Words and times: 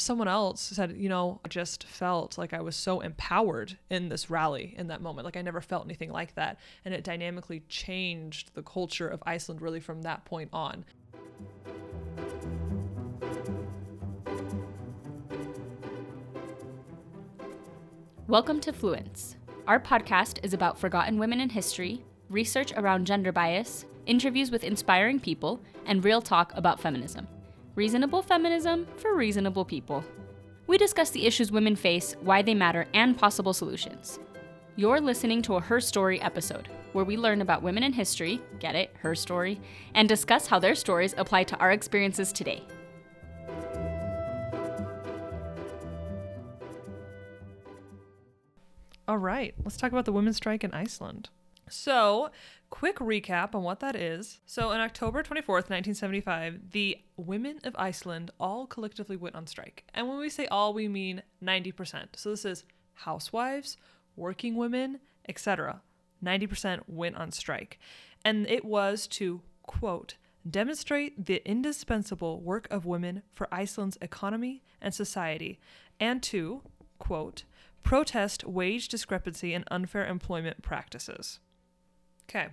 someone 0.00 0.28
else 0.28 0.60
said, 0.60 0.96
you 0.96 1.08
know, 1.08 1.40
I 1.44 1.48
just 1.48 1.84
felt 1.84 2.38
like 2.38 2.52
I 2.52 2.60
was 2.60 2.74
so 2.74 3.00
empowered 3.00 3.76
in 3.90 4.08
this 4.08 4.30
rally 4.30 4.74
in 4.76 4.88
that 4.88 5.02
moment. 5.02 5.26
Like 5.26 5.36
I 5.36 5.42
never 5.42 5.60
felt 5.60 5.84
anything 5.84 6.10
like 6.10 6.34
that. 6.36 6.58
And 6.84 6.94
it 6.94 7.04
dynamically 7.04 7.62
changed 7.68 8.54
the 8.54 8.62
culture 8.62 9.06
of 9.06 9.22
Iceland 9.26 9.60
really 9.60 9.80
from 9.80 10.02
that 10.02 10.24
point 10.24 10.48
on. 10.52 10.84
Welcome 18.26 18.60
to 18.60 18.72
Fluence. 18.72 19.34
Our 19.66 19.80
podcast 19.80 20.38
is 20.42 20.54
about 20.54 20.78
forgotten 20.78 21.18
women 21.18 21.40
in 21.40 21.50
history, 21.50 22.04
research 22.30 22.72
around 22.72 23.06
gender 23.06 23.32
bias, 23.32 23.84
interviews 24.06 24.50
with 24.50 24.64
inspiring 24.64 25.20
people, 25.20 25.60
and 25.84 26.04
real 26.04 26.22
talk 26.22 26.52
about 26.54 26.80
feminism. 26.80 27.26
Reasonable 27.76 28.20
feminism 28.20 28.84
for 28.96 29.14
reasonable 29.14 29.64
people. 29.64 30.04
We 30.66 30.76
discuss 30.76 31.10
the 31.10 31.24
issues 31.24 31.52
women 31.52 31.76
face, 31.76 32.16
why 32.20 32.42
they 32.42 32.52
matter, 32.52 32.86
and 32.94 33.16
possible 33.16 33.52
solutions. 33.52 34.18
You're 34.74 35.00
listening 35.00 35.40
to 35.42 35.54
a 35.54 35.60
Her 35.60 35.80
Story 35.80 36.20
episode, 36.20 36.68
where 36.94 37.04
we 37.04 37.16
learn 37.16 37.40
about 37.40 37.62
women 37.62 37.84
in 37.84 37.92
history, 37.92 38.40
get 38.58 38.74
it, 38.74 38.92
her 38.98 39.14
story, 39.14 39.60
and 39.94 40.08
discuss 40.08 40.48
how 40.48 40.58
their 40.58 40.74
stories 40.74 41.14
apply 41.16 41.44
to 41.44 41.56
our 41.58 41.70
experiences 41.70 42.32
today. 42.32 42.64
All 49.06 49.18
right, 49.18 49.54
let's 49.64 49.76
talk 49.76 49.92
about 49.92 50.06
the 50.06 50.12
women's 50.12 50.36
strike 50.36 50.64
in 50.64 50.72
Iceland. 50.72 51.30
So, 51.68 52.30
quick 52.70 52.96
recap 52.96 53.54
on 53.54 53.62
what 53.62 53.80
that 53.80 53.96
is. 53.96 54.40
So, 54.46 54.70
on 54.70 54.80
October 54.80 55.22
24th, 55.22 55.68
1975, 55.68 56.70
the 56.70 56.98
women 57.16 57.60
of 57.64 57.74
Iceland 57.76 58.30
all 58.40 58.66
collectively 58.66 59.16
went 59.16 59.34
on 59.34 59.46
strike. 59.46 59.84
And 59.92 60.08
when 60.08 60.18
we 60.18 60.30
say 60.30 60.46
all, 60.46 60.72
we 60.72 60.88
mean 60.88 61.22
90%. 61.44 62.16
So, 62.16 62.30
this 62.30 62.44
is 62.44 62.64
housewives, 62.94 63.76
working 64.16 64.56
women, 64.56 65.00
etc. 65.28 65.82
90% 66.24 66.82
went 66.86 67.16
on 67.16 67.32
strike. 67.32 67.78
And 68.24 68.48
it 68.48 68.64
was 68.64 69.06
to, 69.08 69.40
quote, 69.62 70.16
demonstrate 70.48 71.26
the 71.26 71.42
indispensable 71.48 72.40
work 72.40 72.66
of 72.70 72.86
women 72.86 73.22
for 73.32 73.48
Iceland's 73.52 73.98
economy 74.00 74.62
and 74.80 74.94
society, 74.94 75.58
and 75.98 76.22
to, 76.24 76.62
quote, 76.98 77.44
protest 77.82 78.44
wage 78.44 78.88
discrepancy 78.88 79.54
and 79.54 79.64
unfair 79.70 80.06
employment 80.06 80.62
practices. 80.62 81.40
Okay. 82.30 82.48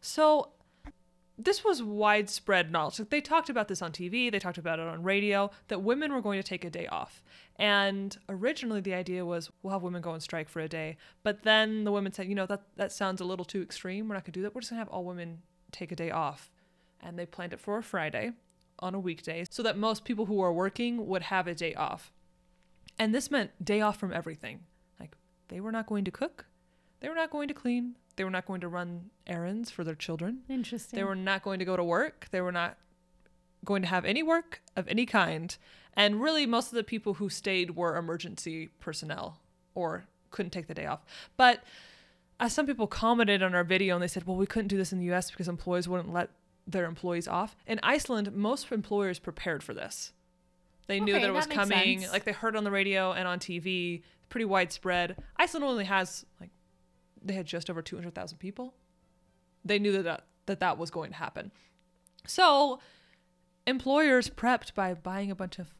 So 0.00 0.52
this 1.36 1.64
was 1.64 1.82
widespread 1.82 2.70
knowledge. 2.70 2.96
They 2.96 3.20
talked 3.20 3.48
about 3.48 3.68
this 3.68 3.82
on 3.82 3.92
TV, 3.92 4.30
they 4.30 4.38
talked 4.38 4.58
about 4.58 4.78
it 4.78 4.86
on 4.86 5.02
radio, 5.02 5.50
that 5.68 5.82
women 5.82 6.12
were 6.12 6.20
going 6.20 6.40
to 6.40 6.46
take 6.46 6.64
a 6.64 6.70
day 6.70 6.86
off. 6.86 7.22
And 7.56 8.16
originally 8.28 8.80
the 8.80 8.94
idea 8.94 9.24
was 9.24 9.50
we'll 9.62 9.72
have 9.72 9.82
women 9.82 10.02
go 10.02 10.10
on 10.10 10.20
strike 10.20 10.48
for 10.48 10.60
a 10.60 10.68
day. 10.68 10.96
But 11.22 11.42
then 11.42 11.84
the 11.84 11.92
women 11.92 12.12
said, 12.12 12.28
you 12.28 12.34
know, 12.34 12.46
that, 12.46 12.62
that 12.76 12.92
sounds 12.92 13.20
a 13.20 13.24
little 13.24 13.44
too 13.44 13.62
extreme. 13.62 14.08
We're 14.08 14.14
not 14.14 14.24
going 14.24 14.32
to 14.32 14.38
do 14.38 14.42
that. 14.42 14.54
We're 14.54 14.62
just 14.62 14.70
going 14.70 14.78
to 14.78 14.84
have 14.84 14.92
all 14.92 15.04
women 15.04 15.42
take 15.70 15.92
a 15.92 15.96
day 15.96 16.10
off. 16.10 16.50
And 17.02 17.18
they 17.18 17.26
planned 17.26 17.52
it 17.52 17.60
for 17.60 17.78
a 17.78 17.82
Friday 17.82 18.32
on 18.78 18.94
a 18.94 19.00
weekday 19.00 19.44
so 19.48 19.62
that 19.62 19.76
most 19.76 20.04
people 20.04 20.26
who 20.26 20.40
are 20.40 20.52
working 20.52 21.06
would 21.06 21.22
have 21.22 21.46
a 21.46 21.54
day 21.54 21.74
off. 21.74 22.12
And 22.98 23.14
this 23.14 23.30
meant 23.30 23.64
day 23.64 23.80
off 23.80 23.98
from 23.98 24.12
everything. 24.12 24.60
Like 24.98 25.16
they 25.48 25.60
were 25.60 25.72
not 25.72 25.86
going 25.86 26.04
to 26.04 26.10
cook, 26.10 26.46
they 27.00 27.08
were 27.08 27.14
not 27.14 27.30
going 27.30 27.48
to 27.48 27.54
clean, 27.54 27.96
they 28.20 28.24
were 28.24 28.30
not 28.30 28.44
going 28.44 28.60
to 28.60 28.68
run 28.68 29.08
errands 29.26 29.70
for 29.70 29.82
their 29.82 29.94
children. 29.94 30.40
Interesting. 30.46 30.98
They 30.98 31.04
were 31.04 31.14
not 31.14 31.42
going 31.42 31.58
to 31.58 31.64
go 31.64 31.74
to 31.74 31.82
work. 31.82 32.28
They 32.30 32.42
were 32.42 32.52
not 32.52 32.76
going 33.64 33.80
to 33.80 33.88
have 33.88 34.04
any 34.04 34.22
work 34.22 34.60
of 34.76 34.86
any 34.88 35.06
kind. 35.06 35.56
And 35.94 36.20
really, 36.20 36.44
most 36.44 36.66
of 36.66 36.76
the 36.76 36.84
people 36.84 37.14
who 37.14 37.30
stayed 37.30 37.76
were 37.76 37.96
emergency 37.96 38.68
personnel 38.78 39.40
or 39.74 40.04
couldn't 40.30 40.50
take 40.50 40.66
the 40.66 40.74
day 40.74 40.84
off. 40.84 41.00
But 41.38 41.64
as 42.38 42.52
some 42.52 42.66
people 42.66 42.86
commented 42.86 43.42
on 43.42 43.54
our 43.54 43.64
video 43.64 43.94
and 43.94 44.02
they 44.02 44.06
said, 44.08 44.26
well, 44.26 44.36
we 44.36 44.44
couldn't 44.44 44.68
do 44.68 44.76
this 44.76 44.92
in 44.92 44.98
the 44.98 45.10
US 45.14 45.30
because 45.30 45.48
employees 45.48 45.88
wouldn't 45.88 46.12
let 46.12 46.28
their 46.66 46.84
employees 46.84 47.26
off. 47.26 47.56
In 47.66 47.80
Iceland, 47.82 48.34
most 48.34 48.70
employers 48.70 49.18
prepared 49.18 49.62
for 49.62 49.72
this. 49.72 50.12
They 50.88 51.00
knew 51.00 51.14
Okay, 51.14 51.22
that 51.22 51.30
it 51.30 51.32
was 51.32 51.46
that 51.46 51.54
coming. 51.54 52.00
sense. 52.00 52.12
Like 52.12 52.24
they 52.24 52.32
heard 52.32 52.54
on 52.54 52.64
the 52.64 52.70
radio 52.70 53.12
and 53.12 53.26
on 53.26 53.38
TV, 53.38 54.02
pretty 54.28 54.44
widespread. 54.44 55.16
Iceland 55.38 55.64
only 55.64 55.84
has 55.86 56.26
like 56.38 56.50
they 57.22 57.34
had 57.34 57.46
just 57.46 57.68
over 57.70 57.82
200,000 57.82 58.38
people. 58.38 58.74
They 59.64 59.78
knew 59.78 59.92
that, 59.92 60.04
that 60.04 60.24
that 60.46 60.60
that 60.60 60.78
was 60.78 60.90
going 60.90 61.10
to 61.10 61.16
happen. 61.16 61.52
So, 62.26 62.80
employers 63.66 64.28
prepped 64.30 64.74
by 64.74 64.94
buying 64.94 65.30
a 65.30 65.34
bunch 65.34 65.58
of 65.58 65.74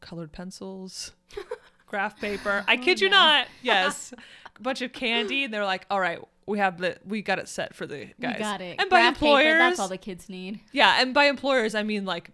colored 0.00 0.32
pencils, 0.32 1.12
graph 1.86 2.20
paper. 2.20 2.64
I 2.66 2.76
oh, 2.76 2.82
kid 2.82 3.00
you 3.00 3.08
Oh, 3.08 3.10
no. 3.10 3.16
not. 3.16 3.46
Yes. 3.62 4.12
a 4.56 4.62
bunch 4.62 4.82
of 4.82 4.92
candy 4.92 5.44
and 5.44 5.54
they're 5.54 5.64
like, 5.64 5.86
"All 5.90 6.00
right, 6.00 6.18
we 6.46 6.58
have 6.58 6.78
the 6.78 6.98
we 7.04 7.22
got 7.22 7.38
it 7.38 7.48
set 7.48 7.74
for 7.74 7.86
the 7.86 8.08
guys." 8.20 8.34
We 8.34 8.38
got 8.40 8.60
it. 8.60 8.76
And 8.80 8.90
by 8.90 9.00
Graph 9.02 9.14
paper, 9.14 9.26
employers, 9.26 9.58
that's 9.58 9.80
all 9.80 9.88
the 9.88 9.96
kids 9.98 10.28
need. 10.28 10.60
yeah, 10.72 11.00
and 11.00 11.14
by 11.14 11.24
employers 11.26 11.74
I 11.74 11.82
mean 11.82 12.04
like 12.04 12.30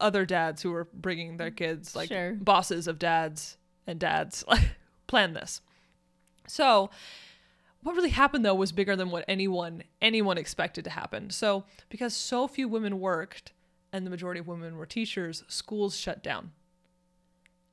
other 0.00 0.24
dads 0.24 0.62
who 0.62 0.72
are 0.74 0.88
bringing 0.94 1.36
their 1.36 1.50
kids, 1.50 1.94
like 1.94 2.08
Sure. 2.08 2.32
bosses 2.32 2.86
of 2.88 2.98
dads 2.98 3.56
and 3.86 3.98
dads, 4.00 4.44
like 4.48 4.62
plan 5.06 5.32
this. 5.34 5.60
So, 6.50 6.90
what 7.82 7.94
really 7.94 8.10
happened 8.10 8.44
though 8.44 8.54
was 8.54 8.72
bigger 8.72 8.96
than 8.96 9.10
what 9.10 9.24
anyone 9.26 9.84
anyone 10.02 10.36
expected 10.36 10.84
to 10.84 10.90
happen. 10.90 11.30
So, 11.30 11.64
because 11.88 12.14
so 12.14 12.46
few 12.46 12.68
women 12.68 13.00
worked 13.00 13.52
and 13.92 14.06
the 14.06 14.10
majority 14.10 14.40
of 14.40 14.46
women 14.46 14.76
were 14.76 14.86
teachers, 14.86 15.44
schools 15.48 15.96
shut 15.96 16.22
down. 16.22 16.52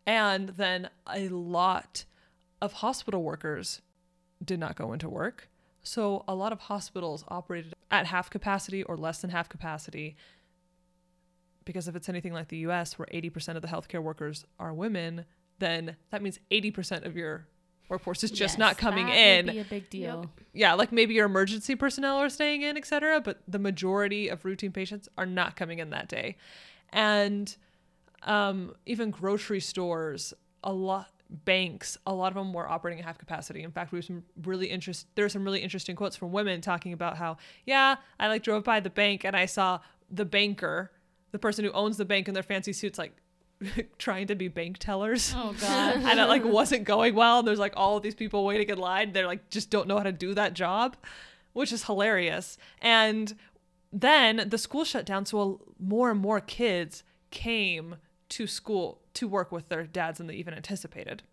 And 0.05 0.49
then 0.49 0.89
a 1.11 1.27
lot 1.29 2.05
of 2.61 2.73
hospital 2.73 3.23
workers 3.23 3.81
did 4.43 4.59
not 4.59 4.75
go 4.75 4.93
into 4.93 5.09
work. 5.09 5.49
So, 5.83 6.23
a 6.27 6.35
lot 6.35 6.51
of 6.51 6.61
hospitals 6.61 7.23
operated 7.27 7.73
at 7.91 8.07
half 8.07 8.29
capacity 8.29 8.83
or 8.83 8.97
less 8.97 9.21
than 9.21 9.29
half 9.29 9.49
capacity. 9.49 10.15
Because 11.65 11.87
if 11.87 11.95
it's 11.95 12.09
anything 12.09 12.33
like 12.33 12.47
the 12.47 12.57
US, 12.59 12.97
where 12.97 13.07
80% 13.13 13.55
of 13.55 13.61
the 13.61 13.67
healthcare 13.67 14.01
workers 14.01 14.45
are 14.59 14.73
women, 14.73 15.25
then 15.59 15.97
that 16.11 16.21
means 16.21 16.39
80% 16.51 17.05
of 17.05 17.15
your 17.15 17.47
workforce 17.89 18.23
is 18.23 18.31
just 18.31 18.55
Yes, 18.55 18.57
not 18.57 18.77
coming 18.77 19.07
that 19.07 19.15
in 19.17 19.45
Would 19.47 19.53
be 19.53 19.59
a 19.59 19.63
big 19.65 19.89
deal. 19.89 20.29
yeah, 20.53 20.73
like 20.73 20.91
maybe 20.91 21.13
your 21.13 21.25
emergency 21.25 21.75
personnel 21.75 22.17
are 22.17 22.29
staying 22.29 22.61
in, 22.61 22.77
etc. 22.77 23.21
But 23.21 23.41
the 23.47 23.59
majority 23.59 24.27
of 24.27 24.43
routine 24.45 24.71
patients 24.71 25.07
are 25.17 25.25
not 25.25 25.55
coming 25.55 25.79
in 25.79 25.89
that 25.91 26.07
day, 26.09 26.35
and 26.91 27.55
um, 28.23 28.73
even 28.85 29.11
grocery 29.11 29.59
stores, 29.59 30.33
a 30.63 30.73
lot 30.73 31.07
banks, 31.29 31.97
a 32.07 32.13
lot 32.13 32.29
of 32.29 32.35
them 32.35 32.53
were 32.53 32.67
operating 32.69 32.99
at 32.99 33.05
half 33.05 33.17
capacity. 33.17 33.61
In 33.63 33.71
fact, 33.71 33.91
we 33.91 33.97
have 33.97 34.05
some 34.05 34.23
really 34.43 34.67
interest. 34.67 35.07
There 35.15 35.25
are 35.25 35.29
some 35.29 35.43
really 35.43 35.61
interesting 35.61 35.95
quotes 35.95 36.15
from 36.15 36.31
women 36.31 36.61
talking 36.61 36.93
about 36.93 37.17
how, 37.17 37.37
yeah, 37.65 37.97
I 38.19 38.27
like 38.27 38.43
drove 38.43 38.63
by 38.63 38.79
the 38.79 38.89
bank 38.89 39.23
and 39.25 39.35
I 39.35 39.45
saw 39.45 39.79
the 40.09 40.23
banker, 40.25 40.91
the 41.31 41.39
person 41.39 41.65
who 41.65 41.71
owns 41.71 41.97
the 41.97 42.05
bank 42.05 42.27
in 42.29 42.33
their 42.33 42.43
fancy 42.43 42.71
suits, 42.73 42.97
like 42.97 43.13
trying 43.97 44.27
to 44.27 44.35
be 44.35 44.47
bank 44.47 44.77
tellers. 44.79 45.33
Oh 45.35 45.55
god. 45.61 45.97
and 45.97 46.19
it 46.19 46.25
like 46.25 46.43
wasn't 46.43 46.83
going 46.83 47.15
well. 47.15 47.39
And 47.39 47.47
there's 47.47 47.59
like 47.59 47.73
all 47.75 47.97
of 47.97 48.03
these 48.03 48.15
people 48.15 48.45
waiting 48.45 48.69
in 48.69 48.77
line. 48.77 49.13
They're 49.13 49.27
like 49.27 49.49
just 49.49 49.69
don't 49.69 49.87
know 49.87 49.97
how 49.97 50.03
to 50.03 50.11
do 50.11 50.33
that 50.33 50.53
job 50.53 50.95
which 51.57 51.73
is 51.73 51.85
hilarious. 51.85 52.55
And 52.83 53.35
then 53.91 54.45
the 54.47 54.59
school 54.59 54.85
shut 54.85 55.07
down 55.07 55.25
so 55.25 55.39
a, 55.41 55.83
more 55.83 56.11
and 56.11 56.19
more 56.19 56.39
kids 56.39 57.03
came 57.31 57.95
to 58.29 58.45
school 58.45 59.01
to 59.15 59.27
work 59.27 59.51
with 59.51 59.67
their 59.67 59.83
dads 59.87 60.19
than 60.19 60.27
they 60.27 60.35
even 60.35 60.53
anticipated 60.53 61.23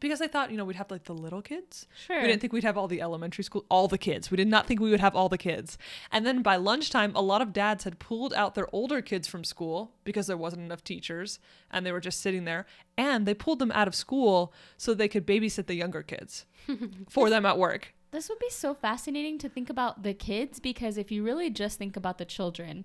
because 0.00 0.20
I 0.20 0.26
thought, 0.26 0.50
you 0.50 0.56
know, 0.56 0.64
we'd 0.64 0.76
have 0.76 0.90
like 0.90 1.04
the 1.04 1.14
little 1.14 1.42
kids. 1.42 1.86
Sure. 2.06 2.20
We 2.20 2.26
didn't 2.26 2.40
think 2.40 2.52
we'd 2.52 2.64
have 2.64 2.76
all 2.76 2.88
the 2.88 3.00
elementary 3.00 3.44
school, 3.44 3.64
all 3.70 3.88
the 3.88 3.98
kids. 3.98 4.30
We 4.30 4.36
did 4.36 4.48
not 4.48 4.66
think 4.66 4.80
we 4.80 4.90
would 4.90 5.00
have 5.00 5.16
all 5.16 5.28
the 5.28 5.38
kids. 5.38 5.78
And 6.10 6.26
then 6.26 6.42
by 6.42 6.56
lunchtime, 6.56 7.14
a 7.14 7.20
lot 7.20 7.42
of 7.42 7.52
dads 7.52 7.84
had 7.84 7.98
pulled 7.98 8.34
out 8.34 8.54
their 8.54 8.68
older 8.72 9.00
kids 9.02 9.28
from 9.28 9.44
school 9.44 9.92
because 10.04 10.26
there 10.26 10.36
wasn't 10.36 10.62
enough 10.62 10.84
teachers 10.84 11.38
and 11.70 11.84
they 11.84 11.92
were 11.92 12.00
just 12.00 12.20
sitting 12.20 12.44
there. 12.44 12.66
And 12.96 13.26
they 13.26 13.34
pulled 13.34 13.58
them 13.58 13.72
out 13.72 13.88
of 13.88 13.94
school 13.94 14.52
so 14.76 14.94
they 14.94 15.08
could 15.08 15.26
babysit 15.26 15.66
the 15.66 15.74
younger 15.74 16.02
kids 16.02 16.46
for 17.08 17.30
them 17.30 17.46
at 17.46 17.58
work. 17.58 17.94
This 18.12 18.28
would 18.28 18.38
be 18.38 18.50
so 18.50 18.72
fascinating 18.72 19.38
to 19.38 19.48
think 19.48 19.68
about 19.68 20.02
the 20.02 20.14
kids 20.14 20.60
because 20.60 20.96
if 20.96 21.10
you 21.10 21.22
really 21.22 21.50
just 21.50 21.78
think 21.78 21.96
about 21.96 22.18
the 22.18 22.24
children, 22.24 22.84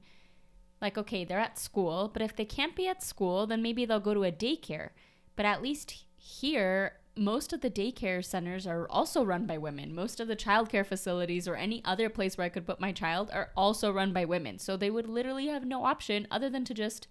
like, 0.81 0.97
okay, 0.97 1.23
they're 1.23 1.39
at 1.39 1.59
school, 1.59 2.09
but 2.11 2.21
if 2.21 2.35
they 2.35 2.45
can't 2.45 2.75
be 2.75 2.87
at 2.87 3.03
school, 3.03 3.45
then 3.45 3.61
maybe 3.61 3.85
they'll 3.85 3.99
go 3.99 4.15
to 4.15 4.23
a 4.23 4.31
daycare. 4.31 4.89
But 5.35 5.45
at 5.45 5.61
least 5.61 6.05
here, 6.23 6.93
most 7.17 7.51
of 7.51 7.61
the 7.61 7.69
daycare 7.69 8.23
centers 8.23 8.67
are 8.67 8.87
also 8.89 9.23
run 9.25 9.47
by 9.47 9.57
women. 9.57 9.93
Most 9.93 10.19
of 10.19 10.27
the 10.27 10.35
childcare 10.35 10.85
facilities 10.85 11.47
or 11.47 11.55
any 11.55 11.81
other 11.83 12.09
place 12.09 12.37
where 12.37 12.45
I 12.45 12.49
could 12.49 12.67
put 12.67 12.79
my 12.79 12.91
child 12.91 13.31
are 13.33 13.49
also 13.57 13.91
run 13.91 14.13
by 14.13 14.25
women. 14.25 14.59
So 14.59 14.77
they 14.77 14.91
would 14.91 15.07
literally 15.07 15.47
have 15.47 15.65
no 15.65 15.83
option 15.83 16.27
other 16.29 16.47
than 16.47 16.63
to 16.65 16.75
just 16.75 17.07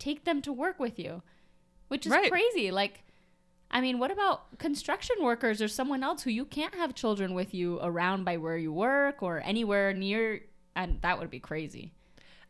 take 0.00 0.24
them 0.24 0.42
to 0.42 0.52
work 0.52 0.80
with 0.80 0.98
you, 0.98 1.22
which 1.86 2.04
is 2.04 2.10
Right. 2.10 2.30
crazy. 2.30 2.72
Like, 2.72 3.04
I 3.70 3.80
mean, 3.80 4.00
what 4.00 4.10
about 4.10 4.58
construction 4.58 5.16
workers 5.20 5.62
or 5.62 5.68
someone 5.68 6.02
else 6.02 6.24
who 6.24 6.30
you 6.30 6.44
can't 6.44 6.74
have 6.74 6.94
children 6.94 7.34
with 7.34 7.54
you 7.54 7.78
around 7.80 8.24
by 8.24 8.38
where 8.38 8.58
you 8.58 8.72
work 8.72 9.22
or 9.22 9.40
anywhere 9.40 9.94
near? 9.94 10.40
And 10.74 11.00
that 11.02 11.18
would 11.20 11.30
be 11.30 11.40
crazy. 11.40 11.92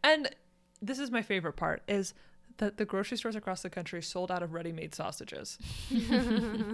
And 0.03 0.35
this 0.81 0.99
is 0.99 1.11
my 1.11 1.23
favorite 1.23 1.57
part 1.57 1.83
is 1.87 2.15
that 2.59 2.77
the 2.77 2.85
grocery 2.85 3.17
stores 3.17 3.35
across 3.37 3.63
the 3.63 3.71
country 3.71 4.03
sold 4.03 4.31
out 4.31 4.43
of 4.43 4.53
ready-made 4.53 4.95
sausages. 4.95 5.59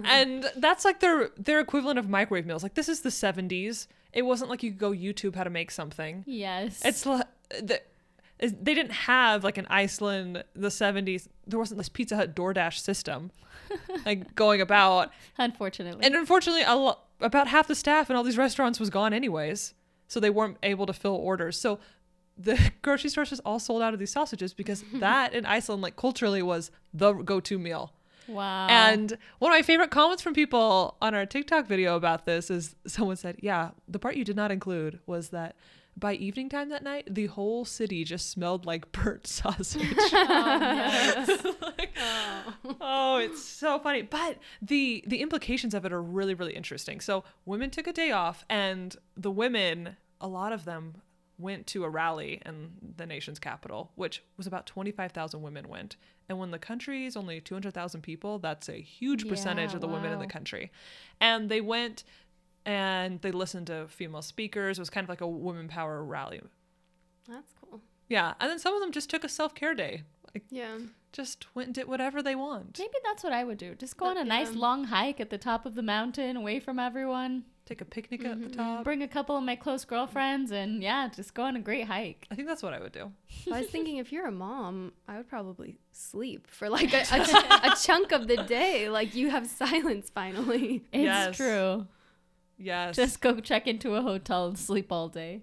and 0.05 0.45
that's 0.57 0.85
like 0.85 0.99
their 0.99 1.29
their 1.37 1.59
equivalent 1.59 1.99
of 1.99 2.09
microwave 2.09 2.45
meals. 2.45 2.63
Like 2.63 2.73
this 2.75 2.89
is 2.89 3.01
the 3.01 3.09
70s. 3.09 3.87
It 4.13 4.23
wasn't 4.23 4.49
like 4.49 4.63
you 4.63 4.71
could 4.71 4.79
go 4.79 4.91
YouTube 4.91 5.35
how 5.35 5.43
to 5.43 5.49
make 5.49 5.71
something. 5.71 6.23
Yes. 6.25 6.81
It's 6.85 7.05
like 7.05 7.25
the, 7.49 7.81
they 8.39 8.73
didn't 8.73 8.91
have 8.91 9.43
like 9.43 9.57
in 9.57 9.65
Iceland 9.67 10.43
the 10.55 10.67
70s. 10.69 11.27
There 11.47 11.59
wasn't 11.59 11.77
this 11.79 11.89
Pizza 11.89 12.15
Hut 12.15 12.35
DoorDash 12.35 12.79
system 12.79 13.31
like 14.05 14.35
going 14.35 14.61
about. 14.61 15.11
unfortunately. 15.37 16.05
And 16.05 16.15
unfortunately, 16.15 16.63
a 16.63 16.75
lo- 16.75 16.99
about 17.21 17.47
half 17.47 17.67
the 17.67 17.75
staff 17.75 18.09
in 18.09 18.15
all 18.15 18.23
these 18.23 18.37
restaurants 18.37 18.79
was 18.79 18.89
gone 18.89 19.13
anyways, 19.13 19.73
so 20.07 20.19
they 20.19 20.29
weren't 20.29 20.57
able 20.63 20.85
to 20.85 20.93
fill 20.93 21.15
orders. 21.15 21.59
So 21.59 21.79
the 22.37 22.71
grocery 22.81 23.09
stores 23.09 23.29
just 23.29 23.41
all 23.45 23.59
sold 23.59 23.81
out 23.81 23.93
of 23.93 23.99
these 23.99 24.11
sausages 24.11 24.53
because 24.53 24.83
that 24.95 25.33
in 25.33 25.45
Iceland, 25.45 25.81
like 25.81 25.95
culturally, 25.95 26.41
was 26.41 26.71
the 26.93 27.13
go-to 27.13 27.57
meal. 27.57 27.93
wow. 28.27 28.67
And 28.67 29.17
one 29.39 29.51
of 29.51 29.55
my 29.57 29.61
favorite 29.61 29.91
comments 29.91 30.21
from 30.23 30.33
people 30.33 30.95
on 31.01 31.13
our 31.15 31.25
TikTok 31.25 31.67
video 31.67 31.95
about 31.95 32.25
this 32.25 32.49
is 32.49 32.75
someone 32.87 33.15
said, 33.17 33.37
"Yeah, 33.41 33.71
the 33.87 33.99
part 33.99 34.15
you 34.15 34.23
did 34.25 34.35
not 34.35 34.51
include 34.51 34.99
was 35.05 35.29
that." 35.29 35.55
By 35.97 36.15
evening 36.15 36.49
time 36.49 36.67
that 36.71 36.83
night, 36.83 37.07
the 37.09 37.27
whole 37.27 37.63
city 37.63 38.03
just 38.03 38.29
smelled 38.29 38.65
like 38.65 38.91
burnt 38.91 39.25
sausage. 39.39 39.81
Oh, 40.11 41.55
like, 41.61 41.91
oh, 42.81 43.17
it's 43.17 43.41
so 43.41 43.79
funny. 43.79 44.01
But 44.01 44.39
the 44.61 45.05
the 45.07 45.21
implications 45.21 45.73
of 45.73 45.85
it 45.85 45.93
are 45.93 46.01
really 46.01 46.33
really 46.33 46.53
interesting. 46.53 46.99
So 46.99 47.23
women 47.45 47.69
took 47.69 47.87
a 47.87 47.93
day 47.93 48.11
off, 48.11 48.43
and 48.49 48.93
the 49.15 49.31
women, 49.31 49.95
a 50.19 50.27
lot 50.27 50.51
of 50.51 50.65
them, 50.65 51.01
went 51.37 51.67
to 51.67 51.83
a 51.83 51.89
rally 51.89 52.41
in 52.45 52.71
the 52.97 53.05
nation's 53.05 53.39
capital, 53.39 53.91
which 53.95 54.23
was 54.37 54.47
about 54.47 54.65
twenty 54.65 54.91
five 54.91 55.11
thousand 55.11 55.41
women 55.41 55.67
went. 55.67 55.97
And 56.29 56.39
when 56.39 56.51
the 56.51 56.59
country 56.59 57.05
is 57.05 57.15
only 57.15 57.39
two 57.41 57.55
hundred 57.55 57.73
thousand 57.73 58.01
people, 58.01 58.39
that's 58.39 58.69
a 58.69 58.81
huge 58.81 59.27
percentage 59.27 59.71
Yeah, 59.71 59.75
of 59.75 59.81
the 59.81 59.87
women 59.87 60.11
in 60.11 60.19
the 60.19 60.27
country. 60.27 60.71
And 61.19 61.49
they 61.49 61.61
went 61.61 62.03
and 62.65 63.21
they 63.21 63.31
listened 63.31 63.67
to 63.67 63.87
female 63.89 64.21
speakers. 64.21 64.77
It 64.77 64.81
was 64.81 64.89
kind 64.89 65.03
of 65.05 65.09
like 65.09 65.21
a 65.21 65.27
women 65.27 65.67
power 65.67 66.03
rally. 66.03 66.41
That's 67.29 67.53
cool. 67.61 67.81
Yeah, 68.07 68.33
and 68.39 68.49
then 68.49 68.59
some 68.59 68.73
of 68.73 68.81
them 68.81 68.91
just 68.91 69.09
took 69.09 69.23
a 69.23 69.29
self 69.29 69.53
care 69.55 69.73
day. 69.75 70.03
Like 70.33 70.43
Yeah. 70.49 70.77
just 71.11 71.53
went 71.55 71.67
and 71.67 71.75
did 71.75 71.87
whatever 71.87 72.21
they 72.21 72.35
want. 72.35 72.77
Maybe 72.79 72.93
that's 73.03 73.23
what 73.23 73.33
I 73.33 73.43
would 73.43 73.57
do. 73.57 73.75
Just 73.75 73.97
go 73.97 74.05
But, 74.05 74.17
on 74.17 74.23
a 74.23 74.25
nice 74.25 74.53
long 74.53 74.85
hike 74.85 75.19
at 75.19 75.29
the 75.29 75.37
top 75.37 75.65
of 75.65 75.75
the 75.75 75.81
mountain, 75.81 76.35
away 76.37 76.59
from 76.59 76.77
everyone. 76.79 77.45
Take 77.65 77.81
a 77.81 77.85
picnic 77.85 78.23
at 78.23 78.39
the 78.39 78.45
mm-hmm, 78.45 78.53
top. 78.55 78.65
Mm-hmm. 78.67 78.83
Bring 78.83 79.01
a 79.01 79.07
couple 79.07 79.35
of 79.35 79.43
my 79.43 79.55
close 79.55 79.85
girlfriends, 79.85 80.51
and 80.51 80.83
yeah, 80.83 81.09
just 81.09 81.33
go 81.33 81.43
on 81.43 81.55
a 81.55 81.59
great 81.59 81.87
hike. 81.87 82.27
I 82.29 82.35
think 82.35 82.47
that's 82.47 82.61
what 82.61 82.73
I 82.73 82.79
would 82.79 82.91
do. 82.91 83.11
I 83.51 83.61
was 83.61 83.69
thinking 83.69 83.97
if 83.97 84.11
you're 84.11 84.27
a 84.27 84.31
mom, 84.31 84.93
I 85.07 85.17
would 85.17 85.27
probably 85.27 85.79
sleep 85.91 86.45
for 86.47 86.69
like 86.69 86.93
a, 86.93 87.03
a, 87.11 87.71
a 87.71 87.75
chunk 87.81 88.11
of 88.11 88.27
the 88.27 88.37
day. 88.37 88.87
Like 88.89 89.15
you 89.15 89.31
have 89.31 89.47
silence 89.47 90.11
finally. 90.13 90.83
It's 90.93 91.03
Yes. 91.03 91.37
true. 91.37 91.87
Yes. 92.57 92.95
Just 92.95 93.19
go 93.19 93.39
check 93.39 93.67
into 93.67 93.95
a 93.95 94.01
hotel 94.03 94.45
and 94.47 94.57
sleep 94.59 94.91
all 94.91 95.09
day. 95.09 95.41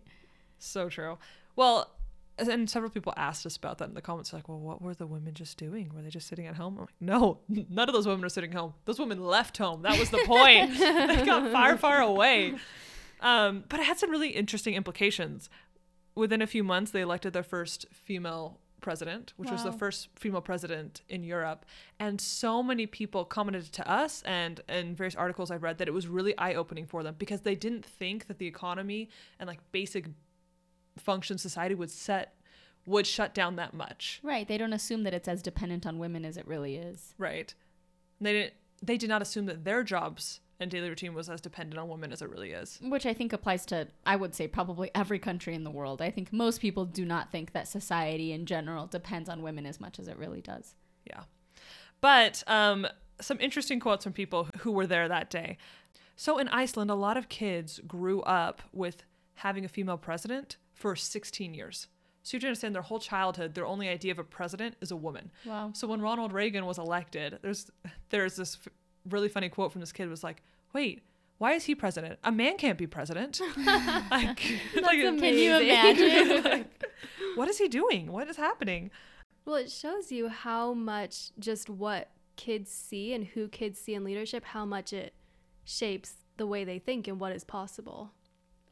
so 0.59 0.89
true. 0.89 1.19
Well, 1.57 1.91
and 2.39 2.69
several 2.69 2.91
people 2.91 3.13
asked 3.17 3.45
us 3.47 3.57
about 3.57 3.79
that 3.79 3.89
in 3.89 3.95
the 3.95 4.01
comments. 4.01 4.33
Like, 4.33 4.49
well, 4.49 4.59
what 4.59 4.81
were 4.81 4.95
the 4.95 5.07
women 5.07 5.35
just 5.35 5.59
doing? 5.59 5.93
Were 5.95 6.03
they 6.03 6.11
just 6.11 6.27
sitting 6.27 6.47
at 6.47 6.57
home? 6.57 6.75
I'm 6.75 6.81
like, 6.81 6.95
no, 7.01 7.39
none 7.49 7.89
of 7.89 7.95
those 7.95 8.07
women 8.07 8.25
are 8.25 8.31
sitting 8.31 8.53
home. 8.53 8.75
Those 8.85 8.99
women 8.99 9.23
left 9.23 9.59
home. 9.59 9.83
That 9.83 9.99
was 9.99 10.11
the 10.11 10.23
point. 10.27 10.73
they 10.79 11.25
got 11.25 11.51
far, 11.53 11.77
far 11.77 12.01
away. 12.01 12.55
Um, 13.21 13.65
but 13.69 13.81
it 13.81 13.87
had 13.87 13.99
some 13.99 14.11
really 14.11 14.31
interesting 14.31 14.75
implications. 14.75 15.49
Within 16.15 16.43
a 16.43 16.47
few 16.47 16.65
months, 16.65 16.91
they 16.91 17.01
elected 17.01 17.33
their 17.33 17.43
first 17.43 17.87
female 17.93 18.59
president, 18.83 19.33
which 19.37 19.51
was 19.51 19.63
the 19.65 19.73
first 19.73 20.09
female 20.17 20.41
president 20.43 21.01
in 21.09 21.23
Europe. 21.23 21.65
And 21.99 22.21
so 22.21 22.63
many 22.63 22.87
people 22.87 23.25
commented 23.25 23.73
to 23.73 23.89
us 23.89 24.23
and 24.27 24.61
in 24.69 24.95
various 24.95 25.15
articles 25.15 25.51
I've 25.51 25.63
read 25.63 25.79
that 25.79 25.89
it 25.89 25.93
was 25.93 26.09
really 26.09 26.37
eye 26.37 26.55
opening 26.55 26.85
for 26.85 27.03
them 27.03 27.15
because 27.17 27.43
they 27.43 27.55
didn't 27.55 27.87
think 27.87 28.27
that 28.27 28.39
the 28.39 28.47
economy 28.47 29.09
and 29.39 29.47
like 29.47 29.61
basic 29.71 30.07
function 30.99 31.39
society 31.39 31.75
would 31.75 31.91
set 31.91 32.35
would 32.87 33.07
shut 33.07 33.33
down 33.33 33.57
that 33.57 33.75
much. 33.75 34.21
Right. 34.23 34.47
They 34.47 34.59
don't 34.59 34.73
assume 34.73 35.05
that 35.05 35.15
it's 35.15 35.29
as 35.29 35.41
dependent 35.43 35.87
on 35.87 35.99
women 35.99 36.25
as 36.25 36.37
it 36.37 36.47
really 36.47 36.77
is. 36.77 37.15
Right. 37.17 37.55
They 38.21 38.33
didn't 38.33 38.55
they 38.83 38.97
did 38.97 39.09
not 39.09 39.23
assume 39.23 39.47
that 39.47 39.65
their 39.65 39.85
jobs 39.85 40.41
and 40.59 40.71
daily 40.71 40.89
routine 40.89 41.15
was 41.15 41.29
as 41.29 41.41
dependent 41.41 41.79
on 41.79 41.89
women 41.89 42.13
as 42.13 42.23
it 42.23 42.31
really 42.31 42.53
is. 42.53 42.79
Which 42.83 43.07
I 43.07 43.15
think 43.15 43.33
applies 43.33 43.67
to, 43.67 43.89
I 44.07 44.17
would 44.17 44.35
say, 44.35 44.47
probably 44.47 44.91
every 44.95 45.19
country 45.19 45.55
in 45.55 45.65
the 45.65 45.71
world. 45.71 46.01
I 46.01 46.11
think 46.11 46.33
most 46.33 46.61
people 46.61 46.85
do 46.85 47.05
not 47.05 47.31
think 47.31 47.53
that 47.53 47.69
society 47.69 48.33
in 48.33 48.47
general 48.47 48.87
depends 48.87 49.29
on 49.29 49.43
women 49.43 49.67
as 49.67 49.81
much 49.81 49.99
as 49.99 50.09
it 50.09 50.17
really 50.17 50.41
does. 50.41 50.75
Yeah. 51.05 51.23
But 52.01 52.45
um, 52.47 52.87
some 53.21 53.39
interesting 53.41 53.81
quotes 53.81 54.05
from 54.05 54.13
people 54.13 54.49
who 54.59 54.73
were 54.73 54.87
there 54.87 55.09
that 55.09 55.31
day. 55.31 55.59
So 56.17 56.39
in 56.39 56.49
Iceland, 56.49 56.91
a 56.91 56.97
lot 56.97 57.17
of 57.17 57.29
kids 57.29 57.81
grew 57.87 58.21
up 58.23 58.63
with 58.73 59.05
having 59.35 59.65
a 59.65 59.69
female 59.69 59.99
president 59.99 60.57
for 60.83 60.97
16 60.97 61.55
years. 61.55 61.87
So 62.25 62.35
you 62.35 62.39
have 62.39 62.43
to 62.43 62.47
understand 62.49 62.75
their 62.75 62.83
whole 62.83 62.99
childhood, 62.99 63.55
their 63.55 63.67
only 63.67 63.89
idea 63.89 64.11
of 64.11 64.19
a 64.19 64.25
president 64.25 64.75
is 64.81 64.91
a 64.91 64.97
woman. 64.97 65.31
Wow. 65.47 65.71
So 65.75 65.87
when 65.87 66.01
Ronald 66.01 66.33
Reagan 66.33 66.67
was 66.67 66.77
elected, 66.79 67.39
there's 67.41 67.71
there's 68.11 68.37
this 68.37 68.59
f- 68.67 68.73
really 69.09 69.29
funny 69.29 69.49
quote 69.49 69.73
from 69.73 69.81
this 69.81 69.93
kid 69.93 70.09
was 70.09 70.25
like, 70.25 70.43
"Wait, 70.73 71.03
why 71.39 71.53
is 71.53 71.65
he 71.65 71.75
president? 71.75 72.19
A 72.25 72.33
man 72.33 72.57
can't 72.57 72.79
be 72.79 72.87
president." 72.87 73.41
like, 73.57 74.11
like 74.11 74.41
Can 74.75 75.35
you 75.39 75.57
imagine? 75.57 76.45
like, 76.51 76.85
what 77.37 77.49
is 77.49 77.59
he 77.59 77.69
doing? 77.69 78.11
What 78.11 78.29
is 78.29 78.37
happening? 78.37 78.91
Well, 79.45 79.57
it 79.57 79.71
shows 79.71 80.13
you 80.13 80.29
how 80.29 80.75
much 80.75 81.31
just 81.39 81.71
what 81.71 82.11
kids 82.37 82.71
see 82.71 83.15
and 83.15 83.25
who 83.25 83.49
kids 83.49 83.81
see 83.81 83.95
in 83.95 84.05
leadership, 84.05 84.45
how 84.45 84.65
much 84.65 84.93
it 84.93 85.15
shapes 85.65 86.15
the 86.37 86.47
way 86.47 86.65
they 86.65 86.79
think 86.79 87.09
and 87.09 87.21
what 87.21 87.33
is 87.33 87.45
possible. 87.45 88.13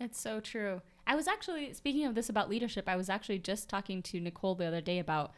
It's 0.01 0.21
so 0.21 0.41
true. 0.41 0.81
I 1.11 1.17
was 1.17 1.27
actually 1.27 1.73
speaking 1.73 2.07
of 2.07 2.15
this 2.15 2.29
about 2.29 2.49
leadership. 2.49 2.89
I 2.89 2.95
was 2.95 3.11
actually 3.11 3.41
just 3.41 3.69
talking 3.69 4.01
to 4.03 4.21
Nicole 4.21 4.55
the 4.55 4.67
other 4.67 4.81
day 4.81 5.01
about 5.01 5.33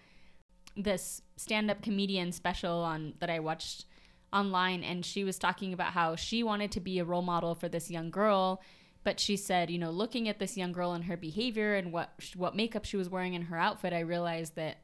this 0.77 1.23
stand-up 1.39 1.81
comedian 1.81 2.31
special 2.31 2.81
on 2.81 3.15
that 3.21 3.31
I 3.31 3.39
watched 3.39 3.87
online 4.35 4.85
and 4.85 5.03
she 5.03 5.25
was 5.25 5.39
talking 5.39 5.73
about 5.73 5.95
how 5.95 6.15
she 6.15 6.43
wanted 6.43 6.73
to 6.73 6.81
be 6.81 6.99
a 6.99 7.07
role 7.07 7.23
model 7.23 7.55
for 7.55 7.71
this 7.71 7.91
young 7.91 8.11
girl 8.11 8.63
but 9.05 9.21
she 9.21 9.37
said 9.37 9.71
you 9.71 9.79
know 9.79 9.91
looking 9.91 10.29
at 10.29 10.39
this 10.39 10.57
young 10.57 10.73
girl 10.73 10.95
and 10.95 11.05
her 11.05 11.17
behavior 11.17 11.75
and 11.75 11.93
what 11.93 12.11
what 12.37 12.57
makeup 12.57 12.87
she 12.87 12.97
was 12.97 13.11
wearing 13.11 13.35
in 13.35 13.43
her 13.43 13.59
outfit 13.59 13.93
I 13.93 14.01
realized 14.01 14.57
that 14.57 14.79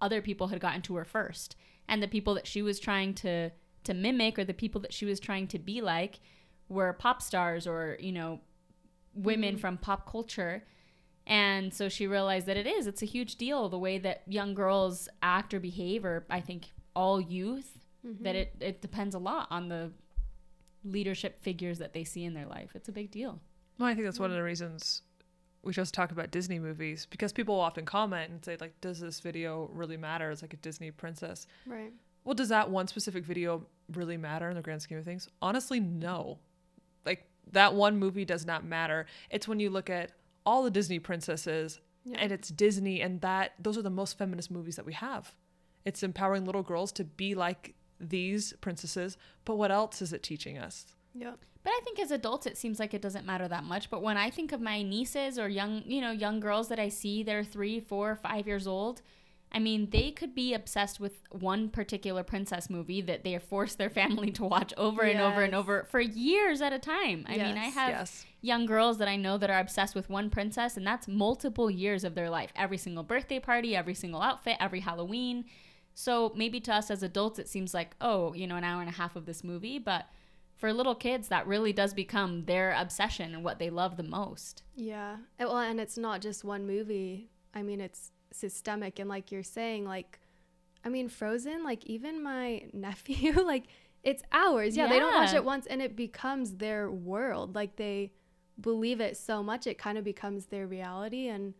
other 0.00 0.22
people 0.22 0.48
had 0.48 0.60
gotten 0.60 0.80
to 0.82 0.96
her 0.96 1.04
first 1.04 1.56
and 1.88 2.02
the 2.02 2.08
people 2.08 2.32
that 2.34 2.46
she 2.46 2.62
was 2.62 2.80
trying 2.80 3.12
to 3.14 3.50
to 3.84 3.92
mimic 3.92 4.38
or 4.38 4.44
the 4.44 4.54
people 4.54 4.80
that 4.80 4.94
she 4.94 5.04
was 5.04 5.20
trying 5.20 5.46
to 5.48 5.58
be 5.58 5.82
like 5.82 6.20
were 6.70 6.94
pop 6.94 7.20
stars 7.20 7.66
or 7.66 7.98
you 8.00 8.12
know 8.12 8.40
women 9.14 9.56
from 9.56 9.76
pop 9.76 10.10
culture 10.10 10.64
and 11.26 11.72
so 11.72 11.88
she 11.88 12.06
realized 12.06 12.46
that 12.46 12.56
it 12.56 12.66
is 12.66 12.86
it's 12.86 13.02
a 13.02 13.06
huge 13.06 13.36
deal 13.36 13.68
the 13.68 13.78
way 13.78 13.98
that 13.98 14.22
young 14.26 14.54
girls 14.54 15.08
act 15.22 15.54
or 15.54 15.60
behave 15.60 16.04
or 16.04 16.26
i 16.30 16.40
think 16.40 16.66
all 16.94 17.20
youth 17.20 17.78
mm-hmm. 18.06 18.22
that 18.22 18.34
it, 18.34 18.54
it 18.60 18.82
depends 18.82 19.14
a 19.14 19.18
lot 19.18 19.46
on 19.50 19.68
the 19.68 19.90
leadership 20.84 21.42
figures 21.42 21.78
that 21.78 21.92
they 21.94 22.04
see 22.04 22.24
in 22.24 22.34
their 22.34 22.46
life 22.46 22.70
it's 22.74 22.88
a 22.88 22.92
big 22.92 23.10
deal 23.10 23.40
Well, 23.78 23.88
I 23.88 23.94
think 23.94 24.06
that's 24.06 24.20
one 24.20 24.30
of 24.30 24.36
the 24.36 24.42
reasons 24.42 25.02
we 25.64 25.72
chose 25.72 25.90
to 25.90 25.96
talk 25.96 26.12
about 26.12 26.30
Disney 26.30 26.58
movies 26.58 27.06
because 27.06 27.32
people 27.32 27.54
will 27.54 27.62
often 27.62 27.84
comment 27.84 28.30
and 28.30 28.44
say 28.44 28.56
like, 28.60 28.80
"Does 28.80 29.00
this 29.00 29.20
video 29.20 29.70
really 29.72 29.96
matter?" 29.96 30.30
It's 30.30 30.42
like 30.42 30.52
a 30.52 30.58
Disney 30.58 30.90
princess. 30.90 31.46
Right. 31.66 31.92
Well, 32.24 32.34
does 32.34 32.48
that 32.48 32.70
one 32.70 32.88
specific 32.88 33.24
video 33.24 33.66
really 33.92 34.16
matter 34.16 34.48
in 34.48 34.56
the 34.56 34.62
grand 34.62 34.82
scheme 34.82 34.98
of 34.98 35.04
things? 35.04 35.28
Honestly, 35.42 35.80
no. 35.80 36.38
Like 37.46 37.52
that 37.54 37.74
one 37.74 37.98
movie 37.98 38.24
does 38.24 38.44
not 38.46 38.64
matter. 38.64 39.06
It's 39.30 39.46
when 39.48 39.60
you 39.60 39.70
look 39.70 39.90
at 39.90 40.12
all 40.46 40.62
the 40.62 40.70
Disney 40.70 40.98
princesses 40.98 41.80
Yeah. 42.04 42.18
and 42.20 42.32
it's 42.32 42.48
Disney 42.48 43.00
and 43.00 43.20
that 43.22 43.52
those 43.58 43.78
are 43.78 43.82
the 43.82 43.90
most 43.90 44.18
feminist 44.18 44.50
movies 44.50 44.76
that 44.76 44.86
we 44.86 44.92
have. 44.94 45.34
It's 45.84 46.02
empowering 46.02 46.44
little 46.44 46.62
girls 46.62 46.92
to 46.92 47.04
be 47.04 47.34
like 47.34 47.74
these 48.00 48.52
princesses, 48.60 49.16
but 49.44 49.56
what 49.56 49.70
else 49.70 50.02
is 50.02 50.12
it 50.12 50.22
teaching 50.22 50.58
us? 50.58 50.86
Yep. 51.16 51.38
but 51.62 51.70
i 51.70 51.80
think 51.84 52.00
as 52.00 52.10
adults 52.10 52.44
it 52.44 52.58
seems 52.58 52.80
like 52.80 52.92
it 52.92 53.00
doesn't 53.00 53.24
matter 53.24 53.46
that 53.46 53.62
much 53.62 53.88
but 53.88 54.02
when 54.02 54.16
i 54.16 54.30
think 54.30 54.50
of 54.50 54.60
my 54.60 54.82
nieces 54.82 55.38
or 55.38 55.48
young 55.48 55.82
you 55.86 56.00
know 56.00 56.10
young 56.10 56.40
girls 56.40 56.66
that 56.68 56.80
i 56.80 56.88
see 56.88 57.22
they're 57.22 57.44
three 57.44 57.78
four 57.78 58.16
five 58.16 58.48
years 58.48 58.66
old 58.66 59.00
I 59.54 59.60
mean, 59.60 59.90
they 59.90 60.10
could 60.10 60.34
be 60.34 60.52
obsessed 60.52 60.98
with 60.98 61.22
one 61.30 61.68
particular 61.68 62.24
princess 62.24 62.68
movie 62.68 63.00
that 63.02 63.22
they 63.22 63.38
forced 63.38 63.78
their 63.78 63.88
family 63.88 64.32
to 64.32 64.44
watch 64.44 64.74
over 64.76 65.02
and 65.02 65.20
over 65.20 65.42
and 65.42 65.54
over 65.54 65.84
for 65.84 66.00
years 66.00 66.60
at 66.60 66.72
a 66.72 66.78
time. 66.80 67.24
I 67.28 67.36
mean, 67.36 67.56
I 67.56 67.66
have 67.66 67.90
yes. 67.90 68.26
young 68.40 68.66
girls 68.66 68.98
that 68.98 69.06
I 69.06 69.14
know 69.14 69.38
that 69.38 69.50
are 69.50 69.60
obsessed 69.60 69.94
with 69.94 70.10
one 70.10 70.28
princess, 70.28 70.76
and 70.76 70.84
that's 70.84 71.06
multiple 71.06 71.70
years 71.70 72.02
of 72.02 72.16
their 72.16 72.28
life. 72.28 72.50
Every 72.56 72.76
single 72.78 73.04
birthday 73.04 73.38
party, 73.38 73.76
every 73.76 73.94
single 73.94 74.20
outfit, 74.20 74.56
every 74.58 74.80
Halloween. 74.80 75.44
So 75.94 76.32
maybe 76.34 76.58
to 76.60 76.74
us 76.74 76.90
as 76.90 77.04
adults, 77.04 77.38
it 77.38 77.48
seems 77.48 77.72
like, 77.72 77.94
oh, 78.00 78.34
you 78.34 78.48
know, 78.48 78.56
an 78.56 78.64
hour 78.64 78.80
and 78.80 78.90
a 78.90 78.94
half 78.94 79.14
of 79.14 79.24
this 79.24 79.44
movie. 79.44 79.78
But 79.78 80.06
for 80.56 80.72
little 80.72 80.96
kids, 80.96 81.28
that 81.28 81.46
really 81.46 81.72
does 81.72 81.94
become 81.94 82.46
their 82.46 82.72
obsession 82.76 83.34
and 83.34 83.44
what 83.44 83.60
they 83.60 83.70
love 83.70 83.96
the 83.96 84.02
most. 84.02 84.64
Yeah. 84.74 85.18
Well, 85.38 85.58
and 85.58 85.80
it's 85.80 85.96
not 85.96 86.20
just 86.20 86.42
one 86.42 86.66
movie. 86.66 87.30
I 87.54 87.62
mean, 87.62 87.80
it's 87.80 88.10
systemic. 88.34 88.98
And 88.98 89.08
like 89.08 89.30
you're 89.32 89.42
saying, 89.42 89.84
like 89.86 90.20
I 90.84 90.88
mean, 90.90 91.08
Frozen, 91.08 91.64
like 91.64 91.86
even 91.86 92.22
my 92.22 92.64
nephew, 92.72 93.32
like 93.42 93.64
it's 94.02 94.22
hours. 94.32 94.76
Yeah, 94.76 94.86
they 94.88 94.98
don't 94.98 95.14
watch 95.14 95.32
it 95.34 95.44
once 95.44 95.66
and 95.66 95.80
it 95.80 95.96
becomes 95.96 96.54
their 96.56 96.90
world. 96.90 97.54
Like 97.54 97.76
they 97.76 98.12
believe 98.60 99.00
it 99.00 99.16
so 99.16 99.42
much, 99.42 99.66
it 99.66 99.78
kind 99.78 99.96
of 99.98 100.04
becomes 100.04 100.46
their 100.46 100.66
reality. 100.66 101.28
And 101.28 101.54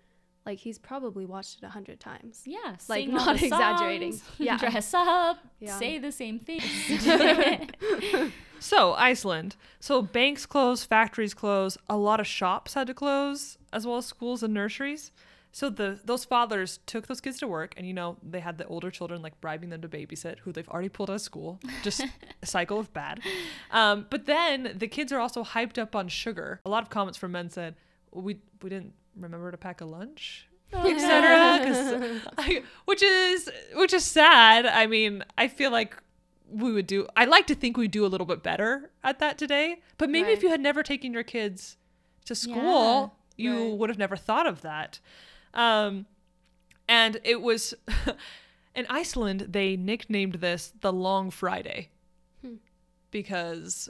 like 0.44 0.58
he's 0.58 0.78
probably 0.78 1.24
watched 1.24 1.58
it 1.58 1.64
a 1.64 1.70
hundred 1.70 2.00
times. 2.00 2.42
Yeah, 2.44 2.76
Like, 2.86 3.06
sing 3.06 3.14
not 3.14 3.42
exaggerating. 3.42 4.12
songs, 4.12 4.30
Yeah. 4.38 4.58
dress 4.58 4.92
up, 4.92 5.38
Yeah. 5.58 5.78
say 5.78 5.98
the 5.98 6.12
same 6.12 6.38
thing. 6.38 6.60
So, 8.60 8.94
Iceland. 8.94 9.56
So, 9.78 10.00
banks 10.00 10.46
closed, 10.46 10.88
factories 10.88 11.34
closed, 11.34 11.76
a 11.86 11.98
lot 11.98 12.18
of 12.18 12.26
shops 12.26 12.72
had 12.72 12.86
to 12.86 12.94
close, 12.94 13.58
as 13.74 13.86
well 13.86 13.98
as 13.98 14.06
schools 14.06 14.42
and 14.42 14.54
nurseries. 14.54 15.12
So, 15.54 15.70
the 15.70 16.00
those 16.04 16.24
fathers 16.24 16.80
took 16.84 17.06
those 17.06 17.20
kids 17.20 17.38
to 17.38 17.46
work, 17.46 17.74
and 17.76 17.86
you 17.86 17.94
know, 17.94 18.16
they 18.28 18.40
had 18.40 18.58
the 18.58 18.66
older 18.66 18.90
children 18.90 19.22
like 19.22 19.40
bribing 19.40 19.70
them 19.70 19.82
to 19.82 19.88
babysit, 19.88 20.40
who 20.40 20.50
they've 20.50 20.68
already 20.68 20.88
pulled 20.88 21.10
out 21.10 21.14
of 21.14 21.20
school. 21.20 21.60
Just 21.84 22.04
a 22.42 22.46
cycle 22.46 22.80
of 22.80 22.92
bad. 22.92 23.20
Um, 23.70 24.06
but 24.10 24.26
then 24.26 24.74
the 24.76 24.88
kids 24.88 25.12
are 25.12 25.20
also 25.20 25.44
hyped 25.44 25.78
up 25.78 25.94
on 25.94 26.08
sugar. 26.08 26.60
A 26.66 26.68
lot 26.68 26.82
of 26.82 26.90
comments 26.90 27.16
from 27.16 27.30
men 27.30 27.50
said, 27.50 27.76
we, 28.10 28.38
we 28.62 28.68
didn't 28.68 28.94
remember 29.14 29.52
to 29.52 29.56
pack 29.56 29.80
a 29.80 29.84
lunch 29.84 30.48
etc. 30.72 32.20
which 32.86 33.00
is 33.02 33.48
which 33.76 33.92
is 33.92 34.04
sad. 34.04 34.66
I 34.66 34.88
mean, 34.88 35.22
I 35.38 35.46
feel 35.46 35.70
like 35.70 35.96
we 36.50 36.72
would 36.72 36.88
do. 36.88 37.06
I 37.16 37.26
like 37.26 37.46
to 37.46 37.54
think 37.54 37.76
we 37.76 37.86
do 37.86 38.04
a 38.04 38.08
little 38.08 38.26
bit 38.26 38.42
better 38.42 38.90
at 39.04 39.20
that 39.20 39.38
today. 39.38 39.82
But 39.98 40.10
maybe 40.10 40.30
if 40.30 40.42
you 40.42 40.50
had 40.50 40.60
never 40.60 40.82
taken 40.82 41.12
your 41.12 41.22
kids 41.22 41.76
to 42.24 42.34
school, 42.34 43.14
you 43.36 43.52
Right. 43.70 43.78
would 43.78 43.88
have 43.88 43.98
never 43.98 44.16
thought 44.16 44.48
of 44.48 44.62
that. 44.62 44.98
Um, 45.54 46.06
and 46.88 47.18
it 47.24 47.40
was 47.40 47.72
in 48.74 48.86
Iceland. 48.90 49.46
They 49.50 49.76
nicknamed 49.76 50.34
this 50.36 50.72
the 50.80 50.92
Long 50.92 51.30
Friday 51.30 51.88
Hmm. 52.42 52.56
because 53.10 53.88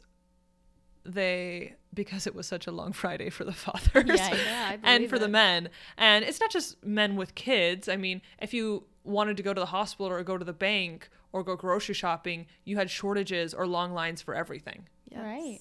they 1.04 1.74
because 1.92 2.26
it 2.26 2.34
was 2.34 2.46
such 2.46 2.66
a 2.66 2.72
long 2.72 2.92
Friday 3.02 3.30
for 3.30 3.44
the 3.44 3.52
fathers 3.52 4.04
Yeah, 4.06 4.34
Yeah, 4.34 4.66
I 4.70 4.72
and 4.82 4.82
believe 5.00 5.10
for 5.10 5.18
the 5.18 5.28
men. 5.28 5.68
And 5.96 6.24
it's 6.24 6.40
not 6.40 6.50
just 6.50 6.82
men 6.84 7.16
with 7.16 7.34
kids. 7.34 7.88
I 7.88 7.96
mean, 7.96 8.20
if 8.40 8.52
you 8.54 8.84
wanted 9.04 9.36
to 9.36 9.42
go 9.42 9.52
to 9.54 9.60
the 9.60 9.66
hospital 9.66 10.10
or 10.10 10.22
go 10.22 10.38
to 10.38 10.44
the 10.44 10.52
bank 10.52 11.08
or 11.32 11.42
go 11.44 11.56
grocery 11.56 11.94
shopping, 11.94 12.46
you 12.64 12.76
had 12.76 12.90
shortages 12.90 13.52
or 13.54 13.66
long 13.66 13.92
lines 13.92 14.22
for 14.22 14.34
everything. 14.34 14.86
Yes. 15.10 15.20
Right. 15.22 15.60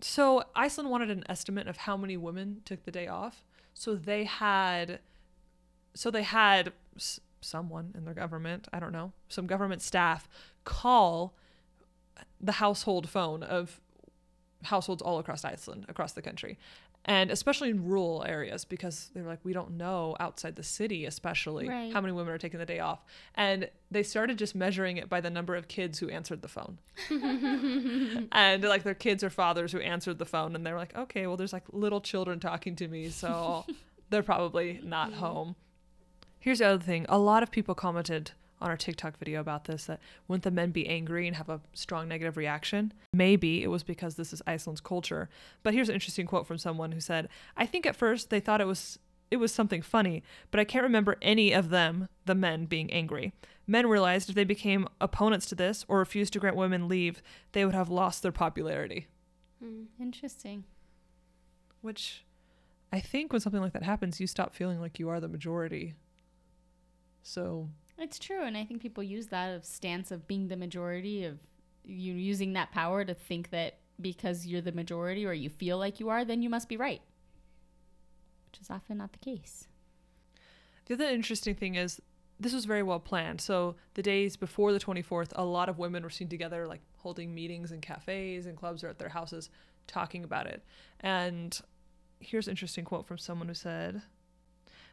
So 0.00 0.44
Iceland 0.54 0.90
wanted 0.90 1.10
an 1.10 1.24
estimate 1.28 1.66
of 1.68 1.76
how 1.78 1.96
many 1.96 2.16
women 2.16 2.62
took 2.64 2.84
the 2.84 2.90
day 2.90 3.08
off. 3.08 3.44
So 3.78 3.94
they 3.94 4.24
had, 4.24 4.98
so 5.94 6.10
they 6.10 6.24
had 6.24 6.72
s- 6.96 7.20
someone 7.40 7.92
in 7.96 8.04
their 8.04 8.12
government, 8.14 8.66
I 8.72 8.80
don't 8.80 8.90
know, 8.90 9.12
some 9.28 9.46
government 9.46 9.82
staff 9.82 10.28
call 10.64 11.32
the 12.40 12.52
household 12.52 13.08
phone 13.08 13.44
of 13.44 13.80
households 14.64 15.00
all 15.00 15.20
across 15.20 15.44
Iceland, 15.44 15.86
across 15.88 16.12
the 16.12 16.22
country. 16.22 16.58
And 17.08 17.30
especially 17.30 17.70
in 17.70 17.84
rural 17.86 18.22
areas, 18.28 18.64
because 18.66 19.10
they're 19.14 19.24
like, 19.24 19.38
we 19.42 19.54
don't 19.54 19.78
know 19.78 20.14
outside 20.20 20.56
the 20.56 20.62
city, 20.62 21.06
especially 21.06 21.66
Right. 21.68 21.90
how 21.92 22.00
many 22.02 22.12
women 22.12 22.32
are 22.34 22.38
taking 22.38 22.60
the 22.60 22.66
day 22.66 22.80
off. 22.80 23.00
And 23.34 23.70
they 23.90 24.02
started 24.02 24.36
just 24.36 24.54
measuring 24.54 24.98
it 24.98 25.08
by 25.08 25.20
the 25.22 25.30
number 25.30 25.56
of 25.56 25.68
kids 25.68 25.98
who 25.98 26.10
answered 26.10 26.42
the 26.42 26.48
phone 26.48 26.78
and 28.32 28.62
like 28.64 28.82
their 28.82 28.94
kids 28.94 29.24
or 29.24 29.30
fathers 29.30 29.72
who 29.72 29.78
answered 29.80 30.18
the 30.18 30.26
phone 30.26 30.54
and 30.54 30.66
they're 30.66 30.76
like 30.76 30.94
okay 30.96 31.26
well 31.26 31.36
there's 31.36 31.52
like 31.52 31.64
little 31.72 32.00
children 32.00 32.38
talking 32.40 32.76
to 32.76 32.88
me 32.88 33.08
so 33.08 33.64
they're 34.10 34.22
probably 34.22 34.80
not 34.82 35.14
home 35.14 35.56
here's 36.38 36.58
the 36.58 36.66
other 36.66 36.82
thing 36.82 37.06
a 37.08 37.18
lot 37.18 37.42
of 37.42 37.50
people 37.50 37.74
commented 37.74 38.32
on 38.60 38.70
our 38.70 38.76
tiktok 38.76 39.18
video 39.18 39.40
about 39.40 39.64
this 39.64 39.84
that 39.84 40.00
wouldn't 40.26 40.44
the 40.44 40.50
men 40.50 40.70
be 40.70 40.86
angry 40.88 41.26
and 41.26 41.36
have 41.36 41.48
a 41.48 41.60
strong 41.72 42.08
negative 42.08 42.36
reaction 42.36 42.92
maybe 43.12 43.62
it 43.62 43.68
was 43.68 43.82
because 43.82 44.14
this 44.14 44.32
is 44.32 44.42
iceland's 44.46 44.80
culture 44.80 45.28
but 45.62 45.74
here's 45.74 45.88
an 45.88 45.94
interesting 45.94 46.26
quote 46.26 46.46
from 46.46 46.58
someone 46.58 46.92
who 46.92 47.00
said 47.00 47.28
i 47.56 47.64
think 47.66 47.86
at 47.86 47.96
first 47.96 48.30
they 48.30 48.40
thought 48.40 48.60
it 48.60 48.66
was 48.66 48.98
it 49.30 49.36
was 49.36 49.52
something 49.52 49.82
funny, 49.82 50.22
but 50.50 50.60
I 50.60 50.64
can't 50.64 50.82
remember 50.82 51.16
any 51.20 51.52
of 51.52 51.70
them, 51.70 52.08
the 52.24 52.34
men, 52.34 52.64
being 52.66 52.90
angry. 52.92 53.32
Men 53.66 53.86
realized 53.86 54.28
if 54.28 54.34
they 54.34 54.44
became 54.44 54.88
opponents 55.00 55.46
to 55.46 55.54
this 55.54 55.84
or 55.88 55.98
refused 55.98 56.32
to 56.32 56.38
grant 56.38 56.56
women 56.56 56.88
leave, 56.88 57.22
they 57.52 57.64
would 57.64 57.74
have 57.74 57.90
lost 57.90 58.22
their 58.22 58.32
popularity. 58.32 59.06
Hmm. 59.62 59.84
Interesting. 60.00 60.64
Which 61.82 62.24
I 62.92 63.00
think 63.00 63.32
when 63.32 63.40
something 63.40 63.60
like 63.60 63.74
that 63.74 63.82
happens, 63.82 64.20
you 64.20 64.26
stop 64.26 64.54
feeling 64.54 64.80
like 64.80 64.98
you 64.98 65.08
are 65.10 65.20
the 65.20 65.28
majority. 65.28 65.94
So, 67.22 67.68
It's 67.98 68.18
true, 68.18 68.42
and 68.42 68.56
I 68.56 68.64
think 68.64 68.80
people 68.80 69.02
use 69.02 69.26
that 69.26 69.54
of 69.54 69.64
stance 69.64 70.10
of 70.10 70.28
being 70.28 70.48
the 70.48 70.56
majority 70.56 71.24
of 71.24 71.38
you 71.84 72.14
using 72.14 72.52
that 72.52 72.70
power 72.70 73.04
to 73.04 73.14
think 73.14 73.50
that 73.50 73.78
because 74.00 74.46
you're 74.46 74.60
the 74.60 74.72
majority 74.72 75.26
or 75.26 75.32
you 75.32 75.50
feel 75.50 75.78
like 75.78 75.98
you 75.98 76.08
are, 76.08 76.24
then 76.24 76.42
you 76.42 76.48
must 76.48 76.68
be 76.68 76.76
right, 76.76 77.00
which 78.46 78.60
is 78.60 78.70
often 78.70 78.98
not 78.98 79.12
the 79.12 79.18
case. 79.18 79.66
the 80.86 80.94
other 80.94 81.06
interesting 81.06 81.56
thing 81.56 81.74
is 81.74 82.00
this 82.38 82.54
was 82.54 82.66
very 82.66 82.84
well 82.84 83.00
planned. 83.00 83.40
So, 83.40 83.74
the 83.94 84.02
days 84.02 84.36
before 84.36 84.72
the 84.72 84.78
24th, 84.78 85.32
a 85.34 85.44
lot 85.44 85.68
of 85.68 85.78
women 85.78 86.04
were 86.04 86.10
seen 86.10 86.28
together, 86.28 86.68
like 86.68 86.82
holding 86.98 87.34
meetings 87.34 87.72
in 87.72 87.80
cafes 87.80 88.46
and 88.46 88.56
clubs 88.56 88.84
or 88.84 88.88
at 88.88 88.98
their 88.98 89.08
houses, 89.08 89.50
talking 89.88 90.22
about 90.22 90.46
it. 90.46 90.62
And 91.00 91.58
here's 92.20 92.46
an 92.46 92.52
interesting 92.52 92.84
quote 92.84 93.06
from 93.06 93.18
someone 93.18 93.48
who 93.48 93.54
said, 93.54 94.02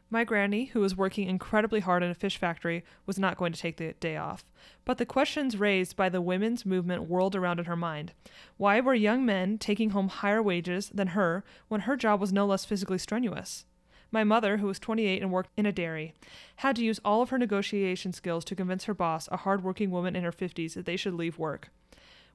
My 0.09 0.23
granny, 0.23 0.65
who 0.65 0.81
was 0.81 0.95
working 0.95 1.27
incredibly 1.27 1.79
hard 1.79 2.03
in 2.03 2.11
a 2.11 2.15
fish 2.15 2.37
factory, 2.37 2.83
was 3.05 3.17
not 3.17 3.37
going 3.37 3.51
to 3.53 3.59
take 3.59 3.77
the 3.77 3.93
day 3.93 4.17
off. 4.17 4.45
But 4.85 4.97
the 4.97 5.05
questions 5.05 5.57
raised 5.57 5.95
by 5.95 6.09
the 6.09 6.21
women's 6.21 6.65
movement 6.65 7.09
whirled 7.09 7.35
around 7.35 7.59
in 7.59 7.65
her 7.65 7.75
mind. 7.75 8.13
Why 8.57 8.79
were 8.79 8.93
young 8.93 9.25
men 9.25 9.57
taking 9.57 9.89
home 9.89 10.09
higher 10.09 10.43
wages 10.43 10.89
than 10.93 11.07
her 11.09 11.43
when 11.67 11.81
her 11.81 11.97
job 11.97 12.21
was 12.21 12.31
no 12.31 12.45
less 12.45 12.65
physically 12.65 12.99
strenuous? 12.99 13.65
My 14.11 14.23
mother, 14.23 14.57
who 14.57 14.67
was 14.67 14.79
28 14.79 15.21
and 15.21 15.31
worked 15.31 15.49
in 15.57 15.65
a 15.65 15.71
dairy, 15.71 16.13
had 16.57 16.75
to 16.77 16.85
use 16.85 17.01
all 17.03 17.21
of 17.21 17.31
her 17.31 17.37
negotiation 17.39 18.13
skills 18.13 18.45
to 18.45 18.55
convince 18.55 18.85
her 18.85 18.93
boss, 18.93 19.27
a 19.31 19.37
hard-working 19.37 19.89
woman 19.89 20.15
in 20.15 20.23
her 20.23 20.31
50s, 20.31 20.75
that 20.75 20.85
they 20.85 20.95
should 20.95 21.15
leave 21.15 21.39
work. 21.39 21.69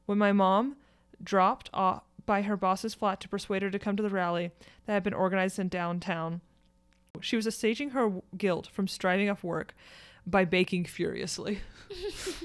When 0.07 0.19
my 0.19 0.33
mom 0.33 0.77
dropped 1.23 1.71
off 1.73 2.03
by 2.27 2.43
her 2.43 2.57
boss's 2.57 2.95
flat 2.95 3.21
to 3.21 3.29
persuade 3.29 3.63
her 3.63 3.71
to 3.71 3.79
come 3.79 3.97
to 3.97 4.03
the 4.03 4.11
rally 4.11 4.51
that 4.87 4.93
had 4.93 5.05
been 5.05 5.15
organized 5.15 5.59
in 5.59 5.69
downtown, 5.69 6.41
she 7.21 7.37
was 7.37 7.47
assuaging 7.47 7.91
her 7.91 8.13
guilt 8.37 8.67
from 8.67 8.89
striving 8.89 9.29
off 9.29 9.43
work 9.45 9.75
by 10.27 10.45
baking 10.45 10.85
furiously. 10.85 11.61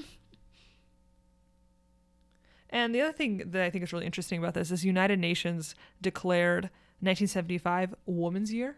and 2.70 2.94
the 2.94 3.00
other 3.00 3.12
thing 3.12 3.42
that 3.46 3.62
I 3.62 3.70
think 3.70 3.84
is 3.84 3.92
really 3.92 4.06
interesting 4.06 4.38
about 4.38 4.54
this 4.54 4.70
is 4.70 4.84
United 4.84 5.18
Nations 5.18 5.74
declared 6.00 6.64
1975 7.00 7.94
Women's 8.06 8.52
Year. 8.52 8.76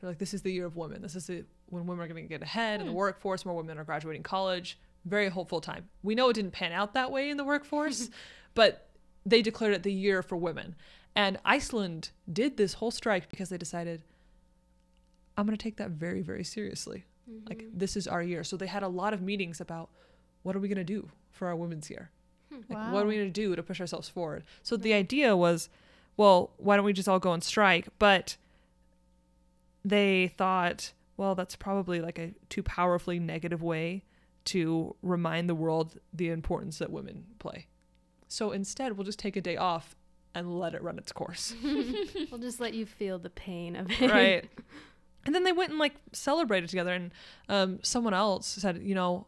They're 0.00 0.10
like, 0.10 0.18
this 0.18 0.34
is 0.34 0.42
the 0.42 0.52
year 0.52 0.66
of 0.66 0.76
women. 0.76 1.00
This 1.00 1.14
is 1.14 1.26
the, 1.26 1.44
when 1.66 1.86
women 1.86 2.04
are 2.04 2.08
going 2.08 2.24
to 2.24 2.28
get 2.28 2.42
ahead 2.42 2.80
in 2.80 2.86
the 2.86 2.92
hmm. 2.92 2.98
workforce. 2.98 3.44
More 3.44 3.54
women 3.54 3.78
are 3.78 3.84
graduating 3.84 4.24
college. 4.24 4.78
Very 5.04 5.28
hopeful 5.28 5.60
time. 5.60 5.88
We 6.02 6.14
know 6.14 6.28
it 6.28 6.34
didn't 6.34 6.52
pan 6.52 6.72
out 6.72 6.94
that 6.94 7.12
way 7.12 7.30
in 7.30 7.36
the 7.36 7.44
workforce, 7.44 8.10
but 8.54 8.88
they 9.24 9.42
declared 9.42 9.74
it 9.74 9.84
the 9.84 9.92
year 9.92 10.22
for 10.22 10.36
women. 10.36 10.74
And 11.14 11.38
Iceland 11.44 12.10
did 12.32 12.56
this 12.56 12.74
whole 12.74 12.90
strike 12.90 13.28
because 13.28 13.48
they 13.48 13.58
decided, 13.58 14.02
I'm 15.36 15.46
going 15.46 15.56
to 15.56 15.62
take 15.62 15.76
that 15.76 15.90
very, 15.90 16.22
very 16.22 16.44
seriously. 16.44 17.04
Like, 17.48 17.58
mm-hmm. 17.58 17.78
this 17.78 17.96
is 17.96 18.06
our 18.06 18.22
year. 18.22 18.44
So 18.44 18.56
they 18.56 18.66
had 18.66 18.82
a 18.82 18.88
lot 18.88 19.14
of 19.14 19.22
meetings 19.22 19.60
about 19.60 19.88
what 20.42 20.56
are 20.56 20.58
we 20.58 20.68
going 20.68 20.76
to 20.76 20.84
do 20.84 21.08
for 21.30 21.48
our 21.48 21.56
women's 21.56 21.88
year? 21.88 22.10
Hmm. 22.50 22.60
Like, 22.72 22.92
what 22.92 23.04
are 23.04 23.06
we 23.06 23.16
going 23.16 23.28
to 23.28 23.32
do 23.32 23.56
to 23.56 23.62
push 23.62 23.80
ourselves 23.80 24.08
forward? 24.08 24.44
So 24.62 24.76
the 24.76 24.90
hmm. 24.90 24.98
idea 24.98 25.36
was, 25.36 25.68
well, 26.16 26.50
why 26.58 26.76
don't 26.76 26.84
we 26.84 26.92
just 26.92 27.08
all 27.08 27.18
go 27.18 27.30
on 27.30 27.40
strike? 27.40 27.88
But 27.98 28.36
they 29.84 30.32
thought, 30.36 30.92
well, 31.16 31.34
that's 31.34 31.56
probably 31.56 32.00
like 32.00 32.18
a 32.18 32.32
too 32.48 32.62
powerfully 32.62 33.18
negative 33.18 33.62
way 33.62 34.02
to 34.44 34.96
remind 35.02 35.48
the 35.48 35.54
world 35.54 35.98
the 36.12 36.28
importance 36.28 36.78
that 36.78 36.90
women 36.90 37.24
play. 37.38 37.66
So 38.28 38.50
instead, 38.50 38.96
we'll 38.96 39.04
just 39.04 39.18
take 39.18 39.36
a 39.36 39.40
day 39.40 39.56
off 39.56 39.94
and 40.34 40.58
let 40.58 40.74
it 40.74 40.82
run 40.82 40.98
its 40.98 41.12
course. 41.12 41.54
we'll 41.62 42.40
just 42.40 42.60
let 42.60 42.74
you 42.74 42.86
feel 42.86 43.18
the 43.18 43.30
pain 43.30 43.76
of 43.76 43.90
it. 43.90 44.10
right. 44.10 44.48
And 45.24 45.34
then 45.34 45.44
they 45.44 45.52
went 45.52 45.70
and 45.70 45.78
like 45.78 45.94
celebrated 46.12 46.68
together. 46.68 46.92
And 46.92 47.10
um, 47.48 47.78
someone 47.82 48.14
else 48.14 48.46
said, 48.46 48.82
you 48.82 48.94
know, 48.94 49.26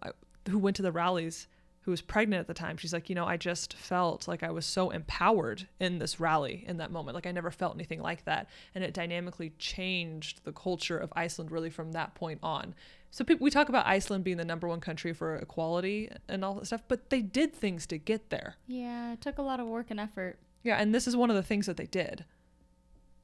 who 0.49 0.59
went 0.59 0.77
to 0.77 0.83
the 0.83 0.93
rallies, 0.93 1.47
who 1.83 1.91
was 1.91 2.01
pregnant 2.01 2.41
at 2.41 2.47
the 2.47 2.55
time, 2.55 2.77
she's 2.77 2.93
like, 2.93 3.09
you 3.09 3.15
know, 3.15 3.27
I 3.27 3.37
just 3.37 3.75
felt 3.75 4.27
like 4.27 4.43
I 4.43 4.51
was 4.51 4.65
so 4.65 4.91
empowered 4.91 5.69
in 5.79 5.99
this 5.99 6.19
rally 6.19 6.65
in 6.67 6.79
that 6.79 6.91
moment. 6.91 7.15
Like 7.15 7.27
I 7.27 7.33
never 7.33 7.51
felt 7.51 7.75
anything 7.75 8.01
like 8.01 8.25
that. 8.25 8.49
And 8.75 8.83
it 8.83 8.95
dynamically 8.95 9.53
changed 9.59 10.45
the 10.45 10.53
culture 10.53 10.99
of 10.99 11.13
Iceland 11.15 11.51
really 11.51 11.71
from 11.71 11.93
that 11.93 12.15
point 12.15 12.41
on. 12.43 12.75
So 13.11 13.23
people, 13.23 13.45
we 13.45 13.51
talk 13.51 13.69
about 13.69 13.87
Iceland 13.87 14.25
being 14.25 14.39
the 14.39 14.45
number 14.45 14.67
one 14.67 14.81
country 14.81 15.13
for 15.13 15.37
equality 15.37 16.11
and 16.27 16.45
all 16.45 16.55
that 16.55 16.67
stuff, 16.67 16.83
but 16.89 17.11
they 17.11 17.23
did 17.23 17.55
things 17.55 17.87
to 17.87 17.99
get 17.99 18.31
there. 18.31 18.57
Yeah, 18.67 19.13
it 19.13 19.21
took 19.21 19.39
a 19.39 19.43
lot 19.43 19.61
of 19.61 19.67
work 19.67 19.87
and 19.91 20.01
effort. 20.01 20.39
Yeah, 20.65 20.77
and 20.77 20.93
this 20.95 21.07
is 21.07 21.15
one 21.15 21.31
of 21.31 21.37
the 21.37 21.43
things 21.43 21.67
that 21.67 21.77
they 21.77 21.87
did. 21.87 22.25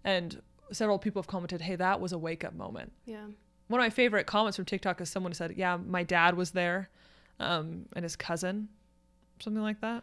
And 0.04 0.42
several 0.72 0.98
people 0.98 1.20
have 1.20 1.26
commented, 1.26 1.60
"Hey, 1.62 1.76
that 1.76 2.00
was 2.00 2.12
a 2.12 2.18
wake-up 2.18 2.54
moment." 2.54 2.92
Yeah. 3.04 3.26
one 3.68 3.80
of 3.80 3.84
my 3.84 3.90
favorite 3.90 4.26
comments 4.26 4.56
from 4.56 4.64
TikTok 4.64 5.00
is 5.00 5.08
someone 5.08 5.32
said, 5.32 5.56
"Yeah, 5.56 5.76
my 5.76 6.02
dad 6.02 6.36
was 6.36 6.50
there, 6.50 6.90
um, 7.38 7.86
and 7.94 8.02
his 8.02 8.16
cousin, 8.16 8.68
something 9.38 9.62
like 9.62 9.80
that." 9.80 10.02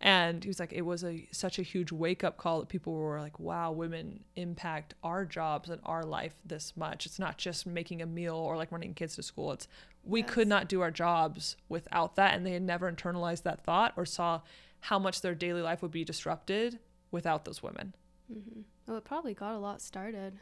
And 0.00 0.42
he 0.42 0.48
was 0.48 0.58
like, 0.58 0.72
it 0.72 0.82
was 0.82 1.04
a 1.04 1.28
such 1.30 1.58
a 1.58 1.62
huge 1.62 1.92
wake 1.92 2.24
up 2.24 2.36
call 2.36 2.58
that 2.60 2.68
people 2.68 2.92
were 2.94 3.20
like, 3.20 3.38
"Wow, 3.38 3.70
women 3.70 4.24
impact 4.34 4.94
our 5.04 5.24
jobs 5.24 5.68
and 5.70 5.80
our 5.84 6.02
life 6.02 6.34
this 6.44 6.76
much. 6.76 7.06
It's 7.06 7.18
not 7.18 7.38
just 7.38 7.66
making 7.66 8.00
a 8.02 8.06
meal 8.06 8.34
or 8.34 8.56
like 8.56 8.72
running 8.72 8.94
kids 8.94 9.14
to 9.16 9.22
school. 9.22 9.52
It's 9.52 9.68
we 10.02 10.22
could 10.24 10.48
not 10.48 10.66
do 10.68 10.80
our 10.80 10.90
jobs 10.90 11.56
without 11.68 12.16
that." 12.16 12.34
And 12.34 12.44
they 12.46 12.52
had 12.52 12.62
never 12.62 12.90
internalized 12.90 13.42
that 13.42 13.60
thought 13.62 13.92
or 13.96 14.04
saw 14.06 14.40
how 14.80 14.98
much 14.98 15.20
their 15.20 15.34
daily 15.34 15.62
life 15.62 15.82
would 15.82 15.92
be 15.92 16.02
disrupted 16.04 16.80
without 17.12 17.44
those 17.44 17.62
women. 17.62 17.94
hmm 18.26 18.62
Well, 18.86 18.96
it 18.96 19.04
probably 19.04 19.34
got 19.34 19.54
a 19.54 19.58
lot 19.58 19.80
started. 19.80 20.40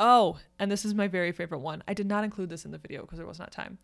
Oh, 0.00 0.38
and 0.58 0.70
this 0.70 0.84
is 0.84 0.94
my 0.94 1.06
very 1.06 1.32
favorite 1.32 1.60
one. 1.60 1.82
I 1.86 1.94
did 1.94 2.06
not 2.06 2.24
include 2.24 2.48
this 2.48 2.64
in 2.64 2.72
the 2.72 2.78
video 2.78 3.02
because 3.02 3.18
there 3.18 3.26
was 3.26 3.38
not 3.38 3.52
time. 3.52 3.78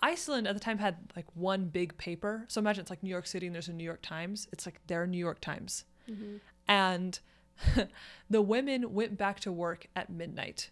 Iceland 0.00 0.46
at 0.46 0.54
the 0.54 0.60
time 0.60 0.78
had 0.78 0.96
like 1.16 1.26
one 1.34 1.66
big 1.66 1.96
paper. 1.96 2.44
So 2.48 2.58
imagine 2.58 2.82
it's 2.82 2.90
like 2.90 3.02
New 3.02 3.10
York 3.10 3.26
City 3.26 3.46
and 3.46 3.54
there's 3.54 3.68
a 3.68 3.72
New 3.72 3.84
York 3.84 4.02
Times. 4.02 4.46
It's 4.52 4.66
like 4.66 4.80
their 4.86 5.06
New 5.06 5.18
York 5.18 5.40
Times. 5.40 5.84
hmm 6.06 6.36
And 6.68 7.18
the 8.30 8.42
women 8.42 8.92
went 8.92 9.16
back 9.16 9.40
to 9.40 9.52
work 9.52 9.86
at 9.96 10.10
midnight 10.10 10.70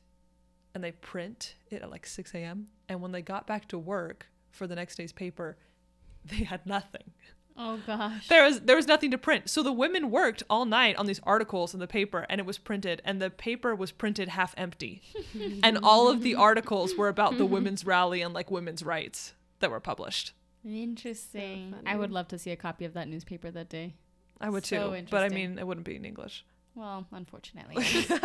and 0.75 0.85
they 0.85 0.93
print 0.93 1.55
it 1.71 1.81
at 1.83 1.91
like 1.91 2.07
6 2.07 2.35
a.m. 2.35 2.67
And 2.89 3.01
when 3.01 3.13
they 3.13 3.23
got 3.23 3.47
back 3.47 3.69
to 3.69 3.79
work 3.79 4.27
for 4.51 4.67
the 4.67 4.75
next 4.75 4.97
day's 4.97 5.13
paper, 5.13 5.57
they 6.25 6.45
had 6.45 6.67
nothing. 6.67 7.13
Oh 7.57 7.79
gosh. 7.87 8.29
There 8.29 8.45
was 8.45 8.61
there 8.61 8.77
was 8.77 8.87
nothing 8.87 9.11
to 9.13 9.19
print. 9.19 9.49
So 9.49 9.63
the 9.63 9.73
women 9.73 10.11
worked 10.11 10.43
all 10.51 10.65
night 10.65 10.97
on 10.97 11.07
these 11.07 11.21
articles 11.23 11.73
in 11.75 11.81
the 11.81 11.87
paper 11.87 12.27
and 12.29 12.41
it 12.41 12.47
was 12.47 12.59
printed 12.59 13.01
and 13.05 13.23
the 13.23 13.31
paper 13.31 13.75
was 13.75 13.93
printed 13.93 14.29
half 14.29 14.55
empty. 14.57 15.03
and 15.63 15.79
all 15.83 16.09
of 16.09 16.23
the 16.23 16.35
articles 16.35 16.97
were 16.97 17.09
about 17.09 17.39
the 17.39 17.47
women's 17.47 17.85
rally 17.87 18.23
and 18.23 18.35
like 18.35 18.51
women's 18.51 18.83
rights 18.83 19.35
that 19.61 19.71
were 19.71 19.81
published. 19.81 20.33
Interesting. 20.65 21.75
So 21.75 21.83
I 21.87 21.97
would 21.97 22.11
love 22.11 22.29
to 22.29 22.39
see 22.39 22.51
a 22.51 22.57
copy 22.57 22.85
of 22.85 22.95
that 22.95 23.09
newspaper 23.09 23.51
that 23.51 23.69
day. 23.69 23.95
I 24.41 24.51
would 24.51 24.67
So 24.67 24.95
too. 24.95 25.07
But 25.11 25.23
I 25.23 25.29
mean 25.29 25.59
it 25.59 25.67
wouldn't 25.67 25.87
be 25.87 25.97
in 25.97 26.05
English. 26.05 26.45
Well, 26.75 27.07
unfortunately. 27.13 27.87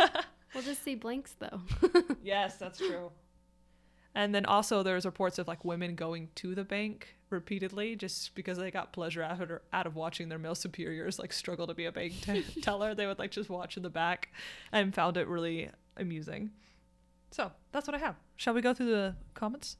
We'll 0.54 0.64
just 0.64 0.82
see 0.82 0.96
blanks 0.96 1.36
though. 1.38 1.60
yes, 2.22 2.56
that's 2.56 2.78
true. 2.78 3.12
And 4.14 4.34
then 4.34 4.44
also 4.44 4.82
there's 4.82 5.04
reports 5.04 5.38
of 5.38 5.46
like 5.46 5.64
women 5.64 5.94
going 5.94 6.28
to 6.36 6.54
the 6.54 6.64
bank 6.64 7.16
repeatedly 7.30 7.94
just 7.94 8.34
because 8.34 8.58
they 8.58 8.70
got 8.70 8.92
pleasure 8.92 9.22
out 9.22 9.40
of, 9.40 9.60
out 9.72 9.86
of 9.86 9.94
watching 9.94 10.28
their 10.28 10.38
male 10.38 10.56
superiors 10.56 11.18
like 11.18 11.32
struggle 11.32 11.66
to 11.68 11.74
be 11.74 11.84
a 11.84 11.92
bank 11.92 12.14
t- 12.22 12.42
teller. 12.62 12.94
They 12.94 13.06
would 13.06 13.18
like 13.18 13.30
just 13.30 13.48
watch 13.48 13.76
in 13.76 13.82
the 13.82 13.90
back 13.90 14.32
and 14.72 14.94
found 14.94 15.16
it 15.16 15.28
really 15.28 15.70
amusing. 15.96 16.50
So 17.30 17.52
that's 17.72 17.86
what 17.86 17.94
I 17.94 17.98
have. 17.98 18.16
Shall 18.36 18.54
we 18.54 18.60
go 18.60 18.74
through 18.74 18.90
the 18.90 19.14
comments? 19.34 19.76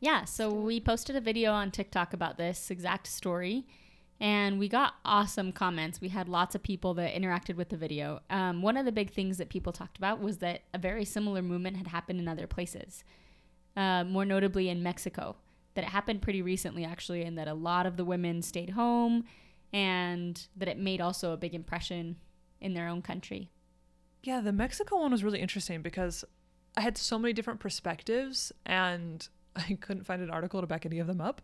Yeah, 0.00 0.24
so 0.24 0.52
we 0.52 0.78
posted 0.78 1.16
a 1.16 1.20
video 1.20 1.52
on 1.52 1.70
TikTok 1.70 2.12
about 2.12 2.36
this 2.36 2.70
exact 2.70 3.06
story, 3.06 3.66
and 4.20 4.58
we 4.58 4.68
got 4.68 4.94
awesome 5.06 5.52
comments. 5.52 6.02
We 6.02 6.08
had 6.08 6.28
lots 6.28 6.54
of 6.54 6.62
people 6.62 6.92
that 6.94 7.14
interacted 7.14 7.56
with 7.56 7.70
the 7.70 7.78
video. 7.78 8.20
Um, 8.28 8.60
one 8.60 8.76
of 8.76 8.84
the 8.84 8.92
big 8.92 9.10
things 9.10 9.38
that 9.38 9.48
people 9.48 9.72
talked 9.72 9.96
about 9.96 10.20
was 10.20 10.38
that 10.38 10.62
a 10.74 10.78
very 10.78 11.06
similar 11.06 11.40
movement 11.40 11.78
had 11.78 11.88
happened 11.88 12.20
in 12.20 12.28
other 12.28 12.46
places, 12.46 13.04
uh, 13.76 14.04
more 14.04 14.24
notably 14.24 14.68
in 14.68 14.82
Mexico. 14.82 15.36
That 15.74 15.84
it 15.84 15.90
happened 15.90 16.22
pretty 16.22 16.40
recently, 16.40 16.84
actually, 16.84 17.22
and 17.22 17.36
that 17.36 17.48
a 17.48 17.54
lot 17.54 17.84
of 17.84 17.96
the 17.96 18.04
women 18.04 18.40
stayed 18.40 18.70
home, 18.70 19.24
and 19.72 20.46
that 20.56 20.68
it 20.68 20.78
made 20.78 21.00
also 21.00 21.32
a 21.32 21.36
big 21.36 21.54
impression 21.54 22.16
in 22.60 22.74
their 22.74 22.88
own 22.88 23.02
country. 23.02 23.50
Yeah, 24.22 24.40
the 24.40 24.52
Mexico 24.52 25.00
one 25.00 25.12
was 25.12 25.22
really 25.22 25.40
interesting 25.40 25.82
because 25.82 26.24
I 26.76 26.80
had 26.80 26.98
so 26.98 27.18
many 27.18 27.32
different 27.32 27.60
perspectives 27.60 28.52
and 28.64 29.26
I 29.56 29.78
couldn't 29.80 30.04
find 30.04 30.22
an 30.22 30.30
article 30.30 30.60
to 30.60 30.66
back 30.66 30.86
any 30.86 30.98
of 30.98 31.06
them 31.06 31.20
up. 31.20 31.42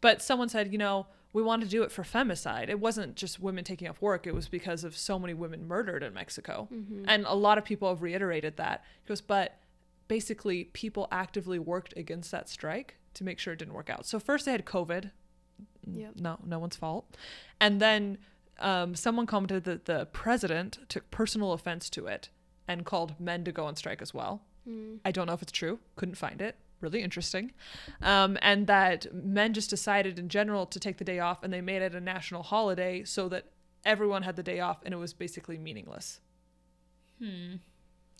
But 0.00 0.22
someone 0.22 0.48
said, 0.48 0.72
you 0.72 0.78
know, 0.78 1.06
we 1.32 1.42
wanted 1.42 1.66
to 1.66 1.70
do 1.70 1.82
it 1.82 1.92
for 1.92 2.02
femicide. 2.02 2.68
It 2.68 2.80
wasn't 2.80 3.14
just 3.14 3.38
women 3.38 3.64
taking 3.64 3.86
off 3.86 4.00
work, 4.00 4.26
it 4.26 4.34
was 4.34 4.48
because 4.48 4.82
of 4.82 4.96
so 4.96 5.18
many 5.18 5.34
women 5.34 5.68
murdered 5.68 6.02
in 6.02 6.14
Mexico. 6.14 6.68
Mm-hmm. 6.72 7.04
And 7.06 7.24
a 7.26 7.34
lot 7.34 7.58
of 7.58 7.64
people 7.64 7.88
have 7.88 8.02
reiterated 8.02 8.56
that. 8.56 8.84
He 9.02 9.08
goes, 9.08 9.20
but 9.20 9.58
basically, 10.10 10.64
people 10.64 11.06
actively 11.12 11.60
worked 11.60 11.96
against 11.96 12.32
that 12.32 12.48
strike 12.48 12.96
to 13.14 13.22
make 13.22 13.38
sure 13.38 13.52
it 13.52 13.60
didn't 13.60 13.74
work 13.74 13.88
out. 13.88 14.04
So 14.04 14.18
first 14.18 14.44
they 14.44 14.50
had 14.50 14.66
COVID. 14.66 15.12
Yep. 15.86 16.14
No, 16.16 16.36
no 16.44 16.58
one's 16.58 16.74
fault. 16.74 17.16
And 17.60 17.80
then 17.80 18.18
um, 18.58 18.96
someone 18.96 19.26
commented 19.26 19.62
that 19.64 19.84
the 19.84 20.06
president 20.06 20.80
took 20.88 21.08
personal 21.12 21.52
offense 21.52 21.88
to 21.90 22.08
it 22.08 22.28
and 22.66 22.84
called 22.84 23.14
men 23.20 23.44
to 23.44 23.52
go 23.52 23.66
on 23.66 23.76
strike 23.76 24.02
as 24.02 24.12
well. 24.12 24.42
Mm. 24.68 24.98
I 25.04 25.12
don't 25.12 25.28
know 25.28 25.32
if 25.32 25.42
it's 25.42 25.52
true. 25.52 25.78
Couldn't 25.94 26.16
find 26.16 26.42
it. 26.42 26.56
Really 26.80 27.02
interesting. 27.02 27.52
Um, 28.02 28.36
and 28.42 28.66
that 28.66 29.14
men 29.14 29.52
just 29.52 29.70
decided 29.70 30.18
in 30.18 30.28
general 30.28 30.66
to 30.66 30.80
take 30.80 30.96
the 30.98 31.04
day 31.04 31.20
off 31.20 31.44
and 31.44 31.52
they 31.52 31.60
made 31.60 31.82
it 31.82 31.94
a 31.94 32.00
national 32.00 32.42
holiday 32.42 33.04
so 33.04 33.28
that 33.28 33.44
everyone 33.84 34.24
had 34.24 34.34
the 34.34 34.42
day 34.42 34.58
off 34.58 34.78
and 34.84 34.92
it 34.92 34.96
was 34.96 35.12
basically 35.12 35.56
meaningless. 35.56 36.18
Hmm. 37.20 37.58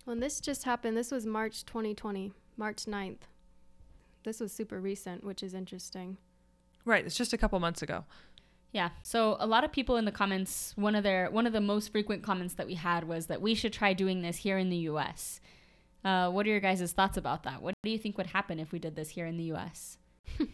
When 0.04 0.20
this 0.20 0.40
just 0.40 0.64
happened, 0.64 0.96
this 0.96 1.10
was 1.10 1.26
March 1.26 1.64
2020, 1.64 2.32
March 2.56 2.84
9th. 2.86 3.20
This 4.24 4.40
was 4.40 4.52
super 4.52 4.80
recent, 4.80 5.24
which 5.24 5.42
is 5.42 5.54
interesting. 5.54 6.16
Right. 6.84 7.04
It's 7.04 7.16
just 7.16 7.32
a 7.32 7.38
couple 7.38 7.58
months 7.60 7.82
ago. 7.82 8.04
Yeah. 8.72 8.90
So 9.02 9.36
a 9.40 9.46
lot 9.46 9.64
of 9.64 9.72
people 9.72 9.96
in 9.96 10.04
the 10.04 10.12
comments, 10.12 10.72
one 10.76 10.94
of 10.94 11.02
their 11.02 11.30
one 11.30 11.46
of 11.46 11.52
the 11.52 11.60
most 11.60 11.92
frequent 11.92 12.22
comments 12.22 12.54
that 12.54 12.66
we 12.66 12.74
had 12.74 13.04
was 13.04 13.26
that 13.26 13.42
we 13.42 13.54
should 13.54 13.72
try 13.72 13.92
doing 13.92 14.22
this 14.22 14.38
here 14.38 14.58
in 14.58 14.70
the 14.70 14.76
U.S. 14.76 15.40
Uh, 16.04 16.30
what 16.30 16.46
are 16.46 16.50
your 16.50 16.60
guys' 16.60 16.92
thoughts 16.92 17.16
about 17.16 17.42
that? 17.42 17.60
What 17.62 17.74
do 17.82 17.90
you 17.90 17.98
think 17.98 18.16
would 18.16 18.28
happen 18.28 18.58
if 18.58 18.72
we 18.72 18.78
did 18.78 18.96
this 18.96 19.10
here 19.10 19.26
in 19.26 19.36
the 19.36 19.44
U.S.? 19.44 19.98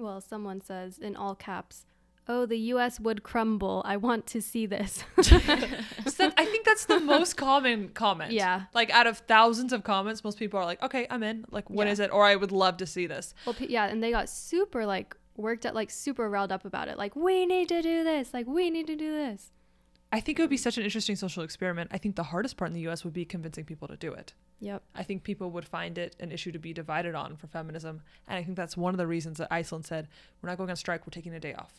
Well, 0.00 0.20
someone 0.20 0.60
says 0.60 0.98
in 0.98 1.16
all 1.16 1.34
caps, 1.34 1.84
"Oh, 2.32 2.46
the 2.46 2.58
U.S. 2.74 3.00
would 3.00 3.22
crumble. 3.30 3.82
I 3.84 3.96
want 3.96 4.22
to 4.34 4.40
see 4.40 4.64
this." 4.66 4.92
So 5.20 5.36
that- 6.28 6.34
I 6.36 6.44
think 6.44 6.64
that's 6.64 6.86
the 6.86 7.00
most 7.00 7.36
common 7.36 7.88
comment. 7.90 8.32
Yeah. 8.32 8.56
Like 8.74 8.90
out 8.90 9.06
of 9.06 9.18
thousands 9.18 9.72
of 9.72 9.84
comments, 9.84 10.22
most 10.24 10.38
people 10.38 10.58
are 10.60 10.64
like, 10.64 10.82
okay, 10.82 11.06
I'm 11.10 11.22
in. 11.22 11.44
Like, 11.50 11.68
when 11.70 11.86
Yeah. 11.86 11.92
is 11.94 12.00
it? 12.00 12.10
Or 12.12 12.24
I 12.24 12.36
would 12.36 12.52
love 12.52 12.76
to 12.78 12.86
see 12.86 13.06
this. 13.06 13.34
well, 13.46 13.54
yeah, 13.58 13.86
and 13.86 14.02
they 14.02 14.10
got 14.10 14.28
super 14.28 14.84
like 14.86 15.16
worked 15.36 15.64
up, 15.66 15.74
like 15.74 15.90
super 15.90 16.28
riled 16.28 16.52
up 16.52 16.64
about 16.64 16.88
it. 16.88 16.96
Like, 16.98 17.14
we 17.16 17.46
need 17.46 17.68
to 17.68 17.80
do 17.82 18.04
this. 18.04 18.34
Like, 18.34 18.46
we 18.46 18.70
need 18.70 18.86
to 18.88 18.96
do 18.96 19.10
this. 19.12 19.52
I 20.12 20.20
think 20.20 20.38
it 20.38 20.42
would 20.42 20.50
be 20.50 20.56
such 20.56 20.76
an 20.76 20.82
interesting 20.84 21.16
social 21.16 21.42
experiment. 21.44 21.90
I 21.92 21.98
think 21.98 22.16
the 22.16 22.24
hardest 22.32 22.56
part 22.56 22.68
in 22.70 22.74
the 22.74 22.86
US 22.88 23.04
would 23.04 23.12
be 23.14 23.24
convincing 23.24 23.64
people 23.64 23.86
to 23.88 23.96
do 23.96 24.12
it. 24.12 24.34
Yep. 24.60 24.82
I 24.94 25.02
think 25.04 25.22
people 25.22 25.50
would 25.52 25.64
find 25.66 25.96
it 25.96 26.16
an 26.20 26.32
issue 26.32 26.50
to 26.52 26.58
be 26.58 26.72
divided 26.74 27.14
on 27.14 27.36
for 27.36 27.46
feminism. 27.46 28.02
And 28.26 28.36
I 28.36 28.42
think 28.42 28.56
that's 28.56 28.76
one 28.76 28.92
of 28.92 28.98
the 28.98 29.06
reasons 29.06 29.38
that 29.38 29.48
Iceland 29.50 29.86
said, 29.86 30.08
we're 30.42 30.48
not 30.50 30.58
going 30.58 30.68
on 30.70 30.76
strike, 30.76 31.06
we're 31.06 31.12
taking 31.12 31.34
a 31.34 31.40
day 31.40 31.54
off. 31.54 31.72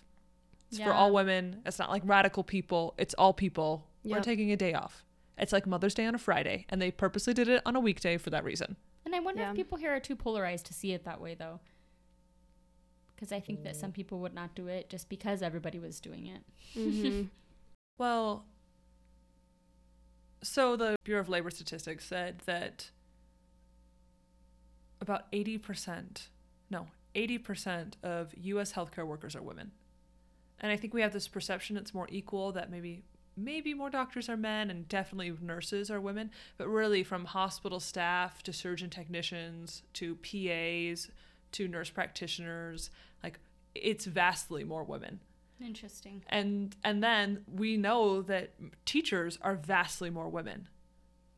It's 0.72 0.80
for 0.80 0.94
all 0.94 1.12
women. 1.14 1.62
It's 1.66 1.80
not 1.80 1.90
like 1.90 2.02
radical 2.06 2.44
people, 2.44 2.94
it's 2.98 3.14
all 3.16 3.34
people. 3.34 3.88
We're 4.04 4.22
taking 4.22 4.52
a 4.52 4.56
day 4.58 4.74
off. 4.74 5.06
It's 5.38 5.52
like 5.54 5.66
Mother's 5.68 5.94
Day 5.94 6.06
on 6.06 6.16
a 6.16 6.18
Friday, 6.20 6.66
and 6.70 6.82
they 6.82 6.92
purposely 6.92 7.34
did 7.34 7.48
it 7.50 7.62
on 7.66 7.76
a 7.76 7.80
weekday 7.80 8.18
for 8.18 8.30
that 8.30 8.44
reason. 8.44 8.78
And 9.06 9.14
I 9.16 9.20
wonder 9.20 9.42
Yeah. 9.42 9.50
if 9.52 9.56
people 9.56 9.78
here 9.78 9.94
are 9.94 10.00
too 10.00 10.16
polarized 10.16 10.66
to 10.68 10.74
see 10.74 10.94
it 10.94 11.04
that 11.06 11.20
way, 11.20 11.36
though. 11.36 11.60
Because 13.16 13.32
I 13.32 13.40
think 13.40 13.64
that 13.64 13.76
some 13.76 13.92
people 13.92 14.20
would 14.20 14.34
not 14.34 14.56
do 14.56 14.68
it 14.68 14.90
just 14.90 15.10
because 15.10 15.42
everybody 15.42 15.78
was 15.80 16.00
doing 16.00 16.28
it. 16.28 16.42
hmm 16.74 17.24
Well, 17.98 18.46
so 20.42 20.76
the 20.76 20.96
Bureau 21.04 21.22
of 21.22 21.30
Labor 21.30 21.52
Statistics 21.52 22.06
said 22.06 22.40
that 22.46 22.90
about 25.00 25.32
80%, 25.32 26.28
no, 26.72 26.88
80% 27.14 27.94
of 28.04 28.34
US 28.38 28.74
healthcare 28.74 29.06
workers 29.06 29.36
are 29.36 29.42
women. 29.42 29.72
And 30.62 30.72
I 30.72 30.78
think 30.78 30.94
we 30.94 31.02
have 31.02 31.12
this 31.14 31.28
perception 31.28 31.76
it's 31.76 31.94
more 31.94 32.08
equal 32.10 32.52
that 32.54 32.70
maybe 32.72 33.04
maybe 33.36 33.74
more 33.74 33.90
doctors 33.90 34.30
are 34.30 34.38
men 34.38 34.70
and 34.70 34.88
definitely 34.88 35.34
nurses 35.42 35.90
are 35.90 36.00
women, 36.00 36.30
but 36.58 36.68
really 36.68 37.04
from 37.04 37.26
hospital 37.26 37.80
staff 37.80 38.44
to 38.44 38.54
surgeon 38.54 38.90
technicians 38.90 39.84
to 39.94 40.16
PAs 40.16 41.10
to 41.54 41.68
nurse 41.68 41.90
practitioners, 41.90 42.90
like 43.24 43.40
it's 43.76 44.06
vastly 44.06 44.64
more 44.64 44.84
women 44.84 45.20
Interesting. 45.64 46.24
and 46.30 46.76
and 46.84 47.04
then 47.04 47.44
we 47.52 47.78
know 47.78 48.22
that 48.24 48.52
teachers 48.86 49.38
are 49.42 49.56
vastly 49.56 50.10
more 50.10 50.28
women 50.30 50.68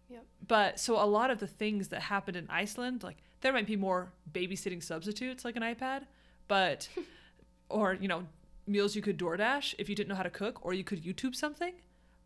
Yep. 0.10 0.26
but 0.48 0.80
so 0.80 0.96
a 1.02 1.06
lot 1.06 1.30
of 1.32 1.40
the 1.40 1.48
things 1.48 1.90
that 1.90 2.02
happened 2.04 2.38
in 2.38 2.48
iceland 2.50 3.04
like 3.04 3.18
there 3.42 3.52
might 3.54 3.68
be 3.68 3.76
more 3.76 4.12
babysitting 4.32 4.82
substitutes 4.82 5.44
like 5.46 5.56
an 5.56 5.64
ipad 5.64 6.04
but 6.48 6.88
or 7.70 7.94
you 8.00 8.08
know 8.08 8.24
meals 8.66 8.96
you 8.96 9.02
could 9.02 9.18
doordash 9.18 9.74
if 9.78 9.90
you 9.90 9.96
didn't 9.96 10.10
know 10.10 10.16
how 10.16 10.24
to 10.24 10.30
cook 10.30 10.60
or 10.66 10.74
you 10.74 10.84
could 10.84 11.04
youtube 11.04 11.36
something 11.36 11.74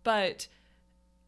but 0.04 0.48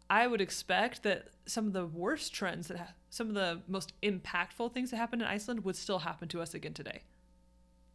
i 0.10 0.28
would 0.28 0.42
expect 0.42 1.04
that 1.04 1.28
some 1.46 1.68
of 1.68 1.74
the 1.74 1.86
worst 1.86 2.34
trends 2.34 2.68
that 2.68 2.78
ha- 2.78 2.94
some 3.10 3.28
of 3.30 3.34
the 3.36 3.62
most 3.68 3.94
impactful 4.04 4.72
things 4.74 4.92
that 4.92 4.98
happened 4.98 5.22
in 5.22 5.28
iceland 5.28 5.64
would 5.64 5.76
still 5.76 6.00
happen 6.00 6.28
to 6.28 6.42
us 6.42 6.54
again 6.54 6.74
today 6.74 7.02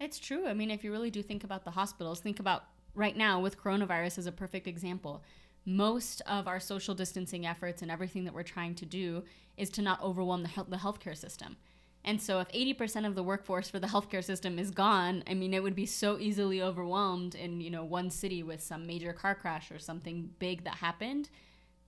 It's 0.00 0.18
true. 0.18 0.46
I 0.46 0.54
mean, 0.54 0.70
if 0.70 0.82
you 0.84 0.90
really 0.92 1.10
do 1.10 1.22
think 1.22 1.44
about 1.44 1.64
the 1.64 1.70
hospitals, 1.70 2.20
think 2.20 2.40
about 2.40 2.64
right 2.94 3.16
now 3.16 3.40
with 3.40 3.62
coronavirus 3.62 4.18
as 4.18 4.26
a 4.26 4.32
perfect 4.32 4.66
example. 4.66 5.22
most 5.66 6.20
of 6.26 6.46
our 6.46 6.60
social 6.60 6.94
distancing 6.94 7.46
efforts 7.46 7.80
and 7.80 7.90
everything 7.90 8.24
that 8.24 8.34
we're 8.34 8.42
trying 8.42 8.74
to 8.74 8.84
do 8.84 9.22
is 9.56 9.70
to 9.70 9.80
not 9.82 10.02
overwhelm 10.02 10.42
the, 10.42 10.48
health, 10.48 10.68
the 10.68 10.76
healthcare 10.76 11.16
system. 11.16 11.56
And 12.06 12.20
so, 12.20 12.40
if 12.40 12.48
80% 12.48 13.06
of 13.06 13.14
the 13.14 13.22
workforce 13.22 13.70
for 13.70 13.78
the 13.78 13.86
healthcare 13.86 14.22
system 14.22 14.58
is 14.58 14.70
gone, 14.70 15.24
I 15.26 15.32
mean, 15.32 15.54
it 15.54 15.62
would 15.62 15.74
be 15.74 15.86
so 15.86 16.18
easily 16.18 16.60
overwhelmed 16.60 17.34
in, 17.34 17.62
you 17.62 17.70
know, 17.70 17.82
one 17.84 18.10
city 18.10 18.42
with 18.42 18.62
some 18.62 18.86
major 18.86 19.14
car 19.14 19.34
crash 19.34 19.70
or 19.70 19.78
something 19.78 20.30
big 20.38 20.64
that 20.64 20.76
happened, 20.76 21.30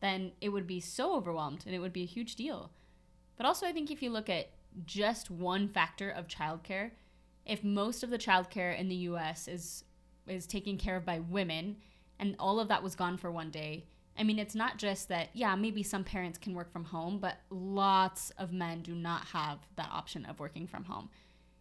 then 0.01 0.33
it 0.41 0.49
would 0.49 0.67
be 0.67 0.81
so 0.81 1.15
overwhelmed 1.15 1.65
and 1.67 1.75
it 1.75 1.81
would 1.81 1.93
be 1.93 2.03
a 2.03 2.07
huge 2.07 2.35
deal. 2.35 2.71
But 3.37 3.45
also, 3.45 3.67
I 3.67 3.73
think 3.73 3.91
if 3.91 4.03
you 4.03 4.09
look 4.09 4.31
at 4.31 4.49
just 4.87 5.31
one 5.31 5.69
factor 5.69 6.09
of 6.09 6.29
childcare, 6.29 6.93
if 7.45 7.63
most 7.63 8.03
of 8.03 8.09
the 8.11 8.19
childcare 8.19 8.79
in 8.79 8.89
the 8.89 8.97
US 8.97 9.49
is 9.49 9.85
is 10.27 10.47
taken 10.47 10.77
care 10.77 10.97
of 10.97 11.05
by 11.05 11.21
women 11.21 11.77
and 12.19 12.35
all 12.41 12.59
of 12.59 12.67
that 12.67 12.83
was 12.83 12.97
gone 12.97 13.17
for 13.17 13.31
one 13.31 13.51
day, 13.51 13.85
I 14.19 14.23
mean, 14.23 14.39
it's 14.39 14.55
not 14.55 14.79
just 14.79 15.09
that, 15.09 15.29
yeah, 15.35 15.55
maybe 15.55 15.83
some 15.83 16.05
parents 16.05 16.39
can 16.39 16.55
work 16.55 16.73
from 16.73 16.85
home, 16.85 17.19
but 17.19 17.37
lots 17.51 18.31
of 18.39 18.53
men 18.53 18.83
do 18.83 18.95
not 18.95 19.27
have 19.27 19.59
that 19.77 19.91
option 19.93 20.25
of 20.25 20.41
working 20.41 20.67
from 20.67 20.85
home. 20.85 21.11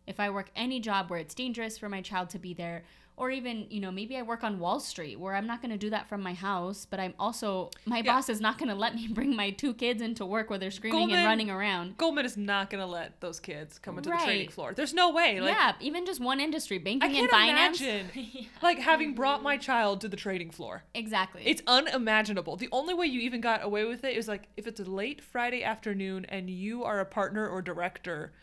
If 0.07 0.19
I 0.19 0.29
work 0.29 0.51
any 0.55 0.79
job 0.79 1.09
where 1.09 1.19
it's 1.19 1.35
dangerous 1.35 1.77
for 1.77 1.89
my 1.89 2.01
child 2.01 2.29
to 2.29 2.39
be 2.39 2.53
there, 2.53 2.83
or 3.17 3.31
even, 3.31 3.65
you 3.69 3.79
know, 3.79 3.91
maybe 3.91 4.17
I 4.17 4.23
work 4.23 4.43
on 4.43 4.59
Wall 4.59 4.79
Street 4.81 5.17
where 5.17 5.35
I'm 5.35 5.47
not 5.47 5.61
going 5.61 5.71
to 5.71 5.77
do 5.77 5.89
that 5.91 6.09
from 6.09 6.21
my 6.21 6.33
house, 6.33 6.85
but 6.89 6.99
I'm 6.99 7.13
also, 7.17 7.69
my 7.85 7.99
Yeah. 7.99 8.13
boss 8.13 8.27
is 8.27 8.41
not 8.41 8.57
going 8.57 8.67
to 8.67 8.75
let 8.75 8.93
me 8.93 9.07
bring 9.11 9.33
my 9.35 9.51
two 9.51 9.73
kids 9.73 10.01
into 10.01 10.25
work 10.25 10.49
where 10.49 10.59
they're 10.59 10.69
screaming 10.69 10.99
Goldman- 10.99 11.19
and 11.19 11.25
running 11.25 11.49
around. 11.49 11.97
Goldman 11.97 12.25
is 12.25 12.35
not 12.35 12.69
going 12.69 12.81
to 12.81 12.85
let 12.85 13.21
those 13.21 13.39
kids 13.39 13.79
come 13.79 13.97
into 13.97 14.09
the 14.09 14.15
Right. 14.15 14.25
trading 14.25 14.49
floor. 14.49 14.73
There's 14.73 14.93
no 14.93 15.11
way. 15.11 15.39
Like, 15.39 15.55
yeah, 15.55 15.75
even 15.79 16.05
just 16.05 16.19
one 16.19 16.41
industry, 16.41 16.77
banking 16.77 17.03
I 17.03 17.05
and 17.07 17.15
can't 17.15 17.31
finance. 17.31 17.79
imagine 17.81 18.47
like 18.61 18.79
having 18.79 19.13
brought 19.15 19.41
my 19.41 19.55
child 19.55 20.01
to 20.01 20.09
the 20.09 20.17
trading 20.17 20.51
floor. 20.51 20.83
Exactly. 20.93 21.43
It's 21.45 21.61
unimaginable. 21.67 22.57
The 22.57 22.69
only 22.73 22.93
way 22.93 23.05
you 23.05 23.21
even 23.21 23.39
got 23.39 23.63
away 23.63 23.85
with 23.85 24.03
it 24.03 24.17
is 24.17 24.27
like 24.27 24.49
if 24.57 24.67
it's 24.67 24.81
a 24.81 24.83
late 24.83 25.21
Friday 25.21 25.63
afternoon 25.63 26.25
and 26.25 26.49
you 26.49 26.83
are 26.83 26.99
a 26.99 27.05
partner 27.05 27.47
or 27.47 27.61
director 27.61 28.33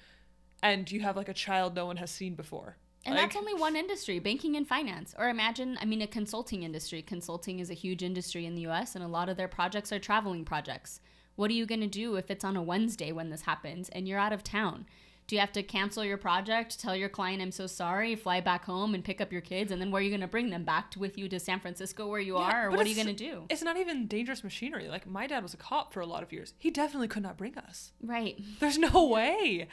and 0.63 0.91
you 0.91 1.01
have 1.01 1.17
like 1.17 1.29
a 1.29 1.35
child 1.35 1.75
no 1.75 1.85
one 1.87 1.99
has 1.99 2.11
seen 2.11 2.35
before. 2.35 2.77
And 3.05 3.15
Like, 3.15 3.25
that's 3.25 3.37
only 3.37 3.55
one 3.55 3.75
industry, 3.75 4.19
banking 4.19 4.57
and 4.57 4.67
finance. 4.67 5.15
Or 5.19 5.29
imagine, 5.29 5.77
I 5.81 5.85
mean, 5.85 6.03
a 6.03 6.07
consulting 6.07 6.63
industry. 6.63 7.03
Consulting 7.03 7.59
is 7.59 7.71
a 7.71 7.75
huge 7.75 8.03
industry 8.03 8.47
in 8.47 8.55
the 8.55 8.67
US, 8.69 8.95
and 8.95 9.05
a 9.05 9.09
lot 9.09 9.29
of 9.29 9.37
their 9.37 9.49
projects 9.49 9.93
are 9.93 9.99
traveling 9.99 10.45
projects. 10.45 11.01
What 11.35 11.51
are 11.51 11.55
you 11.55 11.67
going 11.67 11.81
to 11.81 11.87
do 11.87 12.17
if 12.17 12.31
it's 12.31 12.45
on 12.45 12.57
a 12.57 12.63
Wednesday 12.63 13.11
when 13.11 13.31
this 13.31 13.43
happens 13.43 13.89
and 13.89 14.07
you're 14.07 14.19
out 14.19 14.33
of 14.33 14.45
town? 14.45 14.87
Do 15.29 15.37
you 15.37 15.41
have 15.41 15.53
to 15.53 15.63
cancel 15.63 16.05
your 16.05 16.19
project, 16.19 16.79
tell 16.79 16.95
your 16.95 17.09
client, 17.09 17.41
I'm 17.41 17.53
so 17.53 17.67
sorry, 17.67 18.15
fly 18.17 18.41
back 18.41 18.65
home 18.65 18.93
and 18.95 19.05
pick 19.05 19.21
up 19.21 19.33
your 19.33 19.41
kids? 19.41 19.73
And 19.73 19.81
then 19.81 19.91
where 19.91 20.01
are 20.01 20.03
you 20.03 20.11
going 20.11 20.21
to 20.21 20.27
bring 20.27 20.51
them 20.51 20.65
back 20.65 20.91
to, 20.91 20.99
with 20.99 21.17
you 21.17 21.29
to 21.29 21.41
San 21.41 21.61
Francisco 21.61 22.07
where 22.09 22.21
you 22.21 22.37
Yeah, 22.37 22.43
are? 22.43 22.67
Or 22.67 22.71
what 22.73 22.85
are 22.85 22.89
you 22.89 22.95
going 22.95 23.07
to 23.07 23.13
do? 23.15 23.45
It's 23.49 23.63
not 23.63 23.77
even 23.77 24.07
dangerous 24.09 24.45
machinery. 24.45 24.89
Like 24.89 25.07
my 25.07 25.27
dad 25.27 25.43
was 25.43 25.55
a 25.55 25.57
cop 25.57 25.93
for 25.93 26.01
a 26.01 26.07
lot 26.07 26.23
of 26.23 26.33
years. 26.33 26.55
He 26.59 26.71
definitely 26.71 27.09
could 27.09 27.23
not 27.23 27.39
bring 27.39 27.57
us. 27.57 27.93
Right. 28.03 28.39
There's 28.61 28.79
no 28.79 29.07
way. 29.07 29.69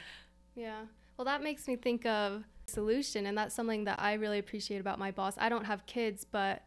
Yeah. 0.54 0.82
Well, 1.16 1.24
that 1.26 1.42
makes 1.42 1.68
me 1.68 1.76
think 1.76 2.06
of 2.06 2.44
solution, 2.70 3.26
and 3.26 3.36
that's 3.36 3.54
something 3.54 3.84
that 3.84 4.00
I 4.00 4.14
really 4.14 4.38
appreciate 4.38 4.80
about 4.80 4.98
my 4.98 5.10
boss. 5.10 5.34
I 5.38 5.48
don't 5.48 5.66
have 5.66 5.86
kids, 5.86 6.24
but 6.30 6.62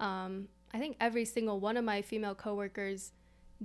um, 0.00 0.48
I 0.72 0.78
think 0.78 0.96
every 1.00 1.24
single 1.24 1.60
one 1.60 1.76
of 1.76 1.84
my 1.84 2.02
female 2.02 2.34
coworkers 2.34 3.12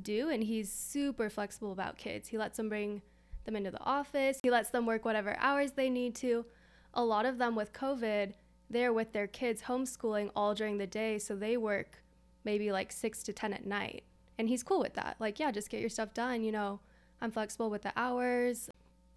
do, 0.02 0.30
and 0.30 0.44
he's 0.44 0.72
super 0.72 1.30
flexible 1.30 1.72
about 1.72 1.98
kids. 1.98 2.30
He 2.30 2.38
lets 2.38 2.58
them 2.58 2.70
bring 2.70 3.02
them 3.46 3.56
into 3.56 3.72
the 3.72 3.84
office. 3.84 4.40
He 4.42 4.52
lets 4.52 4.70
them 4.70 4.86
work 4.86 5.04
whatever 5.04 5.36
hours 5.40 5.72
they 5.72 5.90
need 5.90 6.16
to. 6.16 6.46
A 6.94 7.04
lot 7.04 7.26
of 7.26 7.38
them 7.38 7.56
with 7.56 7.74
COVID, 7.74 8.34
they're 8.70 8.94
with 8.94 9.12
their 9.12 9.28
kids 9.28 9.64
homeschooling 9.64 10.32
all 10.36 10.54
during 10.56 10.78
the 10.78 10.88
day, 10.88 11.20
so 11.20 11.36
they 11.36 11.58
work 11.58 12.04
maybe 12.44 12.72
like 12.72 12.92
six 12.92 13.24
to 13.24 13.34
ten 13.34 13.54
at 13.54 13.66
night, 13.66 14.04
and 14.38 14.48
he's 14.48 14.64
cool 14.64 14.80
with 14.80 14.94
that. 14.94 15.16
Like, 15.20 15.40
yeah, 15.40 15.52
just 15.52 15.70
get 15.70 15.82
your 15.82 15.90
stuff 15.90 16.14
done. 16.14 16.44
You 16.44 16.52
know, 16.52 16.80
I'm 17.22 17.32
flexible 17.32 17.70
with 17.70 17.82
the 17.82 17.94
hours. 17.96 18.70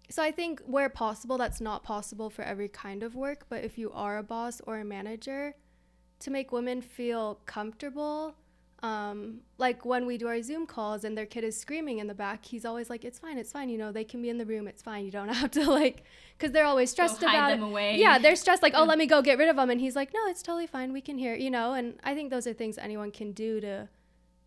So 0.09 0.21
I 0.21 0.31
think 0.31 0.61
where 0.65 0.89
possible, 0.89 1.37
that's 1.37 1.61
not 1.61 1.83
possible 1.83 2.29
for 2.29 2.43
every 2.43 2.67
kind 2.67 3.03
of 3.03 3.15
work, 3.15 3.45
but 3.49 3.63
if 3.63 3.77
you 3.77 3.91
are 3.91 4.17
a 4.17 4.23
boss 4.23 4.61
or 4.67 4.79
a 4.79 4.85
manager, 4.85 5.55
to 6.19 6.31
make 6.31 6.51
women 6.51 6.81
feel 6.81 7.39
comfortable, 7.45 8.35
um, 8.83 9.39
like 9.57 9.83
when 9.85 10.05
we 10.05 10.17
do 10.17 10.27
our 10.27 10.41
Zoom 10.41 10.67
calls 10.67 11.03
and 11.03 11.17
their 11.17 11.25
kid 11.25 11.43
is 11.43 11.59
screaming 11.59 11.99
in 11.99 12.07
the 12.07 12.13
back, 12.13 12.45
he's 12.45 12.65
always 12.65 12.89
like, 12.89 13.03
"It's 13.03 13.17
fine, 13.17 13.37
it's 13.37 13.51
fine. 13.51 13.69
You 13.69 13.77
know, 13.77 13.91
they 13.91 14.03
can 14.03 14.21
be 14.21 14.29
in 14.29 14.37
the 14.37 14.45
room. 14.45 14.67
It's 14.67 14.81
fine. 14.81 15.05
You 15.05 15.11
don't 15.11 15.27
have 15.43 15.51
to 15.51 15.69
like," 15.69 16.03
because 16.37 16.51
they're 16.51 16.65
always 16.65 16.91
stressed 16.91 17.23
about 17.23 17.49
them 17.49 17.63
it. 17.63 17.65
away. 17.65 17.97
Yeah, 17.97 18.19
they're 18.19 18.35
stressed. 18.35 18.61
Like, 18.61 18.73
"Oh, 18.75 18.83
let 18.83 18.97
me 18.97 19.07
go 19.07 19.21
get 19.21 19.37
rid 19.39 19.49
of 19.49 19.55
them," 19.55 19.69
and 19.69 19.81
he's 19.81 19.95
like, 19.95 20.13
"No, 20.13 20.27
it's 20.27 20.43
totally 20.43 20.67
fine. 20.67 20.93
We 20.93 21.01
can 21.01 21.17
hear." 21.17 21.33
You 21.35 21.49
know, 21.49 21.73
and 21.73 21.99
I 22.03 22.13
think 22.13 22.29
those 22.29 22.45
are 22.45 22.53
things 22.53 22.77
anyone 22.77 23.11
can 23.11 23.31
do 23.31 23.59
to 23.61 23.89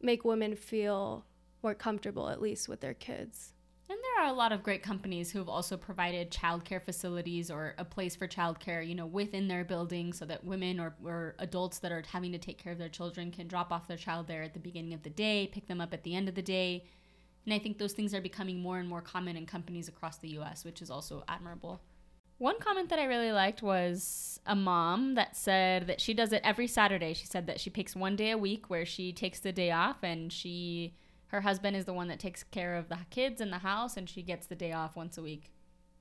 make 0.00 0.24
women 0.24 0.54
feel 0.54 1.24
more 1.62 1.74
comfortable, 1.74 2.28
at 2.28 2.40
least 2.40 2.68
with 2.68 2.80
their 2.80 2.94
kids. 2.94 3.54
And 3.90 3.98
there 4.02 4.24
are 4.24 4.30
a 4.30 4.36
lot 4.36 4.52
of 4.52 4.62
great 4.62 4.82
companies 4.82 5.30
who 5.30 5.38
have 5.38 5.48
also 5.48 5.76
provided 5.78 6.30
childcare 6.30 6.82
facilities 6.82 7.50
or 7.50 7.74
a 7.78 7.84
place 7.86 8.14
for 8.14 8.28
childcare, 8.28 8.86
you 8.86 8.94
know, 8.94 9.06
within 9.06 9.48
their 9.48 9.64
building 9.64 10.12
so 10.12 10.26
that 10.26 10.44
women 10.44 10.78
or, 10.78 10.94
or 11.02 11.34
adults 11.38 11.78
that 11.78 11.90
are 11.90 12.04
having 12.12 12.32
to 12.32 12.38
take 12.38 12.62
care 12.62 12.72
of 12.72 12.78
their 12.78 12.90
children 12.90 13.30
can 13.30 13.48
drop 13.48 13.72
off 13.72 13.88
their 13.88 13.96
child 13.96 14.26
there 14.26 14.42
at 14.42 14.52
the 14.52 14.60
beginning 14.60 14.92
of 14.92 15.02
the 15.04 15.10
day, 15.10 15.48
pick 15.50 15.66
them 15.68 15.80
up 15.80 15.94
at 15.94 16.02
the 16.02 16.14
end 16.14 16.28
of 16.28 16.34
the 16.34 16.42
day. 16.42 16.84
And 17.46 17.54
I 17.54 17.58
think 17.58 17.78
those 17.78 17.94
things 17.94 18.12
are 18.12 18.20
becoming 18.20 18.60
more 18.60 18.78
and 18.78 18.86
more 18.86 19.00
common 19.00 19.38
in 19.38 19.46
companies 19.46 19.88
across 19.88 20.18
the 20.18 20.36
US, 20.40 20.66
which 20.66 20.82
is 20.82 20.90
also 20.90 21.24
admirable. 21.26 21.80
One 22.36 22.60
comment 22.60 22.90
that 22.90 22.98
I 22.98 23.04
really 23.04 23.32
liked 23.32 23.62
was 23.62 24.38
a 24.44 24.54
mom 24.54 25.14
that 25.14 25.34
said 25.34 25.86
that 25.86 26.02
she 26.02 26.12
does 26.12 26.34
it 26.34 26.42
every 26.44 26.66
Saturday. 26.66 27.14
She 27.14 27.26
said 27.26 27.46
that 27.46 27.58
she 27.58 27.70
picks 27.70 27.96
one 27.96 28.16
day 28.16 28.32
a 28.32 28.38
week 28.38 28.68
where 28.68 28.84
she 28.84 29.14
takes 29.14 29.40
the 29.40 29.50
day 29.50 29.70
off 29.70 30.02
and 30.02 30.30
she 30.30 30.94
her 31.28 31.42
husband 31.42 31.76
is 31.76 31.84
the 31.84 31.92
one 31.92 32.08
that 32.08 32.18
takes 32.18 32.42
care 32.42 32.74
of 32.74 32.88
the 32.88 32.98
kids 33.10 33.40
in 33.40 33.50
the 33.50 33.58
house 33.58 33.96
and 33.96 34.08
she 34.08 34.22
gets 34.22 34.46
the 34.46 34.54
day 34.54 34.72
off 34.72 34.96
once 34.96 35.16
a 35.16 35.22
week. 35.22 35.50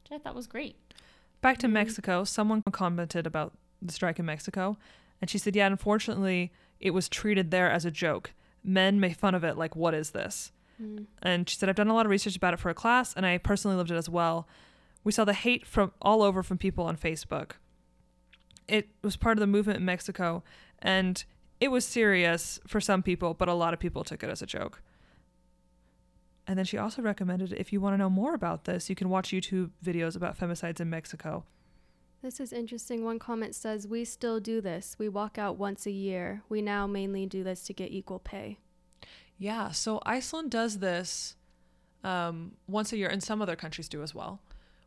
Which 0.03 0.19
I 0.19 0.21
thought 0.21 0.35
was 0.35 0.47
great. 0.47 0.75
Back 1.41 1.57
to 1.59 1.67
mm-hmm. 1.67 1.73
Mexico, 1.73 2.23
someone 2.23 2.63
commented 2.71 3.27
about 3.27 3.53
the 3.81 3.93
strike 3.93 4.19
in 4.19 4.25
Mexico, 4.25 4.77
and 5.21 5.29
she 5.29 5.37
said, 5.37 5.55
"Yeah, 5.55 5.67
unfortunately, 5.67 6.51
it 6.79 6.91
was 6.91 7.09
treated 7.09 7.51
there 7.51 7.69
as 7.69 7.85
a 7.85 7.91
joke. 7.91 8.33
Men 8.63 8.99
made 8.99 9.17
fun 9.17 9.35
of 9.35 9.43
it 9.43 9.57
like, 9.57 9.75
what 9.75 9.93
is 9.93 10.11
this?" 10.11 10.51
Mm. 10.81 11.05
And 11.21 11.49
she 11.49 11.55
said, 11.57 11.69
"I've 11.69 11.75
done 11.75 11.89
a 11.89 11.93
lot 11.93 12.05
of 12.05 12.09
research 12.09 12.35
about 12.35 12.53
it 12.53 12.59
for 12.59 12.69
a 12.69 12.73
class, 12.73 13.13
and 13.13 13.25
I 13.25 13.37
personally 13.37 13.77
lived 13.77 13.91
it 13.91 13.95
as 13.95 14.09
well. 14.09 14.47
We 15.03 15.11
saw 15.11 15.25
the 15.25 15.33
hate 15.33 15.65
from 15.65 15.91
all 16.01 16.23
over 16.23 16.41
from 16.41 16.57
people 16.57 16.85
on 16.85 16.97
Facebook. 16.97 17.51
It 18.67 18.89
was 19.01 19.15
part 19.15 19.37
of 19.37 19.39
the 19.39 19.47
movement 19.47 19.79
in 19.79 19.85
Mexico, 19.85 20.43
and 20.79 21.23
it 21.59 21.69
was 21.69 21.85
serious 21.85 22.59
for 22.67 22.81
some 22.81 23.03
people, 23.03 23.33
but 23.33 23.47
a 23.47 23.53
lot 23.53 23.73
of 23.73 23.79
people 23.79 24.03
took 24.03 24.23
it 24.23 24.29
as 24.29 24.41
a 24.41 24.45
joke." 24.45 24.81
And 26.47 26.57
then 26.57 26.65
she 26.65 26.77
also 26.77 27.01
recommended 27.01 27.51
if 27.53 27.73
you 27.73 27.81
want 27.81 27.93
to 27.93 27.97
know 27.97 28.09
more 28.09 28.33
about 28.33 28.63
this, 28.63 28.89
you 28.89 28.95
can 28.95 29.09
watch 29.09 29.29
YouTube 29.29 29.71
videos 29.83 30.15
about 30.15 30.39
femicides 30.39 30.79
in 30.79 30.89
Mexico. 30.89 31.43
This 32.21 32.39
is 32.39 32.51
interesting. 32.51 33.03
One 33.03 33.19
comment 33.19 33.53
says, 33.53 33.87
We 33.87 34.05
still 34.05 34.39
do 34.39 34.61
this. 34.61 34.95
We 34.97 35.09
walk 35.09 35.37
out 35.37 35.57
once 35.57 35.85
a 35.85 35.91
year. 35.91 36.41
We 36.49 36.61
now 36.61 36.87
mainly 36.87 37.25
do 37.25 37.43
this 37.43 37.63
to 37.63 37.73
get 37.73 37.91
equal 37.91 38.19
pay. 38.19 38.57
Yeah, 39.37 39.71
so 39.71 40.01
Iceland 40.05 40.49
does 40.49 40.79
this 40.79 41.35
um, 42.03 42.53
once 42.67 42.91
a 42.91 42.97
year, 42.97 43.09
and 43.09 43.21
some 43.21 43.41
other 43.41 43.55
countries 43.55 43.87
do 43.87 44.01
as 44.01 44.15
well, 44.15 44.41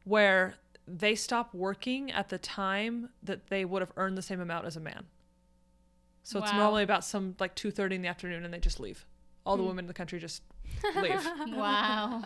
where 0.05 0.55
they 0.89 1.15
stop 1.15 1.55
working 1.55 2.11
at 2.11 2.31
the 2.31 2.39
time 2.39 3.11
that 3.23 3.47
they 3.47 3.65
would 3.65 3.81
have 3.81 3.93
earned 3.97 4.19
the 4.19 4.23
same 4.23 4.41
amount 4.41 4.67
as 4.67 4.77
a 4.77 4.81
man. 4.81 5.05
So 6.23 6.39
it's 6.41 6.53
normally 6.53 6.83
about 6.83 7.05
some 7.05 7.35
like 7.39 7.55
two 7.55 7.71
thirty 7.71 7.97
in 7.97 8.03
the 8.03 8.09
afternoon, 8.09 8.45
and 8.45 8.53
they 8.53 8.59
just 8.59 8.81
leave. 8.81 9.07
All 9.47 9.57
the 9.57 9.63
Hmm. 9.63 9.69
women 9.69 9.85
in 9.85 9.89
the 9.89 9.95
country 9.95 10.19
just 10.19 10.43
leave. 10.97 11.27
Wow. 11.49 12.23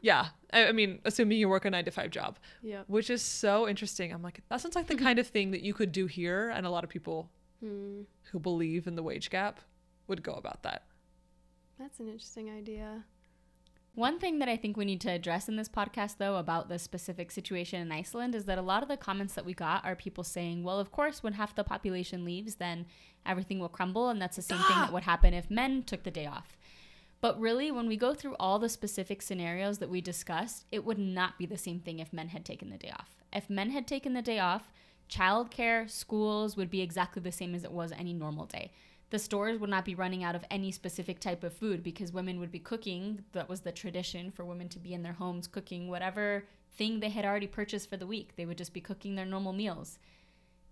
yeah, 0.00 0.28
I, 0.52 0.66
I 0.68 0.72
mean, 0.72 1.00
assuming 1.04 1.38
you 1.38 1.48
work 1.48 1.64
a 1.64 1.70
nine 1.70 1.84
to 1.84 1.90
five 1.90 2.10
job, 2.10 2.38
yeah. 2.62 2.82
which 2.86 3.10
is 3.10 3.22
so 3.22 3.68
interesting. 3.68 4.12
I'm 4.12 4.22
like, 4.22 4.40
that 4.48 4.60
sounds 4.60 4.76
like 4.76 4.86
the 4.86 4.94
kind 5.06 5.18
of 5.18 5.26
thing 5.26 5.50
that 5.50 5.62
you 5.62 5.74
could 5.74 5.92
do 5.92 6.06
here, 6.06 6.50
and 6.50 6.66
a 6.66 6.70
lot 6.70 6.84
of 6.84 6.90
people 6.90 7.30
Hmm. 7.60 8.02
who 8.30 8.38
believe 8.38 8.86
in 8.86 8.94
the 8.94 9.02
wage 9.02 9.30
gap 9.30 9.60
would 10.08 10.22
go 10.22 10.32
about 10.34 10.62
that. 10.64 10.84
That's 11.78 11.98
an 12.00 12.06
interesting 12.08 12.50
idea. 12.50 13.04
One 13.94 14.18
thing 14.18 14.40
that 14.40 14.48
I 14.48 14.56
think 14.56 14.76
we 14.76 14.84
need 14.84 15.00
to 15.02 15.10
address 15.10 15.48
in 15.48 15.54
this 15.54 15.68
podcast, 15.68 16.16
though, 16.18 16.36
about 16.36 16.68
the 16.68 16.80
specific 16.80 17.30
situation 17.30 17.80
in 17.80 17.92
Iceland 17.92 18.34
is 18.34 18.44
that 18.46 18.58
a 18.58 18.62
lot 18.62 18.82
of 18.82 18.88
the 18.88 18.96
comments 18.96 19.34
that 19.34 19.44
we 19.44 19.54
got 19.54 19.84
are 19.84 19.94
people 19.94 20.24
saying, 20.24 20.64
well, 20.64 20.80
of 20.80 20.90
course, 20.90 21.22
when 21.22 21.34
half 21.34 21.54
the 21.54 21.62
population 21.62 22.24
leaves, 22.24 22.56
then 22.56 22.86
everything 23.24 23.60
will 23.60 23.68
crumble. 23.68 24.08
And 24.08 24.20
that's 24.20 24.34
the 24.34 24.42
same 24.42 24.58
thing 24.58 24.78
that 24.78 24.92
would 24.92 25.04
happen 25.04 25.32
if 25.32 25.48
men 25.48 25.84
took 25.84 26.02
the 26.02 26.10
day 26.10 26.26
off. 26.26 26.56
But 27.20 27.40
really, 27.40 27.70
when 27.70 27.86
we 27.86 27.96
go 27.96 28.14
through 28.14 28.34
all 28.40 28.58
the 28.58 28.68
specific 28.68 29.22
scenarios 29.22 29.78
that 29.78 29.90
we 29.90 30.00
discussed, 30.00 30.64
it 30.72 30.84
would 30.84 30.98
not 30.98 31.38
be 31.38 31.46
the 31.46 31.56
same 31.56 31.78
thing 31.78 32.00
if 32.00 32.12
men 32.12 32.30
had 32.30 32.44
taken 32.44 32.70
the 32.70 32.76
day 32.76 32.90
off. 32.90 33.14
If 33.32 33.48
men 33.48 33.70
had 33.70 33.86
taken 33.86 34.12
the 34.12 34.22
day 34.22 34.40
off, 34.40 34.72
childcare, 35.08 35.88
schools 35.88 36.56
would 36.56 36.68
be 36.68 36.82
exactly 36.82 37.22
the 37.22 37.30
same 37.30 37.54
as 37.54 37.62
it 37.62 37.70
was 37.70 37.92
any 37.92 38.12
normal 38.12 38.46
day. 38.46 38.72
The 39.14 39.20
stores 39.20 39.60
would 39.60 39.70
not 39.70 39.84
be 39.84 39.94
running 39.94 40.24
out 40.24 40.34
of 40.34 40.44
any 40.50 40.72
specific 40.72 41.20
type 41.20 41.44
of 41.44 41.52
food 41.52 41.84
because 41.84 42.12
women 42.12 42.40
would 42.40 42.50
be 42.50 42.58
cooking. 42.58 43.22
That 43.30 43.48
was 43.48 43.60
the 43.60 43.70
tradition 43.70 44.32
for 44.32 44.44
women 44.44 44.68
to 44.70 44.80
be 44.80 44.92
in 44.92 45.04
their 45.04 45.12
homes 45.12 45.46
cooking 45.46 45.86
whatever 45.86 46.46
thing 46.76 46.98
they 46.98 47.10
had 47.10 47.24
already 47.24 47.46
purchased 47.46 47.88
for 47.88 47.96
the 47.96 48.08
week. 48.08 48.34
They 48.34 48.44
would 48.44 48.58
just 48.58 48.74
be 48.74 48.80
cooking 48.80 49.14
their 49.14 49.24
normal 49.24 49.52
meals. 49.52 50.00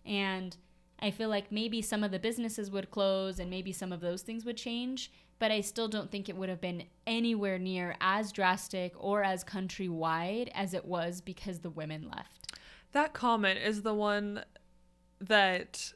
And 0.05 0.57
I 0.99 1.13
feel 1.13 1.29
like 1.29 1.53
maybe 1.53 1.81
some 1.83 2.03
of 2.03 2.11
the 2.11 2.19
businesses 2.19 2.69
would 2.73 2.91
close 2.91 3.39
and 3.39 3.49
maybe 3.49 3.71
some 3.71 3.93
of 3.93 4.01
those 4.01 4.23
things 4.23 4.45
would 4.45 4.57
change, 4.57 5.13
but 5.39 5.53
I 5.53 5.61
still 5.61 5.87
don't 5.87 6.11
think 6.11 6.29
it 6.29 6.37
would 6.37 6.49
have 6.49 6.61
been 6.61 6.83
anywhere 7.07 7.61
near 7.61 7.95
as 8.01 8.33
drastic 8.33 8.93
or 8.97 9.23
as 9.23 9.45
countrywide 9.45 10.51
as 10.53 10.75
it 10.75 10.85
was 10.85 11.21
because 11.21 11.61
the 11.61 11.71
women 11.71 12.11
left. 12.13 12.57
That 12.91 13.13
comment 13.13 13.61
is 13.61 13.83
the 13.83 13.95
one 13.95 14.43
that 15.21 15.93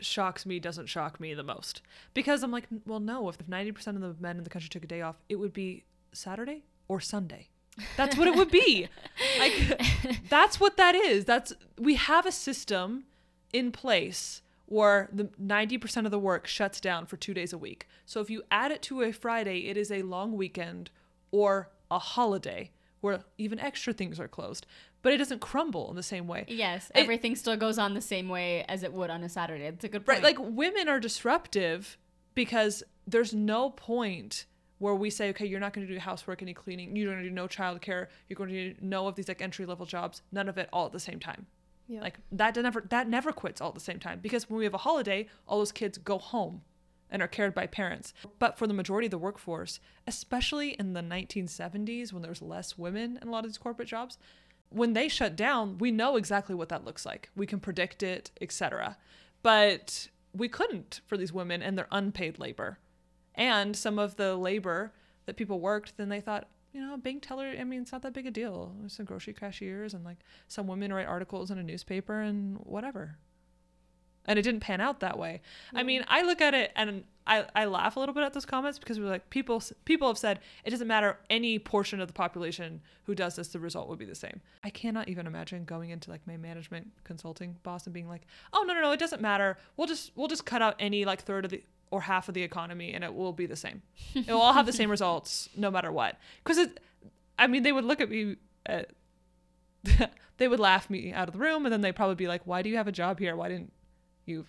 shocks 0.00 0.46
me 0.46 0.58
doesn't 0.58 0.86
shock 0.86 1.20
me 1.20 1.34
the 1.34 1.42
most 1.42 1.82
because 2.14 2.42
I'm 2.42 2.50
like, 2.50 2.68
well, 2.86 3.00
no, 3.00 3.28
if 3.28 3.38
90% 3.38 3.88
of 3.88 4.00
the 4.00 4.14
men 4.20 4.38
in 4.38 4.44
the 4.44 4.50
country 4.50 4.68
took 4.68 4.84
a 4.84 4.88
day 4.88 5.02
off, 5.02 5.16
it 5.28 5.36
would 5.36 5.52
be 5.52 5.84
Saturday 6.12 6.64
or 6.86 7.00
Sunday. 7.00 7.48
That's 7.96 8.16
what 8.16 8.26
it 8.26 8.34
would 8.34 8.50
be. 8.50 8.88
like 9.38 9.80
that's 10.28 10.58
what 10.58 10.76
that 10.76 10.94
is. 10.94 11.24
That's 11.24 11.52
we 11.78 11.94
have 11.94 12.26
a 12.26 12.32
system 12.32 13.04
in 13.52 13.72
place 13.72 14.42
where 14.66 15.08
the 15.12 15.24
90% 15.42 16.04
of 16.04 16.10
the 16.10 16.18
work 16.18 16.46
shuts 16.46 16.80
down 16.80 17.06
for 17.06 17.16
2 17.16 17.32
days 17.32 17.52
a 17.52 17.58
week. 17.58 17.88
So 18.04 18.20
if 18.20 18.28
you 18.28 18.42
add 18.50 18.70
it 18.70 18.82
to 18.82 19.02
a 19.02 19.12
Friday, 19.12 19.68
it 19.68 19.76
is 19.76 19.90
a 19.90 20.02
long 20.02 20.36
weekend 20.36 20.90
or 21.30 21.70
a 21.90 21.98
holiday 21.98 22.70
where 23.00 23.20
even 23.38 23.58
extra 23.60 23.92
things 23.92 24.18
are 24.18 24.28
closed 24.28 24.66
but 25.02 25.12
it 25.12 25.18
doesn't 25.18 25.40
crumble 25.40 25.88
in 25.90 25.96
the 25.96 26.02
same 26.02 26.26
way. 26.26 26.44
Yes, 26.48 26.90
It- 26.94 27.00
everything 27.00 27.36
still 27.36 27.56
goes 27.56 27.78
on 27.78 27.94
the 27.94 28.00
same 28.00 28.28
way 28.28 28.64
as 28.68 28.82
it 28.82 28.92
would 28.92 29.10
on 29.10 29.22
a 29.22 29.28
Saturday. 29.28 29.64
It's 29.64 29.84
a 29.84 29.88
good 29.88 30.04
point. 30.04 30.22
Right. 30.22 30.36
Like 30.36 30.50
women 30.56 30.88
are 30.88 31.00
disruptive 31.00 31.96
because 32.34 32.82
there's 33.06 33.32
no 33.34 33.70
point 33.70 34.46
where 34.78 34.94
we 34.94 35.10
say, 35.10 35.30
okay, 35.30 35.44
you're 35.46 35.58
not 35.60 35.72
going 35.72 35.86
to 35.86 35.92
do 35.92 35.98
housework, 35.98 36.40
any 36.40 36.54
cleaning, 36.54 36.94
you're 36.94 37.10
going 37.12 37.22
to 37.22 37.28
do 37.28 37.34
no 37.34 37.48
childcare, 37.48 38.06
you're 38.28 38.36
going 38.36 38.50
to 38.50 38.74
do 38.74 38.80
no 38.80 39.08
of 39.08 39.16
these 39.16 39.26
like 39.28 39.42
entry 39.42 39.66
level 39.66 39.86
jobs, 39.86 40.22
none 40.30 40.48
of 40.48 40.56
it 40.56 40.68
all 40.72 40.86
at 40.86 40.92
the 40.92 41.00
same 41.00 41.18
time. 41.18 41.46
Yeah. 41.88 42.00
Like 42.02 42.18
that 42.32 42.54
never 42.56 42.82
that 42.90 43.08
never 43.08 43.32
quits 43.32 43.60
all 43.60 43.68
at 43.68 43.74
the 43.74 43.80
same 43.80 43.98
time 43.98 44.20
because 44.20 44.48
when 44.50 44.58
we 44.58 44.64
have 44.64 44.74
a 44.74 44.78
holiday, 44.78 45.26
all 45.46 45.58
those 45.58 45.72
kids 45.72 45.96
go 45.98 46.18
home 46.18 46.60
and 47.10 47.22
are 47.22 47.28
cared 47.28 47.54
by 47.54 47.66
parents. 47.66 48.12
But 48.38 48.58
for 48.58 48.66
the 48.66 48.74
majority 48.74 49.06
of 49.06 49.10
the 49.10 49.18
workforce, 49.18 49.80
especially 50.06 50.72
in 50.78 50.92
the 50.92 51.00
1970s 51.00 52.12
when 52.12 52.20
there 52.22 52.30
was 52.30 52.42
less 52.42 52.76
women 52.76 53.18
in 53.22 53.28
a 53.28 53.30
lot 53.30 53.44
of 53.46 53.50
these 53.50 53.58
corporate 53.58 53.88
jobs, 53.88 54.18
when 54.70 54.92
they 54.92 55.08
shut 55.08 55.36
down, 55.36 55.78
we 55.78 55.90
know 55.90 56.16
exactly 56.16 56.54
what 56.54 56.68
that 56.68 56.84
looks 56.84 57.06
like. 57.06 57.30
We 57.34 57.46
can 57.46 57.60
predict 57.60 58.02
it, 58.02 58.30
etc. 58.40 58.96
But 59.42 60.08
we 60.34 60.48
couldn't 60.48 61.00
for 61.06 61.16
these 61.16 61.32
women 61.32 61.62
and 61.62 61.76
their 61.76 61.88
unpaid 61.90 62.38
labor. 62.38 62.78
And 63.34 63.76
some 63.76 63.98
of 63.98 64.16
the 64.16 64.36
labor 64.36 64.92
that 65.26 65.36
people 65.36 65.60
worked, 65.60 65.96
then 65.96 66.08
they 66.08 66.20
thought, 66.20 66.48
you 66.72 66.80
know, 66.80 66.96
bank 66.96 67.22
teller, 67.26 67.54
I 67.58 67.64
mean, 67.64 67.82
it's 67.82 67.92
not 67.92 68.02
that 68.02 68.12
big 68.12 68.26
a 68.26 68.30
deal. 68.30 68.74
Some 68.88 69.06
grocery 69.06 69.32
cashiers 69.32 69.94
and 69.94 70.04
like 70.04 70.18
some 70.48 70.66
women 70.66 70.92
write 70.92 71.06
articles 71.06 71.50
in 71.50 71.58
a 71.58 71.62
newspaper 71.62 72.20
and 72.20 72.58
whatever. 72.58 73.16
And 74.26 74.38
it 74.38 74.42
didn't 74.42 74.60
pan 74.60 74.80
out 74.80 75.00
that 75.00 75.18
way. 75.18 75.40
I 75.74 75.82
mean, 75.82 76.04
I 76.06 76.22
look 76.22 76.42
at 76.42 76.52
it 76.52 76.70
and 76.76 77.04
I, 77.28 77.44
I 77.54 77.66
laugh 77.66 77.96
a 77.96 78.00
little 78.00 78.14
bit 78.14 78.24
at 78.24 78.32
those 78.32 78.46
comments 78.46 78.78
because 78.78 78.98
we're 78.98 79.08
like 79.08 79.28
people 79.28 79.62
people 79.84 80.08
have 80.08 80.16
said 80.16 80.40
it 80.64 80.70
doesn't 80.70 80.88
matter 80.88 81.18
any 81.28 81.58
portion 81.58 82.00
of 82.00 82.08
the 82.08 82.14
population 82.14 82.80
who 83.04 83.14
does 83.14 83.36
this 83.36 83.48
the 83.48 83.58
result 83.58 83.88
would 83.88 83.98
be 83.98 84.06
the 84.06 84.14
same. 84.14 84.40
I 84.64 84.70
cannot 84.70 85.08
even 85.08 85.26
imagine 85.26 85.64
going 85.64 85.90
into 85.90 86.10
like 86.10 86.26
my 86.26 86.38
management 86.38 86.90
consulting 87.04 87.56
boss 87.62 87.86
and 87.86 87.92
being 87.92 88.08
like, 88.08 88.22
"Oh, 88.52 88.64
no 88.66 88.72
no 88.72 88.80
no, 88.80 88.92
it 88.92 89.00
doesn't 89.00 89.20
matter. 89.20 89.58
We'll 89.76 89.86
just 89.86 90.12
we'll 90.16 90.28
just 90.28 90.46
cut 90.46 90.62
out 90.62 90.74
any 90.78 91.04
like 91.04 91.22
third 91.22 91.44
of 91.44 91.50
the 91.50 91.62
or 91.90 92.02
half 92.02 92.28
of 92.28 92.34
the 92.34 92.42
economy 92.42 92.92
and 92.92 93.04
it 93.04 93.14
will 93.14 93.32
be 93.32 93.46
the 93.46 93.56
same. 93.56 93.82
It 94.14 94.28
will 94.28 94.40
all 94.40 94.54
have 94.54 94.66
the 94.66 94.72
same 94.72 94.90
results 94.96 95.50
no 95.54 95.70
matter 95.70 95.92
what." 95.92 96.16
Cuz 96.44 96.56
it 96.56 96.80
I 97.38 97.46
mean, 97.46 97.62
they 97.62 97.72
would 97.72 97.84
look 97.84 98.00
at 98.00 98.08
me 98.08 98.36
uh, 98.66 98.82
they 100.38 100.48
would 100.48 100.60
laugh 100.60 100.88
me 100.88 101.12
out 101.12 101.28
of 101.28 101.34
the 101.34 101.40
room 101.40 101.66
and 101.66 101.72
then 101.72 101.82
they'd 101.82 101.94
probably 101.94 102.14
be 102.14 102.26
like, 102.26 102.46
"Why 102.46 102.62
do 102.62 102.70
you 102.70 102.76
have 102.76 102.88
a 102.88 102.92
job 102.92 103.18
here? 103.18 103.36
Why 103.36 103.48
didn't 103.48 103.72
you 104.28 104.46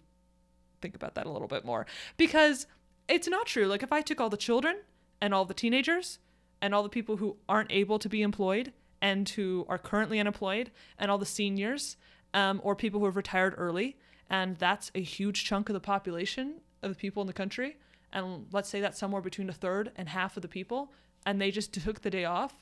think 0.81 0.95
about 0.95 1.15
that 1.15 1.25
a 1.25 1.31
little 1.31 1.47
bit 1.47 1.65
more 1.65 1.85
because 2.17 2.67
it's 3.07 3.27
not 3.27 3.47
true. 3.47 3.67
Like 3.67 3.83
if 3.83 3.91
I 3.91 4.01
took 4.01 4.21
all 4.21 4.29
the 4.29 4.37
children 4.37 4.77
and 5.21 5.33
all 5.33 5.45
the 5.45 5.53
teenagers 5.53 6.19
and 6.61 6.73
all 6.73 6.83
the 6.83 6.89
people 6.89 7.17
who 7.17 7.37
aren't 7.47 7.71
able 7.71 7.99
to 7.99 8.09
be 8.09 8.21
employed 8.21 8.73
and 9.01 9.27
who 9.29 9.65
are 9.69 9.77
currently 9.77 10.19
unemployed 10.19 10.71
and 10.97 11.09
all 11.09 11.17
the 11.17 11.25
seniors 11.25 11.97
um, 12.33 12.59
or 12.63 12.75
people 12.75 12.99
who 12.99 13.05
have 13.05 13.15
retired 13.15 13.55
early, 13.57 13.97
and 14.29 14.57
that's 14.57 14.91
a 14.93 15.01
huge 15.01 15.45
chunk 15.45 15.69
of 15.69 15.73
the 15.73 15.79
population 15.79 16.61
of 16.83 16.91
the 16.91 16.95
people 16.95 17.21
in 17.21 17.27
the 17.27 17.33
country, 17.33 17.77
and 18.13 18.45
let's 18.51 18.69
say 18.69 18.79
that's 18.79 18.99
somewhere 18.99 19.21
between 19.21 19.49
a 19.49 19.53
third 19.53 19.91
and 19.95 20.09
half 20.09 20.35
of 20.37 20.41
the 20.41 20.47
people, 20.47 20.91
and 21.25 21.41
they 21.41 21.51
just 21.51 21.73
took 21.73 22.01
the 22.01 22.09
day 22.09 22.25
off, 22.25 22.53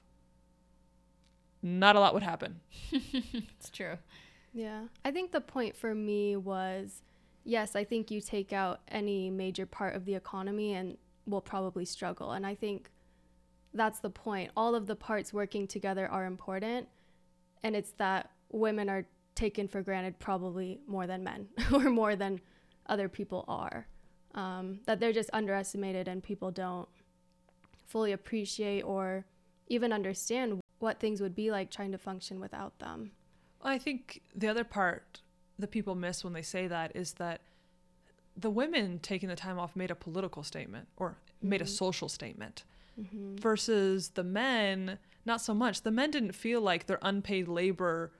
not 1.62 1.96
a 1.96 2.00
lot 2.00 2.14
would 2.14 2.24
happen. 2.24 2.62
it's 2.92 3.70
true. 3.70 3.98
Yeah. 4.58 4.86
I 5.06 5.12
think 5.12 5.32
the 5.32 5.42
point 5.42 5.76
for 5.76 5.94
me 5.94 6.36
was 6.36 7.04
yes, 7.44 7.76
I 7.76 7.84
think 7.84 8.10
you 8.10 8.20
take 8.20 8.52
out 8.52 8.82
any 8.88 9.30
major 9.30 9.68
part 9.68 9.96
of 9.96 10.04
the 10.06 10.16
economy 10.16 10.74
and 10.74 10.98
we'll 11.28 11.42
probably 11.42 11.86
struggle. 11.86 12.32
And 12.32 12.46
I 12.46 12.56
think 12.56 12.90
that's 13.74 14.00
the 14.00 14.10
point. 14.10 14.52
All 14.58 14.74
of 14.74 14.88
the 14.88 14.96
parts 14.96 15.32
working 15.32 15.68
together 15.68 16.08
are 16.08 16.26
important. 16.26 16.88
And 17.64 17.76
it's 17.76 17.92
that 17.98 18.32
women 18.52 18.90
are 18.90 19.06
taken 19.36 19.68
for 19.68 19.84
granted 19.84 20.18
probably 20.18 20.80
more 20.88 21.06
than 21.06 21.24
men 21.24 21.50
or 21.72 21.92
more 21.92 22.16
than 22.16 22.42
other 22.88 23.08
people 23.08 23.46
are. 23.48 23.88
Um, 24.34 24.80
that 24.88 25.00
they're 25.00 25.14
just 25.14 25.30
underestimated 25.34 26.08
and 26.08 26.24
people 26.24 26.50
don't 26.50 26.90
fully 27.86 28.12
appreciate 28.12 28.82
or 28.82 29.26
even 29.68 29.94
understand 29.94 30.60
what 30.80 31.00
things 31.00 31.22
would 31.22 31.36
be 31.36 31.52
like 31.52 31.70
trying 31.70 31.92
to 31.92 31.98
function 32.00 32.40
without 32.40 32.80
them. 32.80 33.12
I 33.62 33.78
think 33.78 34.22
the 34.36 34.48
other 34.48 34.64
part 34.64 35.22
that 35.60 35.72
people 35.72 35.96
miss 35.96 36.24
when 36.24 36.34
they 36.34 36.42
say 36.42 36.68
that 36.68 36.96
is 36.96 37.14
that 37.14 37.42
the 38.36 38.50
women 38.52 39.00
taking 39.00 39.30
the 39.30 39.36
time 39.36 39.58
off 39.58 39.76
made 39.76 39.90
a 39.92 39.96
political 39.96 40.44
statement 40.44 40.88
or 40.98 41.18
made 41.42 41.62
a 41.62 41.66
Mhm. 41.66 41.70
social 41.70 42.10
statement 42.10 42.64
Mm-hmm. 43.00 43.36
versus 43.38 44.10
the 44.10 44.24
men 44.24 45.00
not 45.26 45.42
so 45.42 45.54
much. 45.54 45.82
The 45.82 45.92
men 45.92 46.10
didn't 46.12 46.32
feel 46.34 46.62
like 46.62 46.86
their 46.86 47.00
unpaid 47.02 47.48
labor 47.48 48.12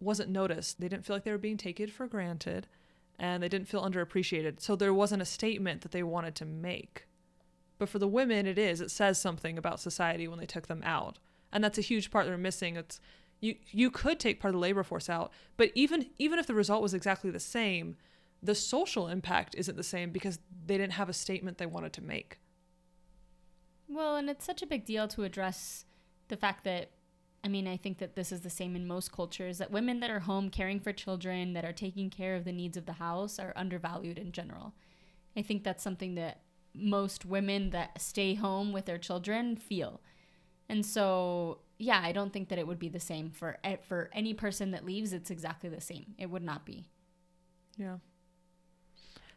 wasn't 0.00 0.30
noticed. 0.30 0.80
They 0.80 0.88
didn't 0.88 1.04
feel 1.04 1.16
like 1.16 1.24
they 1.24 1.30
were 1.32 1.38
being 1.38 1.56
taken 1.58 1.88
for 1.90 2.06
granted 2.06 2.66
and 3.18 3.42
they 3.42 3.48
didn't 3.48 3.68
feel 3.68 3.82
underappreciated. 3.84 4.60
So 4.60 4.74
there 4.76 4.94
wasn't 4.94 5.22
a 5.22 5.26
statement 5.26 5.82
that 5.82 5.90
they 5.92 6.02
wanted 6.04 6.34
to 6.36 6.44
make. 6.44 7.06
But 7.78 7.88
for 7.88 7.98
the 7.98 8.08
women 8.08 8.46
it 8.46 8.58
is. 8.58 8.80
It 8.80 8.90
says 8.90 9.20
something 9.20 9.58
about 9.58 9.78
society 9.80 10.26
when 10.28 10.38
they 10.38 10.46
took 10.46 10.68
them 10.68 10.82
out. 10.84 11.18
And 11.52 11.62
that's 11.62 11.78
a 11.78 11.82
huge 11.82 12.10
part 12.10 12.26
they're 12.26 12.38
missing. 12.38 12.76
It's 12.76 13.00
you 13.40 13.54
you 13.70 13.90
could 13.90 14.18
take 14.18 14.40
part 14.40 14.54
of 14.54 14.60
the 14.60 14.60
labor 14.60 14.82
force 14.82 15.08
out 15.08 15.32
but 15.56 15.70
even 15.74 16.06
even 16.18 16.38
if 16.38 16.46
the 16.46 16.54
result 16.54 16.82
was 16.82 16.94
exactly 16.94 17.30
the 17.30 17.40
same 17.40 17.96
the 18.42 18.54
social 18.54 19.08
impact 19.08 19.54
isn't 19.56 19.76
the 19.76 19.82
same 19.82 20.10
because 20.10 20.38
they 20.66 20.78
didn't 20.78 20.92
have 20.92 21.08
a 21.08 21.12
statement 21.12 21.58
they 21.58 21.66
wanted 21.66 21.92
to 21.92 22.02
make 22.02 22.38
Well, 23.88 24.16
and 24.16 24.28
it's 24.28 24.44
such 24.44 24.62
a 24.62 24.66
big 24.66 24.84
deal 24.84 25.08
to 25.08 25.24
address 25.24 25.86
the 26.28 26.36
fact 26.36 26.64
that, 26.64 26.90
I 27.42 27.48
mean, 27.48 27.66
I 27.66 27.76
think 27.78 27.98
that 27.98 28.14
this 28.14 28.30
is 28.32 28.42
the 28.42 28.50
same 28.50 28.76
in 28.76 28.86
most 28.86 29.12
cultures 29.12 29.58
that 29.58 29.70
women 29.70 30.00
that 30.00 30.10
are 30.10 30.20
home 30.20 30.50
caring 30.50 30.78
for 30.78 30.92
children, 30.92 31.54
that 31.54 31.64
are 31.64 31.72
taking 31.72 32.10
care 32.10 32.36
of 32.36 32.44
the 32.44 32.52
needs 32.52 32.76
of 32.76 32.84
the 32.84 32.94
house, 32.94 33.38
are 33.38 33.54
undervalued 33.56 34.18
in 34.18 34.32
general. 34.32 34.74
I 35.36 35.42
think 35.42 35.64
that's 35.64 35.82
something 35.82 36.14
that 36.16 36.42
most 36.74 37.24
women 37.24 37.70
that 37.70 38.00
stay 38.00 38.34
home 38.34 38.72
with 38.72 38.84
their 38.84 38.98
children 38.98 39.56
feel. 39.56 40.00
And 40.68 40.84
so, 40.84 41.60
yeah, 41.78 42.00
I 42.02 42.12
don't 42.12 42.32
think 42.32 42.48
that 42.48 42.58
it 42.58 42.66
would 42.66 42.78
be 42.78 42.88
the 42.88 43.00
same 43.00 43.30
for 43.30 43.56
for 43.86 44.10
any 44.12 44.34
person 44.34 44.72
that 44.72 44.84
leaves. 44.84 45.12
It's 45.12 45.30
exactly 45.30 45.70
the 45.70 45.80
same. 45.80 46.14
It 46.18 46.26
would 46.26 46.42
not 46.42 46.66
be. 46.66 46.88
Yeah. 47.76 47.98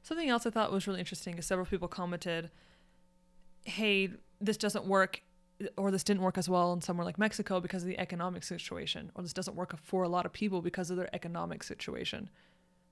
Something 0.01 0.29
else 0.29 0.47
I 0.47 0.49
thought 0.49 0.71
was 0.71 0.87
really 0.87 0.99
interesting 0.99 1.37
is 1.37 1.45
several 1.45 1.67
people 1.67 1.87
commented, 1.87 2.49
hey, 3.65 4.09
this 4.39 4.57
doesn't 4.57 4.85
work 4.85 5.21
or 5.77 5.91
this 5.91 6.03
didn't 6.03 6.23
work 6.23 6.39
as 6.39 6.49
well 6.49 6.73
in 6.73 6.81
somewhere 6.81 7.05
like 7.05 7.19
Mexico 7.19 7.59
because 7.59 7.83
of 7.83 7.89
the 7.89 7.99
economic 7.99 8.43
situation, 8.43 9.11
or 9.13 9.21
this 9.21 9.33
doesn't 9.33 9.55
work 9.55 9.77
for 9.83 10.01
a 10.01 10.09
lot 10.09 10.25
of 10.25 10.33
people 10.33 10.61
because 10.63 10.89
of 10.89 10.97
their 10.97 11.13
economic 11.13 11.61
situation. 11.63 12.31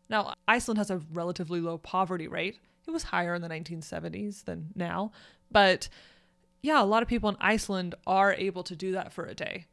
Now, 0.07 0.33
Iceland 0.47 0.77
has 0.77 0.91
a 0.91 1.01
relatively 1.11 1.61
low 1.61 1.79
poverty 1.79 2.27
rate. 2.27 2.59
It 2.87 2.91
was 2.91 3.03
higher 3.03 3.33
in 3.33 3.41
the 3.41 3.49
1970s 3.49 4.45
than 4.45 4.69
now, 4.75 5.11
but 5.51 5.89
yeah, 6.61 6.81
a 6.81 6.85
lot 6.85 7.03
of 7.03 7.09
people 7.09 7.29
in 7.29 7.37
Iceland 7.39 7.95
are 8.05 8.33
able 8.33 8.63
to 8.63 8.75
do 8.75 8.91
that 8.93 9.13
for 9.13 9.25
a 9.25 9.33
day. 9.33 9.65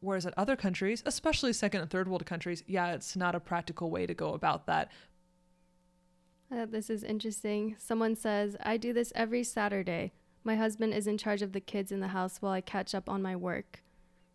Whereas 0.00 0.26
at 0.26 0.34
other 0.36 0.54
countries, 0.54 1.02
especially 1.06 1.52
second 1.52 1.80
and 1.80 1.90
third 1.90 2.08
world 2.08 2.26
countries, 2.26 2.62
yeah, 2.66 2.92
it's 2.92 3.16
not 3.16 3.34
a 3.34 3.40
practical 3.40 3.90
way 3.90 4.06
to 4.06 4.14
go 4.14 4.34
about 4.34 4.66
that. 4.66 4.92
Uh, 6.54 6.66
this 6.66 6.90
is 6.90 7.02
interesting. 7.02 7.74
Someone 7.78 8.14
says, 8.14 8.56
I 8.62 8.76
do 8.76 8.92
this 8.92 9.12
every 9.16 9.42
Saturday. 9.42 10.12
My 10.44 10.56
husband 10.56 10.92
is 10.92 11.06
in 11.06 11.16
charge 11.16 11.40
of 11.40 11.52
the 11.52 11.60
kids 11.60 11.90
in 11.90 12.00
the 12.00 12.08
house 12.08 12.36
while 12.40 12.52
I 12.52 12.60
catch 12.60 12.94
up 12.94 13.08
on 13.08 13.22
my 13.22 13.34
work. 13.34 13.82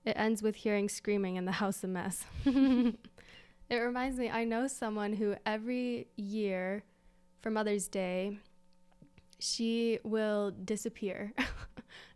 It 0.03 0.13
ends 0.17 0.41
with 0.41 0.55
hearing 0.55 0.89
screaming 0.89 1.37
and 1.37 1.47
the 1.47 1.53
house 1.53 1.83
a 1.83 1.87
mess. 1.87 2.25
it 2.45 2.95
reminds 3.69 4.17
me, 4.17 4.29
I 4.29 4.43
know 4.43 4.65
someone 4.67 5.13
who 5.13 5.35
every 5.45 6.07
year 6.15 6.83
for 7.41 7.51
Mother's 7.51 7.87
Day, 7.87 8.39
she 9.37 9.99
will 10.03 10.51
disappear. 10.51 11.33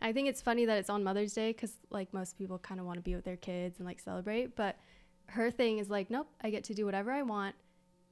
I 0.01 0.13
think 0.13 0.27
it's 0.27 0.41
funny 0.41 0.65
that 0.65 0.77
it's 0.77 0.89
on 0.89 1.03
Mother's 1.03 1.33
Day 1.33 1.51
because, 1.51 1.73
like, 1.89 2.13
most 2.13 2.37
people 2.37 2.57
kind 2.57 2.79
of 2.79 2.85
want 2.85 2.97
to 2.97 3.03
be 3.03 3.15
with 3.15 3.25
their 3.25 3.37
kids 3.37 3.79
and, 3.79 3.87
like, 3.87 3.99
celebrate. 3.99 4.55
But 4.55 4.77
her 5.27 5.51
thing 5.51 5.79
is 5.79 5.89
like, 5.89 6.09
nope, 6.09 6.27
I 6.41 6.49
get 6.49 6.63
to 6.65 6.73
do 6.73 6.85
whatever 6.85 7.11
I 7.11 7.23
want 7.23 7.55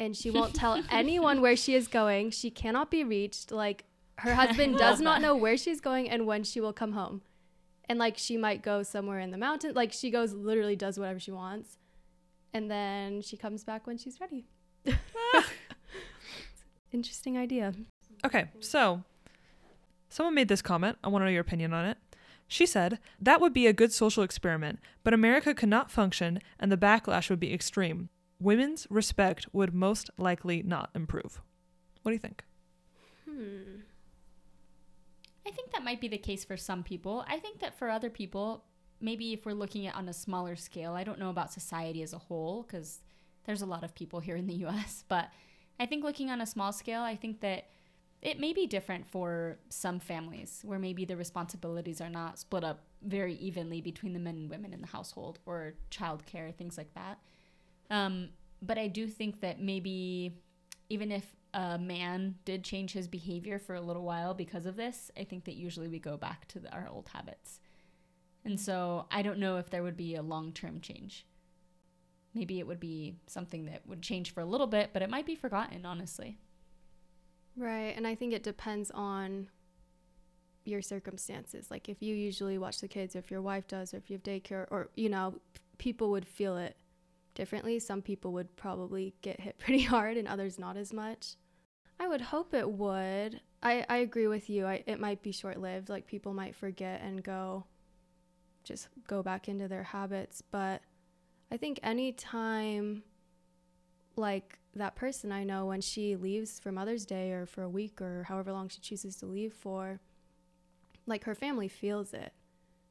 and 0.02 0.18
she 0.18 0.32
won't 0.32 0.56
tell 0.56 0.82
anyone 0.90 1.42
where 1.42 1.56
she 1.56 1.76
is 1.76 1.88
going. 1.88 2.32
She 2.32 2.50
cannot 2.50 2.90
be 2.90 3.04
reached. 3.04 3.52
Like 3.52 3.86
her 4.18 4.34
husband 4.34 4.78
does 4.78 5.00
not 5.00 5.22
know 5.22 5.36
where 5.36 5.56
she's 5.56 5.80
going 5.80 6.10
and 6.10 6.26
when 6.26 6.44
she 6.44 6.60
will 6.60 6.74
come 6.74 6.94
home. 6.94 7.22
And 7.88 8.00
like 8.00 8.18
she 8.18 8.36
might 8.36 8.64
go 8.64 8.82
somewhere 8.82 9.20
in 9.20 9.30
the 9.30 9.38
mountain. 9.38 9.74
Like 9.76 9.94
she 9.94 10.10
goes 10.10 10.34
literally 10.34 10.76
does 10.76 10.98
whatever 10.98 11.20
she 11.20 11.32
wants. 11.32 11.78
And 12.54 12.70
then 12.70 13.22
she 13.22 13.38
comes 13.38 13.64
back 13.64 13.86
when 13.86 13.98
she's 13.98 14.20
ready. 14.20 14.48
Interesting 16.92 17.38
idea. 17.38 17.74
Okay, 18.26 18.50
so 18.60 19.04
someone 20.12 20.36
made 20.36 20.50
this 20.50 20.62
comment. 20.62 20.98
I 21.04 21.08
want 21.08 21.22
to 21.22 21.26
know 21.26 21.32
your 21.32 21.42
opinion 21.42 21.74
on 21.74 21.86
it. 21.86 21.98
She 22.48 22.66
said, 22.66 23.00
That 23.20 23.40
would 23.40 23.54
be 23.54 23.66
a 23.66 23.74
good 23.74 23.94
social 23.94 24.24
experiment, 24.24 24.80
but 25.04 25.14
America 25.14 25.54
could 25.54 25.70
not 25.70 25.90
function 25.90 26.40
and 26.60 26.72
the 26.72 26.78
backlash 26.78 27.30
would 27.30 27.40
be 27.40 27.54
extreme. 27.54 28.10
Women's 28.40 28.88
respect 28.90 29.48
would 29.54 29.74
most 29.74 30.10
likely 30.18 30.62
not 30.62 30.90
improve. 30.94 31.42
What 32.02 32.12
do 32.12 32.14
you 32.14 32.20
think? 32.20 32.44
Hmm. 33.26 33.82
I 35.46 35.52
think 35.52 35.72
that 35.72 35.84
might 35.84 36.02
be 36.02 36.08
the 36.08 36.18
case 36.18 36.44
for 36.44 36.58
some 36.58 36.84
people. 36.84 37.26
I 37.28 37.40
think 37.40 37.60
that 37.60 37.78
for 37.78 37.90
other 37.90 38.10
people, 38.10 38.66
maybe 39.00 39.34
if 39.34 39.46
we're 39.46 39.54
looking 39.54 39.88
at 39.88 39.96
on 39.96 40.10
a 40.10 40.14
smaller 40.14 40.56
scale, 40.56 40.94
I 40.94 41.04
don't 41.04 41.20
know 41.20 41.30
about 41.30 41.54
society 41.54 42.04
as 42.04 42.14
a 42.14 42.18
whole 42.18 42.64
because 42.64 43.00
there's 43.46 43.62
a 43.62 43.66
lot 43.66 43.84
of 43.84 43.96
people 43.96 44.20
here 44.20 44.36
in 44.36 44.48
the 44.48 44.66
US, 44.66 45.04
but 45.10 45.30
I 45.80 45.86
think 45.86 46.04
looking 46.04 46.30
on 46.30 46.42
a 46.42 46.46
small 46.46 46.72
scale, 46.74 47.02
I 47.02 47.16
think 47.16 47.42
that 47.42 47.70
it 48.22 48.40
may 48.40 48.54
be 48.54 48.68
different 48.68 49.08
for 49.08 49.58
some 49.70 50.00
families 50.00 50.62
where 50.64 50.78
maybe 50.78 51.06
the 51.06 51.18
responsibilities 51.18 52.00
are 52.02 52.10
not 52.10 52.38
split 52.38 52.64
up 52.64 52.84
very 53.02 53.34
evenly 53.36 53.82
between 53.82 54.14
the 54.14 54.20
men 54.20 54.36
and 54.36 54.50
women 54.50 54.74
in 54.74 54.82
the 54.82 54.88
household 54.88 55.40
or 55.46 55.74
childcare, 55.90 56.54
things 56.54 56.78
like 56.78 56.94
that. 56.94 57.20
Um, 57.90 58.30
but 58.62 58.78
I 58.78 58.88
do 58.88 59.08
think 59.08 59.42
that 59.42 59.60
maybe 59.60 60.36
even 60.90 61.12
if 61.12 61.36
a 61.54 61.80
man 61.80 62.36
did 62.46 62.64
change 62.64 62.94
his 62.94 63.08
behavior 63.08 63.58
for 63.58 63.74
a 63.74 63.82
little 63.82 64.04
while 64.04 64.34
because 64.34 64.66
of 64.66 64.76
this, 64.76 65.10
I 65.18 65.24
think 65.24 65.46
that 65.46 65.56
usually 65.56 65.88
we 65.88 66.00
go 66.00 66.16
back 66.16 66.48
to 66.50 66.60
the, 66.60 66.72
our 66.72 66.88
old 66.88 67.10
habits. 67.12 67.60
And 68.46 68.60
so 68.60 69.08
I 69.12 69.22
don't 69.24 69.40
know 69.40 69.58
if 69.58 69.70
there 69.70 69.84
would 69.84 69.98
be 69.98 70.16
a 70.16 70.22
long 70.22 70.52
term 70.52 70.80
change. 70.80 71.26
Maybe 72.34 72.60
it 72.60 72.68
would 72.68 72.80
be 72.80 73.16
something 73.28 73.66
that 73.66 73.86
would 73.88 74.02
change 74.02 74.34
for 74.34 74.42
a 74.42 74.46
little 74.46 74.68
bit, 74.68 74.92
but 74.94 75.02
it 75.02 75.10
might 75.10 75.26
be 75.26 75.36
forgotten, 75.36 75.86
honestly. 75.86 76.38
Right. 77.56 77.94
And 77.96 78.08
I 78.08 78.16
think 78.16 78.34
it 78.34 78.44
depends 78.44 78.92
on 78.92 79.50
your 80.64 80.82
circumstances. 80.82 81.70
Like 81.70 81.90
if 81.90 82.02
you 82.02 82.16
usually 82.16 82.58
watch 82.58 82.80
the 82.82 82.88
kids, 82.88 83.16
or 83.16 83.20
if 83.20 83.32
your 83.32 83.42
wife 83.42 83.68
does, 83.68 83.94
or 83.94 83.98
if 83.98 84.10
you 84.10 84.16
have 84.16 84.24
daycare, 84.24 84.68
or, 84.70 84.90
you 84.96 85.10
know, 85.10 85.36
people 85.78 86.12
would 86.12 86.28
feel 86.28 86.58
it 86.58 86.78
differently. 87.36 87.80
Some 87.80 88.02
people 88.02 88.34
would 88.34 88.56
probably 88.56 89.14
get 89.22 89.40
hit 89.40 89.58
pretty 89.60 89.84
hard 89.84 90.18
and 90.18 90.28
others 90.28 90.60
not 90.60 90.78
as 90.78 90.94
much. 90.94 91.36
I 92.00 92.08
would 92.08 92.22
hope 92.22 92.54
it 92.54 92.70
would. 92.70 93.42
I, 93.62 93.86
I 93.88 93.98
agree 93.98 94.28
with 94.28 94.50
you. 94.50 94.66
I, 94.66 94.84
it 94.88 95.00
might 95.00 95.22
be 95.22 95.32
short 95.32 95.60
lived. 95.60 95.90
Like 95.90 96.08
people 96.08 96.34
might 96.34 96.56
forget 96.56 97.02
and 97.04 97.24
go, 97.24 97.66
just 98.64 98.88
go 99.08 99.22
back 99.22 99.48
into 99.48 99.68
their 99.68 99.84
habits. 99.84 100.42
But 100.52 100.82
I 101.52 101.58
think 101.58 101.80
anytime, 101.84 103.04
like 104.16 104.60
that 104.76 104.96
person 104.96 105.32
I 105.32 105.44
know, 105.44 105.66
when 105.66 105.82
she 105.82 106.16
leaves 106.16 106.60
for 106.60 106.72
Mother's 106.72 107.06
Day 107.06 107.32
or 107.32 107.46
for 107.46 107.64
a 107.64 107.70
week 107.70 108.02
or 108.02 108.24
however 108.24 108.52
long 108.54 108.70
she 108.70 108.80
chooses 108.80 109.16
to 109.18 109.26
leave 109.26 109.54
for, 109.54 110.00
like 111.06 111.26
her 111.26 111.36
family 111.36 111.68
feels 111.68 112.14
it. 112.14 112.34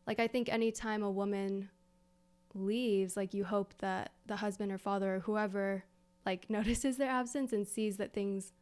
Like 0.07 0.21
I 0.21 0.27
think 0.27 0.49
anytime 0.49 1.03
a 1.03 1.11
woman 1.11 1.71
leaves, 2.55 3.17
like 3.17 3.35
you 3.35 3.45
hope 3.45 3.75
that 3.79 4.13
the 4.27 4.37
husband 4.37 4.73
or 4.73 4.79
father 4.79 5.17
or 5.17 5.21
whoever 5.21 5.85
like 6.27 6.47
notices 6.51 6.97
their 6.97 7.11
absence 7.11 7.53
and 7.53 7.67
sees 7.67 7.97
that 7.97 8.13
things 8.13 8.53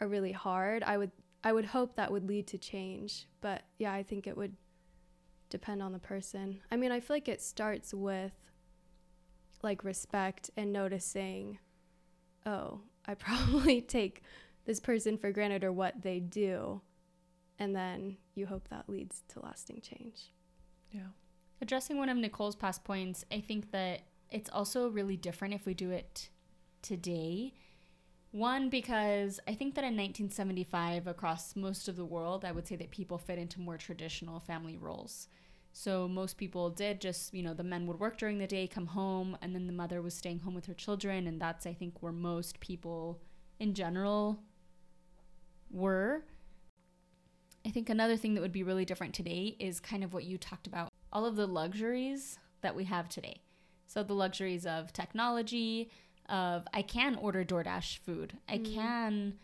are 0.00 0.08
really 0.08 0.32
hard. 0.32 0.82
I 0.82 0.98
would 0.98 1.12
I 1.42 1.52
would 1.52 1.66
hope 1.66 1.96
that 1.96 2.12
would 2.12 2.28
lead 2.28 2.46
to 2.48 2.58
change. 2.58 3.26
But 3.40 3.62
yeah, 3.78 3.92
I 3.92 4.02
think 4.02 4.26
it 4.26 4.36
would 4.36 4.56
depend 5.48 5.82
on 5.82 5.92
the 5.92 5.98
person. 5.98 6.60
I 6.70 6.76
mean, 6.76 6.92
I 6.92 7.00
feel 7.00 7.16
like 7.16 7.28
it 7.28 7.40
starts 7.40 7.94
with 7.94 8.32
like 9.62 9.84
respect 9.84 10.50
and 10.56 10.72
noticing, 10.72 11.58
oh, 12.46 12.80
I 13.06 13.14
probably 13.14 13.80
take 13.80 14.22
this 14.66 14.80
person 14.80 15.18
for 15.18 15.32
granted 15.32 15.64
or 15.64 15.72
what 15.72 16.02
they 16.02 16.20
do. 16.20 16.80
And 17.58 17.76
then 17.76 18.16
you 18.34 18.46
hope 18.46 18.68
that 18.68 18.88
leads 18.88 19.22
to 19.28 19.40
lasting 19.40 19.82
change. 19.82 20.32
Yeah. 20.90 21.08
Addressing 21.60 21.98
one 21.98 22.08
of 22.08 22.16
Nicole's 22.16 22.56
past 22.56 22.84
points, 22.84 23.24
I 23.30 23.40
think 23.40 23.70
that 23.72 24.02
it's 24.30 24.48
also 24.50 24.88
really 24.88 25.16
different 25.16 25.54
if 25.54 25.66
we 25.66 25.74
do 25.74 25.90
it 25.90 26.30
today. 26.80 27.52
One, 28.30 28.70
because 28.70 29.40
I 29.46 29.54
think 29.54 29.74
that 29.74 29.82
in 29.82 29.96
1975, 29.96 31.06
across 31.06 31.56
most 31.56 31.88
of 31.88 31.96
the 31.96 32.04
world, 32.04 32.44
I 32.44 32.52
would 32.52 32.66
say 32.66 32.76
that 32.76 32.90
people 32.90 33.18
fit 33.18 33.38
into 33.38 33.60
more 33.60 33.76
traditional 33.76 34.40
family 34.40 34.76
roles. 34.76 35.28
So 35.72 36.08
most 36.08 36.36
people 36.36 36.70
did 36.70 37.00
just, 37.00 37.32
you 37.32 37.42
know, 37.42 37.54
the 37.54 37.62
men 37.64 37.86
would 37.86 38.00
work 38.00 38.18
during 38.18 38.38
the 38.38 38.46
day, 38.46 38.66
come 38.66 38.86
home, 38.86 39.36
and 39.40 39.54
then 39.54 39.66
the 39.66 39.72
mother 39.72 40.02
was 40.02 40.14
staying 40.14 40.40
home 40.40 40.54
with 40.54 40.66
her 40.66 40.74
children. 40.74 41.26
And 41.26 41.40
that's, 41.40 41.66
I 41.66 41.72
think, 41.72 42.02
where 42.02 42.12
most 42.12 42.60
people 42.60 43.20
in 43.58 43.74
general 43.74 44.40
were. 45.70 46.24
I 47.64 47.70
think 47.70 47.88
another 47.88 48.16
thing 48.16 48.34
that 48.34 48.40
would 48.40 48.52
be 48.52 48.62
really 48.62 48.84
different 48.84 49.14
today 49.14 49.56
is 49.58 49.80
kind 49.80 50.02
of 50.02 50.12
what 50.12 50.24
you 50.24 50.38
talked 50.38 50.66
about 50.66 50.88
all 51.12 51.26
of 51.26 51.36
the 51.36 51.46
luxuries 51.46 52.38
that 52.62 52.74
we 52.74 52.84
have 52.84 53.08
today. 53.08 53.42
So 53.86 54.02
the 54.02 54.14
luxuries 54.14 54.64
of 54.66 54.92
technology, 54.92 55.90
of 56.28 56.66
I 56.72 56.82
can 56.82 57.16
order 57.16 57.44
DoorDash 57.44 57.98
food. 57.98 58.38
I 58.48 58.58
Mm. 58.58 58.74
can, 58.74 59.38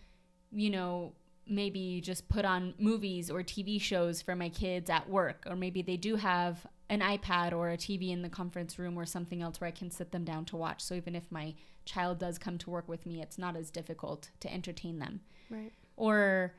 you 0.53 0.71
know, 0.71 1.13
maybe 1.49 2.01
just 2.01 2.29
put 2.29 2.45
on 2.45 2.75
movies 2.79 3.31
or 3.31 3.43
TV 3.43 3.81
shows 3.81 4.23
for 4.23 4.35
my 4.35 4.49
kids 4.49 4.91
at 4.91 5.09
work, 5.09 5.45
or 5.49 5.57
maybe 5.57 5.83
they 5.83 5.97
do 5.97 6.17
have 6.17 6.67
an 6.89 7.01
iPad 7.01 7.53
or 7.53 7.71
a 7.71 7.77
TV 7.77 8.11
in 8.11 8.23
the 8.23 8.29
conference 8.29 8.79
room 8.79 8.97
or 8.99 9.05
something 9.05 9.43
else 9.43 9.61
where 9.61 9.69
I 9.69 9.73
can 9.73 9.91
sit 9.91 10.13
them 10.13 10.25
down 10.25 10.45
to 10.47 10.57
watch. 10.57 10.83
So 10.83 10.95
even 10.95 11.15
if 11.17 11.31
my 11.31 11.55
child 11.85 12.19
does 12.19 12.39
come 12.39 12.59
to 12.59 12.71
work 12.71 12.89
with 12.89 13.07
me, 13.07 13.23
it's 13.23 13.39
not 13.39 13.57
as 13.57 13.71
difficult 13.71 14.31
to 14.41 14.53
entertain 14.53 14.99
them. 14.99 15.21
Right. 15.49 15.73
or 15.97 16.55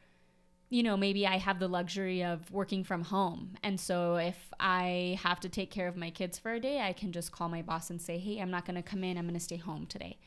you 0.69 0.81
know 0.83 0.95
maybe 0.97 1.25
i 1.27 1.37
have 1.37 1.59
the 1.59 1.67
luxury 1.67 2.23
of 2.23 2.49
working 2.51 2.83
from 2.83 3.03
home. 3.03 3.55
And 3.63 3.79
so 3.79 4.15
if 4.15 4.53
i 4.59 5.17
have 5.21 5.39
to 5.41 5.49
take 5.49 5.71
care 5.71 5.87
of 5.87 5.97
my 5.97 6.09
kids 6.09 6.39
for 6.39 6.53
a 6.53 6.59
day 6.59 6.79
i 6.81 6.93
can 6.93 7.11
just 7.11 7.31
call 7.31 7.49
my 7.49 7.61
boss 7.61 7.89
and 7.89 8.01
say 8.01 8.17
hey 8.17 8.39
i'm 8.39 8.51
not 8.51 8.65
going 8.65 8.75
to 8.75 8.81
come 8.81 9.03
in. 9.03 9.17
I'm 9.17 9.25
going 9.25 9.33
to 9.33 9.39
stay 9.39 9.57
home 9.57 9.85
today 9.85 10.17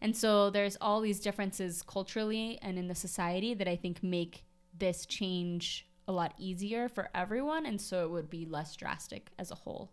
and 0.00 0.16
so 0.16 0.50
there's 0.50 0.76
all 0.80 1.00
these 1.00 1.20
differences 1.20 1.82
culturally 1.82 2.58
and 2.62 2.78
in 2.78 2.88
the 2.88 2.94
society 2.94 3.54
that 3.54 3.68
i 3.68 3.76
think 3.76 4.02
make 4.02 4.44
this 4.78 5.06
change 5.06 5.88
a 6.08 6.12
lot 6.12 6.34
easier 6.38 6.88
for 6.88 7.08
everyone 7.14 7.66
and 7.66 7.80
so 7.80 8.04
it 8.04 8.10
would 8.10 8.30
be 8.30 8.44
less 8.46 8.76
drastic 8.76 9.30
as 9.38 9.50
a 9.50 9.54
whole 9.54 9.90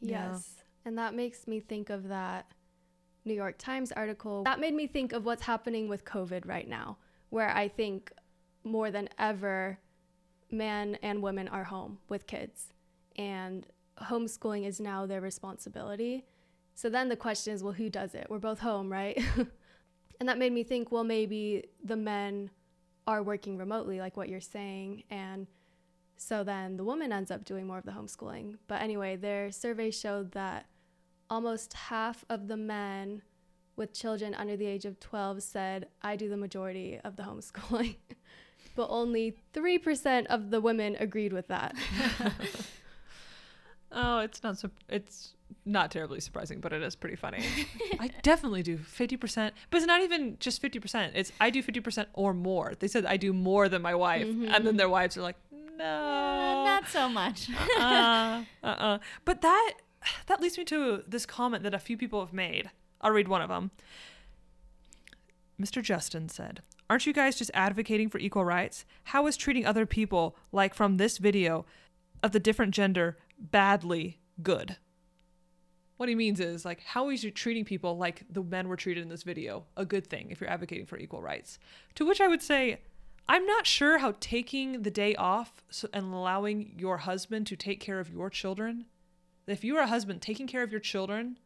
Yeah. 0.00 0.32
Yes. 0.32 0.54
And 0.84 0.96
that 0.98 1.14
makes 1.14 1.46
me 1.46 1.60
think 1.60 1.90
of 1.90 2.08
that 2.08 2.50
New 3.24 3.34
York 3.34 3.58
Times 3.58 3.92
article. 3.92 4.44
That 4.44 4.60
made 4.60 4.74
me 4.74 4.86
think 4.86 5.12
of 5.12 5.24
what's 5.24 5.42
happening 5.42 5.88
with 5.88 6.04
COVID 6.04 6.46
right 6.48 6.66
now, 6.66 6.96
where 7.28 7.50
I 7.50 7.68
think 7.68 8.12
more 8.64 8.90
than 8.90 9.08
ever, 9.18 9.78
men 10.50 10.96
and 11.02 11.22
women 11.22 11.48
are 11.48 11.64
home 11.64 11.98
with 12.08 12.26
kids. 12.26 12.72
And 13.16 13.66
homeschooling 14.00 14.66
is 14.66 14.80
now 14.80 15.04
their 15.06 15.20
responsibility. 15.20 16.24
So 16.80 16.88
then 16.88 17.10
the 17.10 17.16
question 17.16 17.52
is 17.52 17.62
well, 17.62 17.74
who 17.74 17.90
does 17.90 18.14
it? 18.14 18.26
We're 18.30 18.38
both 18.38 18.60
home, 18.60 18.90
right? 18.90 19.22
and 20.18 20.26
that 20.30 20.38
made 20.38 20.50
me 20.50 20.62
think 20.62 20.90
well, 20.90 21.04
maybe 21.04 21.66
the 21.84 21.94
men 21.94 22.48
are 23.06 23.22
working 23.22 23.58
remotely, 23.58 23.98
like 23.98 24.16
what 24.16 24.30
you're 24.30 24.40
saying. 24.40 25.02
And 25.10 25.46
so 26.16 26.42
then 26.42 26.78
the 26.78 26.84
woman 26.84 27.12
ends 27.12 27.30
up 27.30 27.44
doing 27.44 27.66
more 27.66 27.76
of 27.76 27.84
the 27.84 27.90
homeschooling. 27.90 28.56
But 28.66 28.80
anyway, 28.80 29.16
their 29.16 29.52
survey 29.52 29.90
showed 29.90 30.32
that 30.32 30.68
almost 31.28 31.74
half 31.74 32.24
of 32.30 32.48
the 32.48 32.56
men 32.56 33.20
with 33.76 33.92
children 33.92 34.34
under 34.34 34.56
the 34.56 34.64
age 34.64 34.86
of 34.86 34.98
12 35.00 35.42
said, 35.42 35.88
I 36.00 36.16
do 36.16 36.30
the 36.30 36.38
majority 36.38 36.98
of 37.04 37.16
the 37.16 37.24
homeschooling. 37.24 37.96
but 38.74 38.86
only 38.88 39.36
3% 39.52 40.24
of 40.28 40.48
the 40.48 40.62
women 40.62 40.96
agreed 40.98 41.34
with 41.34 41.48
that. 41.48 41.76
Oh, 43.92 44.20
it's 44.20 44.42
not 44.42 44.58
so. 44.58 44.70
It's 44.88 45.34
not 45.64 45.90
terribly 45.90 46.20
surprising, 46.20 46.60
but 46.60 46.72
it 46.72 46.82
is 46.82 46.96
pretty 46.96 47.16
funny. 47.16 47.44
I 48.00 48.10
definitely 48.22 48.62
do 48.62 48.76
fifty 48.78 49.16
percent, 49.16 49.54
but 49.70 49.78
it's 49.78 49.86
not 49.86 50.00
even 50.02 50.36
just 50.40 50.60
fifty 50.60 50.78
percent. 50.80 51.12
It's 51.14 51.32
I 51.40 51.50
do 51.50 51.62
fifty 51.62 51.80
percent 51.80 52.08
or 52.12 52.32
more. 52.34 52.74
They 52.78 52.88
said 52.88 53.06
I 53.06 53.16
do 53.16 53.32
more 53.32 53.68
than 53.68 53.82
my 53.82 53.94
wife, 53.94 54.26
and 54.26 54.66
then 54.66 54.76
their 54.76 54.88
wives 54.88 55.16
are 55.16 55.22
like, 55.22 55.36
no, 55.76 55.84
Uh, 55.84 56.64
not 56.64 56.88
so 56.88 57.08
much 57.08 57.48
uh, 57.78 58.44
uh-uh. 58.62 58.98
But 59.24 59.40
that 59.42 59.72
that 60.26 60.40
leads 60.40 60.58
me 60.58 60.64
to 60.66 61.02
this 61.06 61.26
comment 61.26 61.62
that 61.64 61.74
a 61.74 61.78
few 61.78 61.96
people 61.96 62.20
have 62.20 62.32
made. 62.32 62.70
I'll 63.00 63.12
read 63.12 63.28
one 63.28 63.42
of 63.42 63.48
them. 63.48 63.70
Mr. 65.60 65.82
Justin 65.82 66.28
said, 66.28 66.60
"Aren't 66.88 67.06
you 67.06 67.12
guys 67.12 67.36
just 67.36 67.50
advocating 67.54 68.08
for 68.08 68.18
equal 68.18 68.44
rights? 68.44 68.84
How 69.04 69.26
is 69.26 69.36
treating 69.36 69.66
other 69.66 69.86
people 69.86 70.36
like 70.52 70.74
from 70.74 70.96
this 70.96 71.18
video 71.18 71.66
of 72.22 72.32
the 72.32 72.40
different 72.40 72.74
gender 72.74 73.18
badly 73.38 74.18
good?" 74.42 74.76
What 76.00 76.08
he 76.08 76.14
means 76.14 76.40
is 76.40 76.64
like 76.64 76.82
how 76.82 77.10
is 77.10 77.22
you 77.22 77.30
treating 77.30 77.62
people 77.62 77.98
like 77.98 78.24
the 78.30 78.42
men 78.42 78.68
were 78.68 78.76
treated 78.76 79.02
in 79.02 79.10
this 79.10 79.22
video 79.22 79.64
a 79.76 79.84
good 79.84 80.06
thing 80.06 80.28
if 80.30 80.40
you're 80.40 80.48
advocating 80.48 80.86
for 80.86 80.96
equal 80.96 81.20
rights? 81.20 81.58
To 81.96 82.06
which 82.06 82.22
i 82.22 82.26
would 82.26 82.40
say 82.40 82.80
i'm 83.28 83.44
not 83.44 83.66
sure 83.66 83.98
how 83.98 84.14
taking 84.18 84.80
the 84.80 84.90
day 84.90 85.14
off 85.16 85.62
and 85.92 86.14
allowing 86.14 86.74
your 86.78 86.96
husband 86.96 87.46
to 87.48 87.56
take 87.56 87.80
care 87.80 88.00
of 88.00 88.08
your 88.10 88.30
children 88.30 88.86
if 89.46 89.62
you 89.62 89.76
are 89.76 89.82
a 89.82 89.86
husband 89.88 90.22
taking 90.22 90.46
care 90.46 90.62
of 90.62 90.70
your 90.70 90.80
children 90.80 91.38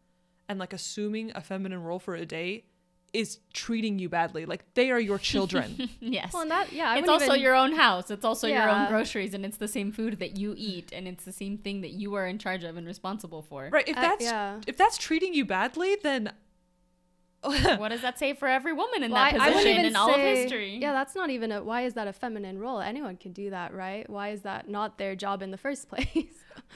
and 0.48 0.60
like 0.60 0.72
assuming 0.72 1.32
a 1.34 1.40
feminine 1.40 1.82
role 1.82 1.98
for 1.98 2.14
a 2.14 2.24
day 2.24 2.62
is 3.14 3.38
treating 3.52 3.98
you 3.98 4.08
badly 4.08 4.44
like 4.44 4.62
they 4.74 4.90
are 4.90 4.98
your 5.00 5.18
children 5.18 5.88
yes. 6.00 6.32
Well, 6.32 6.42
and 6.42 6.50
that 6.50 6.72
yeah, 6.72 6.90
I 6.90 6.98
it's 6.98 7.08
also 7.08 7.26
even- 7.26 7.40
your 7.40 7.54
own 7.54 7.72
house. 7.72 8.10
It's 8.10 8.24
also 8.24 8.46
your 8.48 8.68
own 8.68 8.88
groceries, 8.88 9.32
and 9.34 9.44
it's 9.46 9.56
the 9.56 9.68
same 9.68 9.92
food 9.92 10.18
that 10.18 10.36
you 10.36 10.54
eat, 10.56 10.92
and 10.92 11.06
it's 11.06 11.24
the 11.24 11.32
same 11.32 11.56
thing 11.58 11.80
that 11.82 11.92
you 11.92 12.14
are 12.14 12.26
in 12.26 12.38
charge 12.38 12.64
of 12.64 12.76
and 12.76 12.86
responsible 12.86 13.42
for. 13.42 13.68
right 13.72 13.88
if 13.88 13.96
Uh, 13.96 14.00
that's 14.00 14.24
yeah. 14.24 14.60
if 14.66 14.76
that's 14.76 14.98
treating 14.98 15.32
you 15.34 15.44
badly 15.44 15.96
then 16.02 16.32
What 17.78 17.90
does 17.90 18.00
that 18.02 18.18
say 18.18 18.32
for 18.34 18.48
every 18.48 18.72
woman 18.72 19.02
in 19.02 19.10
Well, 19.12 19.22
that 19.24 19.40
I- 19.40 19.46
I 19.48 19.52
position 19.52 19.72
even 19.72 19.84
in 19.86 19.96
all 19.96 20.10
of 20.14 20.20
history? 20.20 20.78
Yeah, 20.80 20.92
that's 20.92 21.14
not 21.14 21.30
even 21.30 21.52
a. 21.52 21.62
Why 21.62 21.82
is 21.82 21.94
that 21.94 22.08
a 22.08 22.12
feminine 22.12 22.58
role? 22.58 22.80
Anyone 22.80 23.16
can 23.16 23.32
do 23.32 23.50
that, 23.50 23.74
right? 23.74 24.08
Why 24.08 24.30
is 24.30 24.42
that 24.42 24.68
not 24.68 24.98
their 24.98 25.14
job 25.14 25.42
in 25.42 25.50
the 25.50 25.58
first 25.58 25.88
place? 25.92 26.04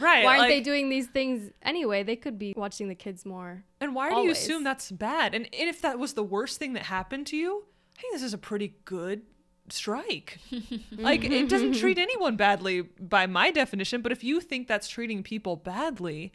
right 0.01 0.25
why 0.25 0.31
aren't 0.33 0.41
like- 0.43 0.49
they 0.51 0.61
doing 0.61 0.89
these 0.89 1.07
things 1.07 1.51
anyway? 1.63 2.03
They 2.03 2.17
could 2.17 2.39
be 2.39 2.53
watching 2.57 2.89
the 2.89 2.95
kids 2.95 3.25
more. 3.25 3.65
And 3.81 3.95
why 3.95 4.11
do 4.11 4.21
you 4.21 4.31
assume 4.31 4.65
that's 4.65 4.91
bad? 4.91 5.35
And 5.35 5.49
if 5.53 5.81
that 5.83 5.99
was 5.99 6.15
the 6.15 6.23
worst 6.25 6.59
thing 6.59 6.73
that 6.75 6.85
happened 6.85 7.27
to 7.29 7.37
you, 7.37 7.65
I 7.97 8.01
think 8.03 8.13
this 8.15 8.23
is 8.23 8.35
a 8.35 8.39
pretty 8.39 8.75
good 8.85 9.23
strike. 9.71 10.39
like 10.93 11.25
it 11.25 11.49
doesn't 11.49 11.75
treat 11.75 11.99
anyone 11.99 12.37
badly 12.37 12.83
by 12.83 13.27
my 13.27 13.51
definition, 13.51 14.03
but 14.03 14.13
if 14.13 14.25
you 14.25 14.41
think 14.41 14.67
that's 14.67 14.89
treating 14.89 15.23
people 15.23 15.57
badly, 15.57 16.33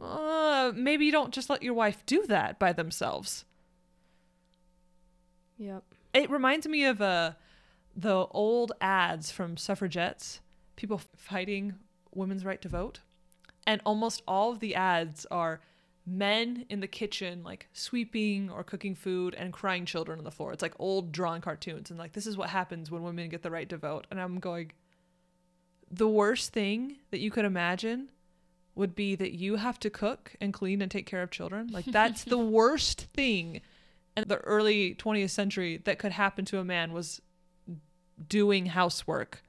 uh, 0.00 0.72
maybe 0.74 1.06
you 1.06 1.12
don't 1.12 1.32
just 1.32 1.50
let 1.50 1.62
your 1.62 1.74
wife 1.74 2.04
do 2.06 2.26
that 2.26 2.58
by 2.58 2.72
themselves. 2.72 3.44
Yep. 5.58 5.84
It 6.12 6.30
reminds 6.30 6.66
me 6.66 6.84
of 6.84 7.00
uh, 7.00 7.32
the 7.96 8.26
old 8.30 8.72
ads 8.80 9.30
from 9.30 9.56
suffragettes, 9.56 10.40
people 10.76 11.00
fighting 11.16 11.74
women's 12.12 12.44
right 12.44 12.60
to 12.62 12.68
vote. 12.68 13.00
And 13.66 13.80
almost 13.84 14.22
all 14.28 14.52
of 14.52 14.60
the 14.60 14.74
ads 14.74 15.26
are 15.30 15.60
men 16.06 16.66
in 16.68 16.80
the 16.80 16.86
kitchen, 16.86 17.42
like 17.42 17.68
sweeping 17.72 18.50
or 18.50 18.62
cooking 18.62 18.94
food 18.94 19.34
and 19.34 19.52
crying 19.52 19.86
children 19.86 20.18
on 20.18 20.24
the 20.24 20.30
floor. 20.30 20.52
It's 20.52 20.62
like 20.62 20.74
old 20.78 21.12
drawn 21.12 21.40
cartoons. 21.40 21.90
And 21.90 21.98
like, 21.98 22.12
this 22.12 22.26
is 22.26 22.36
what 22.36 22.50
happens 22.50 22.90
when 22.90 23.02
women 23.02 23.28
get 23.28 23.42
the 23.42 23.50
right 23.50 23.68
to 23.70 23.76
vote. 23.76 24.06
And 24.10 24.20
I'm 24.20 24.38
going, 24.38 24.72
the 25.90 26.08
worst 26.08 26.52
thing 26.52 26.96
that 27.10 27.20
you 27.20 27.30
could 27.30 27.44
imagine 27.44 28.10
would 28.74 28.94
be 28.94 29.14
that 29.14 29.32
you 29.32 29.56
have 29.56 29.78
to 29.80 29.90
cook 29.90 30.34
and 30.40 30.52
clean 30.52 30.82
and 30.82 30.90
take 30.90 31.06
care 31.06 31.22
of 31.22 31.30
children. 31.30 31.68
Like, 31.68 31.84
that's 31.84 32.24
the 32.24 32.38
worst 32.58 33.02
thing 33.14 33.60
in 34.16 34.24
the 34.26 34.38
early 34.38 34.94
20th 34.94 35.30
century 35.30 35.80
that 35.84 35.98
could 35.98 36.12
happen 36.12 36.44
to 36.46 36.58
a 36.58 36.64
man 36.64 36.92
was 36.92 37.20
doing 38.28 38.66
housework 38.66 39.42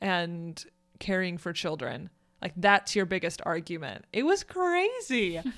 and 0.00 0.64
caring 0.98 1.38
for 1.38 1.52
children. 1.52 2.10
Like 2.40 2.52
that's 2.56 2.94
your 2.94 3.06
biggest 3.06 3.40
argument. 3.44 4.04
It 4.12 4.24
was 4.24 4.44
crazy. 4.44 5.40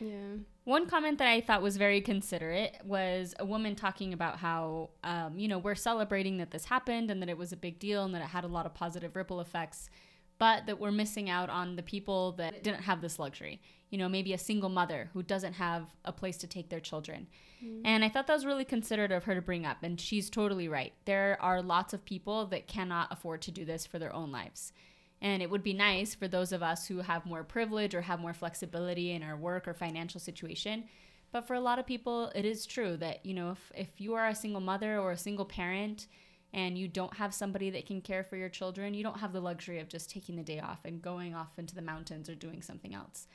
Yeah. 0.00 0.36
One 0.62 0.86
comment 0.86 1.18
that 1.18 1.26
I 1.26 1.40
thought 1.40 1.60
was 1.60 1.76
very 1.76 2.00
considerate 2.00 2.76
was 2.84 3.34
a 3.40 3.44
woman 3.44 3.74
talking 3.74 4.12
about 4.12 4.36
how, 4.36 4.90
um, 5.02 5.36
you 5.36 5.48
know, 5.48 5.58
we're 5.58 5.74
celebrating 5.74 6.36
that 6.36 6.52
this 6.52 6.66
happened 6.66 7.10
and 7.10 7.20
that 7.20 7.28
it 7.28 7.36
was 7.36 7.52
a 7.52 7.56
big 7.56 7.80
deal 7.80 8.04
and 8.04 8.14
that 8.14 8.22
it 8.22 8.28
had 8.28 8.44
a 8.44 8.46
lot 8.46 8.64
of 8.64 8.74
positive 8.74 9.16
ripple 9.16 9.40
effects, 9.40 9.90
but 10.38 10.66
that 10.66 10.78
we're 10.78 10.92
missing 10.92 11.28
out 11.28 11.50
on 11.50 11.76
the 11.76 11.82
people 11.82 12.32
that 12.32 12.62
didn't 12.62 12.82
have 12.82 13.00
this 13.00 13.18
luxury. 13.18 13.60
You 13.90 13.98
know, 13.98 14.08
maybe 14.08 14.34
a 14.34 14.38
single 14.38 14.68
mother 14.68 15.08
who 15.14 15.22
doesn't 15.22 15.54
have 15.54 15.94
a 16.04 16.12
place 16.12 16.36
to 16.38 16.46
take 16.46 16.68
their 16.68 16.80
children. 16.80 17.26
Mm. 17.64 17.80
And 17.84 18.04
I 18.04 18.08
thought 18.08 18.26
that 18.26 18.34
was 18.34 18.44
really 18.44 18.64
considerate 18.64 19.12
of 19.12 19.24
her 19.24 19.34
to 19.34 19.40
bring 19.42 19.64
up. 19.64 19.78
And 19.82 20.00
she's 20.00 20.28
totally 20.28 20.68
right. 20.68 20.92
There 21.06 21.38
are 21.40 21.62
lots 21.62 21.94
of 21.94 22.04
people 22.04 22.46
that 22.46 22.66
cannot 22.66 23.10
afford 23.10 23.40
to 23.42 23.50
do 23.50 23.64
this 23.64 23.86
for 23.86 23.98
their 23.98 24.14
own 24.14 24.30
lives. 24.30 24.72
And 25.20 25.42
it 25.42 25.50
would 25.50 25.62
be 25.62 25.72
nice 25.72 26.14
for 26.14 26.28
those 26.28 26.52
of 26.52 26.62
us 26.62 26.86
who 26.86 26.98
have 26.98 27.26
more 27.26 27.42
privilege 27.42 27.94
or 27.94 28.02
have 28.02 28.20
more 28.20 28.34
flexibility 28.34 29.12
in 29.12 29.22
our 29.22 29.36
work 29.36 29.66
or 29.66 29.74
financial 29.74 30.20
situation. 30.20 30.84
But 31.32 31.46
for 31.46 31.54
a 31.54 31.60
lot 31.60 31.78
of 31.78 31.86
people, 31.86 32.30
it 32.34 32.44
is 32.44 32.66
true 32.66 32.96
that, 32.98 33.24
you 33.26 33.34
know, 33.34 33.50
if, 33.50 33.72
if 33.74 34.00
you 34.00 34.14
are 34.14 34.28
a 34.28 34.34
single 34.34 34.60
mother 34.60 34.98
or 34.98 35.12
a 35.12 35.16
single 35.16 35.44
parent 35.44 36.06
and 36.52 36.78
you 36.78 36.88
don't 36.88 37.14
have 37.16 37.34
somebody 37.34 37.70
that 37.70 37.86
can 37.86 38.00
care 38.00 38.24
for 38.24 38.36
your 38.36 38.48
children, 38.48 38.94
you 38.94 39.02
don't 39.02 39.18
have 39.18 39.32
the 39.32 39.40
luxury 39.40 39.80
of 39.80 39.88
just 39.88 40.10
taking 40.10 40.36
the 40.36 40.42
day 40.42 40.60
off 40.60 40.80
and 40.84 41.02
going 41.02 41.34
off 41.34 41.58
into 41.58 41.74
the 41.74 41.82
mountains 41.82 42.28
or 42.28 42.34
doing 42.34 42.62
something 42.62 42.94
else. 42.94 43.26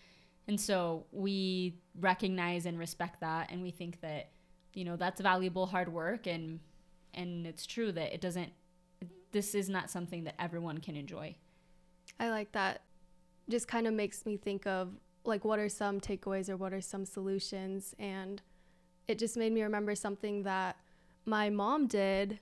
And 0.47 0.59
so 0.59 1.05
we 1.11 1.75
recognize 1.99 2.65
and 2.65 2.77
respect 2.77 3.21
that 3.21 3.51
and 3.51 3.61
we 3.61 3.71
think 3.71 4.01
that, 4.01 4.31
you 4.73 4.83
know, 4.83 4.95
that's 4.95 5.21
valuable 5.21 5.67
hard 5.67 5.91
work 5.93 6.27
and 6.27 6.59
and 7.13 7.45
it's 7.45 7.67
true 7.67 7.91
that 7.91 8.13
it 8.13 8.21
doesn't 8.21 8.51
this 9.31 9.55
is 9.55 9.69
not 9.69 9.89
something 9.89 10.23
that 10.23 10.35
everyone 10.39 10.79
can 10.79 10.95
enjoy. 10.95 11.35
I 12.19 12.29
like 12.29 12.51
that. 12.53 12.81
Just 13.49 13.67
kind 13.67 13.87
of 13.87 13.93
makes 13.93 14.25
me 14.25 14.37
think 14.37 14.65
of 14.65 14.89
like 15.25 15.45
what 15.45 15.59
are 15.59 15.69
some 15.69 15.99
takeaways 15.99 16.49
or 16.49 16.57
what 16.57 16.73
are 16.73 16.81
some 16.81 17.05
solutions 17.05 17.95
and 17.97 18.41
it 19.07 19.17
just 19.19 19.37
made 19.37 19.51
me 19.51 19.61
remember 19.61 19.95
something 19.95 20.43
that 20.43 20.77
my 21.25 21.49
mom 21.49 21.87
did. 21.87 22.39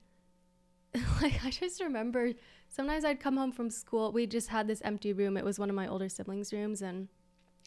like 1.22 1.44
I 1.44 1.50
just 1.50 1.80
remember 1.82 2.32
sometimes 2.68 3.04
I'd 3.04 3.20
come 3.20 3.36
home 3.36 3.52
from 3.52 3.70
school. 3.70 4.12
We 4.12 4.26
just 4.26 4.48
had 4.48 4.66
this 4.68 4.82
empty 4.84 5.12
room. 5.12 5.36
It 5.36 5.44
was 5.44 5.58
one 5.58 5.70
of 5.70 5.76
my 5.76 5.86
older 5.86 6.08
siblings' 6.08 6.52
rooms 6.52 6.82
and 6.82 7.08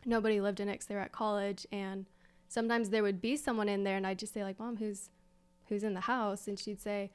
nobody 0.06 0.40
lived 0.40 0.60
in 0.60 0.70
it 0.70 0.78
'cause 0.78 0.88
they 0.88 0.96
were 0.96 1.02
at 1.02 1.12
college 1.12 1.66
and 1.72 2.06
sometimes 2.48 2.90
there 2.90 3.04
would 3.04 3.22
be 3.22 3.36
someone 3.36 3.70
in 3.70 3.84
there 3.84 3.98
and 3.98 4.06
I'd 4.06 4.20
just 4.20 4.34
say 4.34 4.44
like, 4.44 4.60
"Mom, 4.60 4.78
who's 4.78 5.10
who's 5.68 5.84
in 5.84 5.96
the 5.96 6.02
house?" 6.02 6.48
and 6.48 6.60
she'd 6.60 6.80
say, 6.80 7.12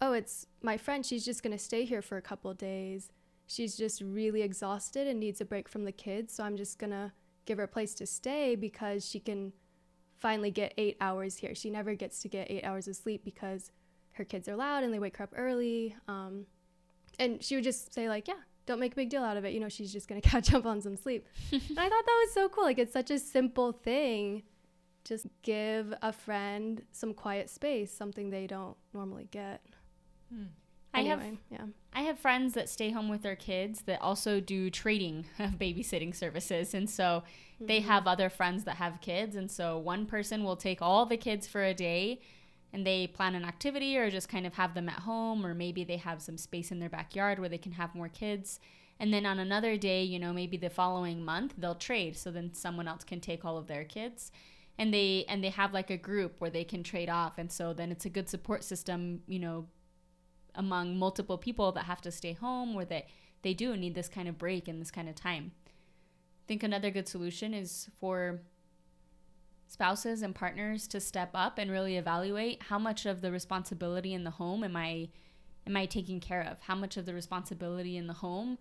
"Oh, 0.00 0.12
it's 0.12 0.46
my 0.60 0.76
friend. 0.76 1.06
She's 1.06 1.24
just 1.24 1.42
going 1.42 1.56
to 1.56 1.58
stay 1.62 1.84
here 1.84 2.02
for 2.02 2.16
a 2.16 2.22
couple 2.22 2.52
days." 2.54 3.10
she's 3.46 3.76
just 3.76 4.00
really 4.00 4.42
exhausted 4.42 5.06
and 5.06 5.20
needs 5.20 5.40
a 5.40 5.44
break 5.44 5.68
from 5.68 5.84
the 5.84 5.92
kids. 5.92 6.34
So 6.34 6.44
I'm 6.44 6.56
just 6.56 6.78
gonna 6.78 7.12
give 7.44 7.58
her 7.58 7.64
a 7.64 7.68
place 7.68 7.94
to 7.96 8.06
stay 8.06 8.54
because 8.54 9.06
she 9.08 9.20
can 9.20 9.52
finally 10.18 10.50
get 10.50 10.72
eight 10.78 10.96
hours 11.00 11.36
here. 11.36 11.54
She 11.54 11.68
never 11.70 11.94
gets 11.94 12.20
to 12.20 12.28
get 12.28 12.50
eight 12.50 12.64
hours 12.64 12.88
of 12.88 12.96
sleep 12.96 13.24
because 13.24 13.70
her 14.12 14.24
kids 14.24 14.48
are 14.48 14.56
loud 14.56 14.84
and 14.84 14.92
they 14.92 14.98
wake 14.98 15.16
her 15.16 15.24
up 15.24 15.32
early. 15.36 15.96
Um, 16.08 16.46
and 17.18 17.42
she 17.42 17.54
would 17.54 17.64
just 17.64 17.92
say 17.92 18.08
like, 18.08 18.28
"Yeah, 18.28 18.34
don't 18.66 18.80
make 18.80 18.92
a 18.92 18.96
big 18.96 19.10
deal 19.10 19.22
out 19.22 19.36
of 19.36 19.44
it. 19.44 19.52
You 19.52 19.60
know, 19.60 19.68
she's 19.68 19.92
just 19.92 20.08
gonna 20.08 20.20
catch 20.32 20.52
up 20.52 20.66
on 20.66 20.80
some 20.80 20.96
sleep." 20.96 21.26
and 21.50 21.62
I 21.78 21.88
thought 21.88 22.06
that 22.06 22.24
was 22.24 22.32
so 22.32 22.48
cool. 22.48 22.64
Like 22.64 22.78
it's 22.78 22.92
such 22.92 23.10
a 23.10 23.18
simple 23.18 23.72
thing. 23.72 24.42
Just 25.04 25.26
give 25.42 25.92
a 26.00 26.12
friend 26.12 26.82
some 26.92 27.12
quiet 27.12 27.50
space, 27.50 27.92
something 27.92 28.30
they 28.30 28.46
don't 28.46 28.76
normally 28.94 29.28
get. 29.30 29.62
I 30.94 31.02
have 31.02 31.22
yeah. 31.50 31.64
I 31.94 32.02
have 32.02 32.18
friends 32.18 32.54
that 32.54 32.68
stay 32.68 32.90
home 32.90 33.08
with 33.08 33.22
their 33.22 33.36
kids 33.36 33.82
that 33.82 34.00
also 34.00 34.40
do 34.40 34.70
trading 34.70 35.26
of 35.38 35.52
babysitting 35.52 36.14
services. 36.14 36.74
And 36.74 36.88
so 36.88 37.22
they 37.60 37.80
have 37.80 38.06
other 38.06 38.28
friends 38.28 38.64
that 38.64 38.76
have 38.76 39.00
kids. 39.00 39.36
And 39.36 39.50
so 39.50 39.78
one 39.78 40.06
person 40.06 40.44
will 40.44 40.56
take 40.56 40.82
all 40.82 41.06
the 41.06 41.16
kids 41.16 41.46
for 41.46 41.62
a 41.62 41.74
day 41.74 42.20
and 42.72 42.86
they 42.86 43.06
plan 43.06 43.34
an 43.34 43.44
activity 43.44 43.96
or 43.98 44.10
just 44.10 44.28
kind 44.28 44.46
of 44.46 44.54
have 44.54 44.74
them 44.74 44.88
at 44.88 45.00
home, 45.00 45.44
or 45.44 45.54
maybe 45.54 45.84
they 45.84 45.98
have 45.98 46.22
some 46.22 46.38
space 46.38 46.70
in 46.70 46.78
their 46.78 46.88
backyard 46.88 47.38
where 47.38 47.48
they 47.48 47.58
can 47.58 47.72
have 47.72 47.94
more 47.94 48.08
kids. 48.08 48.60
And 48.98 49.12
then 49.12 49.26
on 49.26 49.38
another 49.38 49.76
day, 49.76 50.02
you 50.02 50.18
know, 50.18 50.32
maybe 50.32 50.56
the 50.56 50.70
following 50.70 51.24
month, 51.24 51.54
they'll 51.58 51.74
trade. 51.74 52.16
So 52.16 52.30
then 52.30 52.54
someone 52.54 52.88
else 52.88 53.04
can 53.04 53.20
take 53.20 53.44
all 53.44 53.58
of 53.58 53.66
their 53.66 53.84
kids. 53.84 54.32
And 54.78 54.92
they 54.92 55.26
and 55.28 55.44
they 55.44 55.50
have 55.50 55.74
like 55.74 55.90
a 55.90 55.96
group 55.96 56.36
where 56.38 56.50
they 56.50 56.64
can 56.64 56.82
trade 56.82 57.10
off. 57.10 57.36
And 57.36 57.52
so 57.52 57.72
then 57.74 57.92
it's 57.92 58.06
a 58.06 58.10
good 58.10 58.28
support 58.28 58.64
system, 58.64 59.20
you 59.26 59.38
know, 59.38 59.66
among 60.54 60.98
multiple 60.98 61.36
people 61.36 61.72
that 61.72 61.84
have 61.84 62.00
to 62.02 62.10
stay 62.10 62.32
home 62.32 62.74
or 62.74 62.84
that 62.86 63.06
they 63.42 63.54
do 63.54 63.76
need 63.76 63.94
this 63.94 64.08
kind 64.08 64.28
of 64.28 64.38
break 64.38 64.68
and 64.68 64.80
this 64.80 64.90
kind 64.90 65.08
of 65.08 65.14
time. 65.14 65.52
I 65.66 66.44
think 66.46 66.62
another 66.62 66.90
good 66.90 67.08
solution 67.08 67.54
is 67.54 67.88
for 68.00 68.40
spouses 69.72 70.20
and 70.20 70.34
partners 70.34 70.86
to 70.86 71.00
step 71.00 71.30
up 71.32 71.56
and 71.56 71.70
really 71.70 71.96
evaluate 71.96 72.62
how 72.64 72.78
much 72.78 73.06
of 73.06 73.22
the 73.22 73.32
responsibility 73.32 74.12
in 74.12 74.22
the 74.22 74.30
home 74.30 74.62
am 74.62 74.76
I 74.76 75.08
am 75.66 75.76
I 75.76 75.86
taking 75.86 76.20
care 76.20 76.42
of? 76.42 76.60
How 76.60 76.74
much 76.74 76.98
of 76.98 77.06
the 77.06 77.14
responsibility 77.14 77.96
in 77.96 78.06
the 78.06 78.12
home 78.12 78.58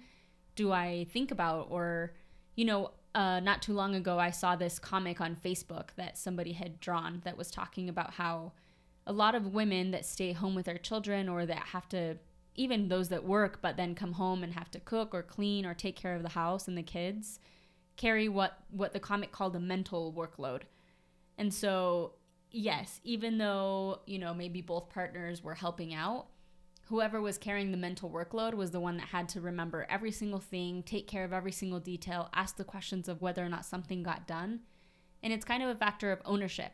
do 0.56 0.72
I 0.72 1.06
think 1.12 1.30
about 1.32 1.68
or 1.70 2.14
you 2.56 2.66
know, 2.66 2.92
uh, 3.16 3.40
not 3.40 3.62
too 3.62 3.74
long 3.74 3.96
ago, 3.96 4.20
I 4.20 4.30
saw 4.30 4.56
this 4.56 4.78
comic 4.78 5.20
on 5.20 5.36
Facebook 5.36 5.90
that 5.96 6.18
somebody 6.18 6.54
had 6.54 6.80
drawn 6.80 7.22
that 7.24 7.38
was 7.38 7.50
talking 7.50 7.90
about 7.90 8.14
how 8.14 8.54
a 9.06 9.14
lot 9.14 9.36
of 9.36 9.54
women 9.54 9.92
that 9.92 10.06
stay 10.06 10.32
home 10.32 10.56
with 10.56 10.66
their 10.66 10.78
children 10.78 11.28
or 11.28 11.46
that 11.46 11.58
have 11.58 11.90
to 11.90 12.18
even 12.56 12.90
those 12.90 13.10
that 13.10 13.24
work 13.24 13.60
but 13.62 13.78
then 13.78 13.96
come 13.96 14.14
home 14.14 14.44
and 14.44 14.54
have 14.54 14.70
to 14.72 14.80
cook 14.80 15.14
or 15.14 15.24
clean 15.24 15.66
or 15.66 15.74
take 15.74 15.96
care 15.96 16.16
of 16.16 16.24
the 16.24 16.30
house 16.30 16.68
and 16.68 16.78
the 16.78 16.84
kids 16.84 17.40
carry 17.96 18.28
what 18.28 18.60
what 18.70 18.94
the 18.94 19.00
comic 19.00 19.32
called 19.32 19.56
a 19.56 19.60
mental 19.60 20.14
workload 20.14 20.64
and 21.42 21.54
so 21.54 22.14
yes 22.52 23.02
even 23.04 23.38
though 23.38 24.00
you 24.06 24.20
know 24.20 24.34
maybe 24.34 24.62
both 24.62 24.90
partners 24.90 25.44
were 25.44 25.56
helping 25.56 25.94
out 25.94 26.28
whoever 26.92 27.22
was 27.22 27.38
carrying 27.38 27.72
the 27.72 27.78
mental 27.78 28.10
workload 28.10 28.54
was 28.54 28.72
the 28.72 28.80
one 28.80 28.98
that 28.98 29.08
had 29.08 29.30
to 29.30 29.40
remember 29.40 29.88
every 29.90 30.12
single 30.12 30.42
thing, 30.42 30.84
take 30.84 31.08
care 31.08 31.24
of 31.24 31.32
every 31.32 31.52
single 31.54 31.80
detail, 31.80 32.30
ask 32.34 32.58
the 32.58 32.66
questions 32.66 33.08
of 33.08 33.22
whether 33.22 33.44
or 33.46 33.48
not 33.48 33.64
something 33.64 34.04
got 34.04 34.28
done. 34.28 34.60
And 35.24 35.32
it's 35.32 35.46
kind 35.46 35.64
of 35.64 35.70
a 35.70 35.76
factor 35.76 36.12
of 36.12 36.20
ownership. 36.26 36.74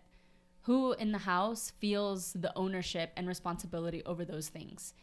Who 0.61 0.93
in 0.93 1.11
the 1.11 1.19
house 1.19 1.71
feels 1.79 2.33
the 2.33 2.51
ownership 2.57 3.11
and 3.15 3.27
responsibility 3.27 4.01
over 4.07 4.25
those 4.25 4.49
things? 4.49 4.95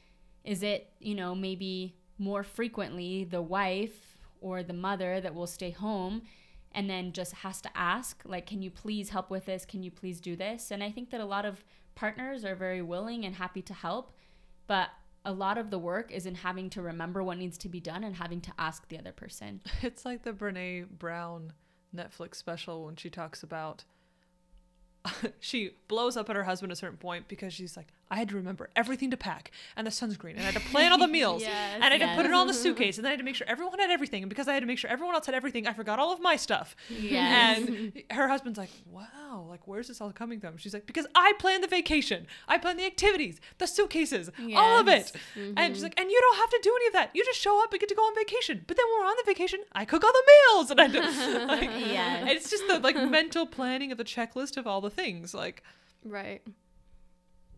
Is 0.42 0.64
it, 0.64 0.90
you 0.98 1.14
know, 1.14 1.32
maybe 1.32 1.94
more 2.18 2.42
frequently 2.42 3.22
the 3.22 3.40
wife 3.40 4.18
or 4.40 4.64
the 4.64 4.72
mother 4.72 5.20
that 5.20 5.34
will 5.34 5.46
stay 5.46 5.70
home 5.70 6.22
and 6.74 6.90
then 6.90 7.12
just 7.12 7.32
has 7.36 7.60
to 7.62 7.70
ask, 7.74 8.22
like, 8.24 8.46
can 8.46 8.62
you 8.62 8.70
please 8.70 9.10
help 9.10 9.30
with 9.30 9.46
this? 9.46 9.64
Can 9.64 9.82
you 9.82 9.90
please 9.90 10.20
do 10.20 10.36
this? 10.36 10.70
And 10.70 10.82
I 10.82 10.90
think 10.90 11.10
that 11.10 11.20
a 11.20 11.24
lot 11.24 11.44
of 11.44 11.64
partners 11.94 12.44
are 12.44 12.56
very 12.56 12.82
willing 12.82 13.24
and 13.24 13.36
happy 13.36 13.62
to 13.62 13.74
help, 13.74 14.12
but 14.66 14.90
a 15.24 15.32
lot 15.32 15.56
of 15.56 15.70
the 15.70 15.78
work 15.78 16.12
is 16.12 16.26
in 16.26 16.34
having 16.34 16.68
to 16.70 16.82
remember 16.82 17.22
what 17.22 17.38
needs 17.38 17.56
to 17.58 17.68
be 17.68 17.80
done 17.80 18.04
and 18.04 18.16
having 18.16 18.40
to 18.42 18.52
ask 18.58 18.88
the 18.88 18.98
other 18.98 19.12
person. 19.12 19.60
It's 19.82 20.04
like 20.04 20.22
the 20.22 20.32
Brene 20.32 20.88
Brown 20.90 21.52
Netflix 21.94 22.36
special 22.36 22.84
when 22.84 22.96
she 22.96 23.08
talks 23.08 23.42
about 23.42 23.84
she 25.40 25.70
blows 25.88 26.16
up 26.16 26.30
at 26.30 26.36
her 26.36 26.44
husband 26.44 26.72
at 26.72 26.78
a 26.78 26.80
certain 26.80 26.96
point 26.96 27.28
because 27.28 27.52
she's 27.52 27.76
like, 27.76 27.88
I 28.10 28.16
had 28.16 28.28
to 28.30 28.36
remember 28.36 28.70
everything 28.76 29.10
to 29.10 29.16
pack 29.16 29.50
and 29.76 29.86
the 29.86 29.90
sunscreen 29.90 30.32
and 30.32 30.40
I 30.40 30.44
had 30.44 30.54
to 30.54 30.60
plan 30.60 30.92
all 30.92 30.98
the 30.98 31.08
meals 31.18 31.42
Yes, 31.42 31.74
and 31.74 31.84
I 31.84 31.96
had 31.96 32.00
to 32.00 32.14
put 32.16 32.24
it 32.24 32.28
yes. 32.28 32.34
all 32.34 32.42
in 32.42 32.48
the 32.48 32.54
suitcase 32.54 32.98
and 32.98 33.04
then 33.04 33.10
I 33.10 33.12
had 33.12 33.18
to 33.18 33.24
make 33.24 33.34
sure 33.34 33.46
everyone 33.48 33.78
had 33.78 33.90
everything 33.90 34.22
and 34.22 34.28
because 34.30 34.48
I 34.48 34.54
had 34.54 34.60
to 34.60 34.66
make 34.66 34.78
sure 34.78 34.90
everyone 34.90 35.14
else 35.14 35.26
had 35.26 35.34
everything, 35.34 35.66
I 35.66 35.72
forgot 35.72 35.98
all 35.98 36.12
of 36.12 36.20
my 36.20 36.36
stuff. 36.36 36.76
Yes. 36.88 37.58
And 37.58 38.02
her 38.10 38.28
husband's 38.28 38.58
like, 38.58 38.70
Wow, 38.90 39.46
like 39.48 39.66
where's 39.66 39.88
this 39.88 40.00
all 40.00 40.12
coming 40.12 40.40
from? 40.40 40.56
She's 40.56 40.74
like, 40.74 40.86
Because 40.86 41.06
I 41.14 41.32
planned 41.38 41.62
the 41.64 41.68
vacation, 41.68 42.26
I 42.48 42.58
planned 42.58 42.78
the 42.78 42.86
activities, 42.86 43.40
the 43.58 43.66
suitcases, 43.66 44.30
all 44.54 44.80
of 44.80 44.88
it. 44.88 45.12
Yes. 45.14 45.52
And 45.56 45.74
she's 45.74 45.76
mm-hmm. 45.78 45.82
like, 45.84 46.00
and 46.00 46.10
you 46.10 46.20
don't 46.20 46.36
have 46.36 46.50
to 46.50 46.60
do 46.62 46.72
any 46.76 46.86
of 46.88 46.92
that. 46.94 47.10
You 47.14 47.24
just 47.24 47.40
show 47.40 47.62
up 47.62 47.72
and 47.72 47.80
get 47.80 47.88
to 47.88 47.94
go 47.94 48.02
on 48.02 48.14
vacation. 48.14 48.64
But 48.66 48.76
then 48.76 48.86
when 48.92 49.00
we're 49.02 49.10
on 49.10 49.16
the 49.24 49.30
vacation, 49.30 49.60
I 49.72 49.84
cook 49.84 50.04
all 50.04 50.12
the 50.12 50.24
meals 50.32 50.70
and 50.70 50.80
I 50.80 50.86
do 50.88 51.00
like, 51.46 51.70
Yes. 51.70 52.28
it's 52.30 52.50
just 52.50 52.66
the 52.68 52.78
like 52.78 52.96
mental 52.96 53.46
planning 53.46 53.92
of 53.92 53.98
the 53.98 54.04
checklist 54.04 54.56
of 54.56 54.66
all 54.66 54.80
the 54.80 54.90
things. 54.90 55.34
Like 55.34 55.62
Right. 56.04 56.42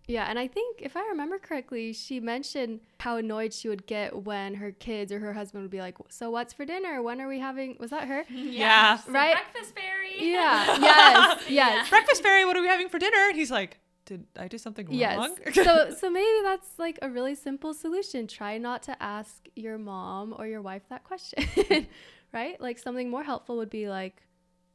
Yeah, 0.09 0.27
and 0.29 0.39
I 0.39 0.47
think 0.47 0.83
if 0.83 0.97
I 0.97 1.05
remember 1.09 1.39
correctly, 1.39 1.93
she 1.93 2.21
mentioned 2.21 2.81
how 3.01 3.17
annoyed 3.17 3.53
she 3.53 3.69
would 3.69 3.87
get 3.87 4.25
when 4.25 4.55
her 4.55 4.71
kids 4.71 5.11
or 5.11 5.19
her 5.19 5.33
husband 5.33 5.65
would 5.65 5.71
be 5.71 5.81
like, 5.81 5.97
"So 6.09 6.31
what's 6.31 6.53
for 6.53 6.65
dinner? 6.65 7.03
When 7.03 7.21
are 7.21 7.29
we 7.29 7.41
having?" 7.41 7.77
Was 7.81 7.91
that 7.91 8.07
her? 8.07 8.25
Yeah. 8.31 8.99
So 8.99 9.11
Right? 9.11 9.35
Breakfast 9.35 9.75
fairy. 9.75 10.31
Yeah. 10.33 10.79
Yes. 10.81 11.45
Yes. 11.49 11.91
breakfast 11.91 12.23
fairy, 12.23 12.45
what 12.45 12.57
are 12.57 12.63
we 12.63 12.69
having 12.69 12.89
for 12.89 12.99
dinner? 12.99 13.29
And 13.29 13.37
he's 13.37 13.51
like, 13.51 13.81
did 14.05 14.25
I 14.39 14.47
do 14.49 14.57
something 14.57 14.87
wrong? 14.87 14.97
Yes. 14.97 15.19
wrong? 15.19 15.37
so 15.53 15.95
so 15.99 16.09
maybe 16.11 16.43
that's 16.43 16.79
like 16.79 16.99
a 17.03 17.11
really 17.11 17.35
simple 17.35 17.75
solution. 17.75 18.27
Try 18.27 18.57
not 18.59 18.83
to 18.85 19.03
ask 19.03 19.49
your 19.57 19.79
mom 19.79 20.35
or 20.39 20.47
your 20.47 20.63
wife 20.63 20.83
that 20.89 21.03
question. 21.05 21.45
right? 22.33 22.61
Like 22.61 22.79
something 22.79 23.11
more 23.11 23.25
helpful 23.25 23.57
would 23.57 23.71
be 23.71 23.89
like, 23.89 24.23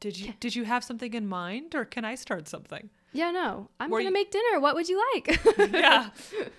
did 0.00 0.18
you 0.18 0.34
did 0.38 0.54
you 0.54 0.64
have 0.64 0.84
something 0.84 1.14
in 1.14 1.26
mind, 1.26 1.74
or 1.74 1.84
can 1.84 2.04
I 2.04 2.14
start 2.14 2.48
something? 2.48 2.90
"Yeah, 3.12 3.30
no. 3.30 3.68
I'm 3.80 3.90
Were 3.90 4.00
to 4.00 4.04
you- 4.06 4.12
make 4.12 4.30
dinner. 4.30 4.60
What 4.60 4.74
would 4.74 4.88
you 4.88 5.02
like?" 5.14 5.40
yeah. 5.72 6.10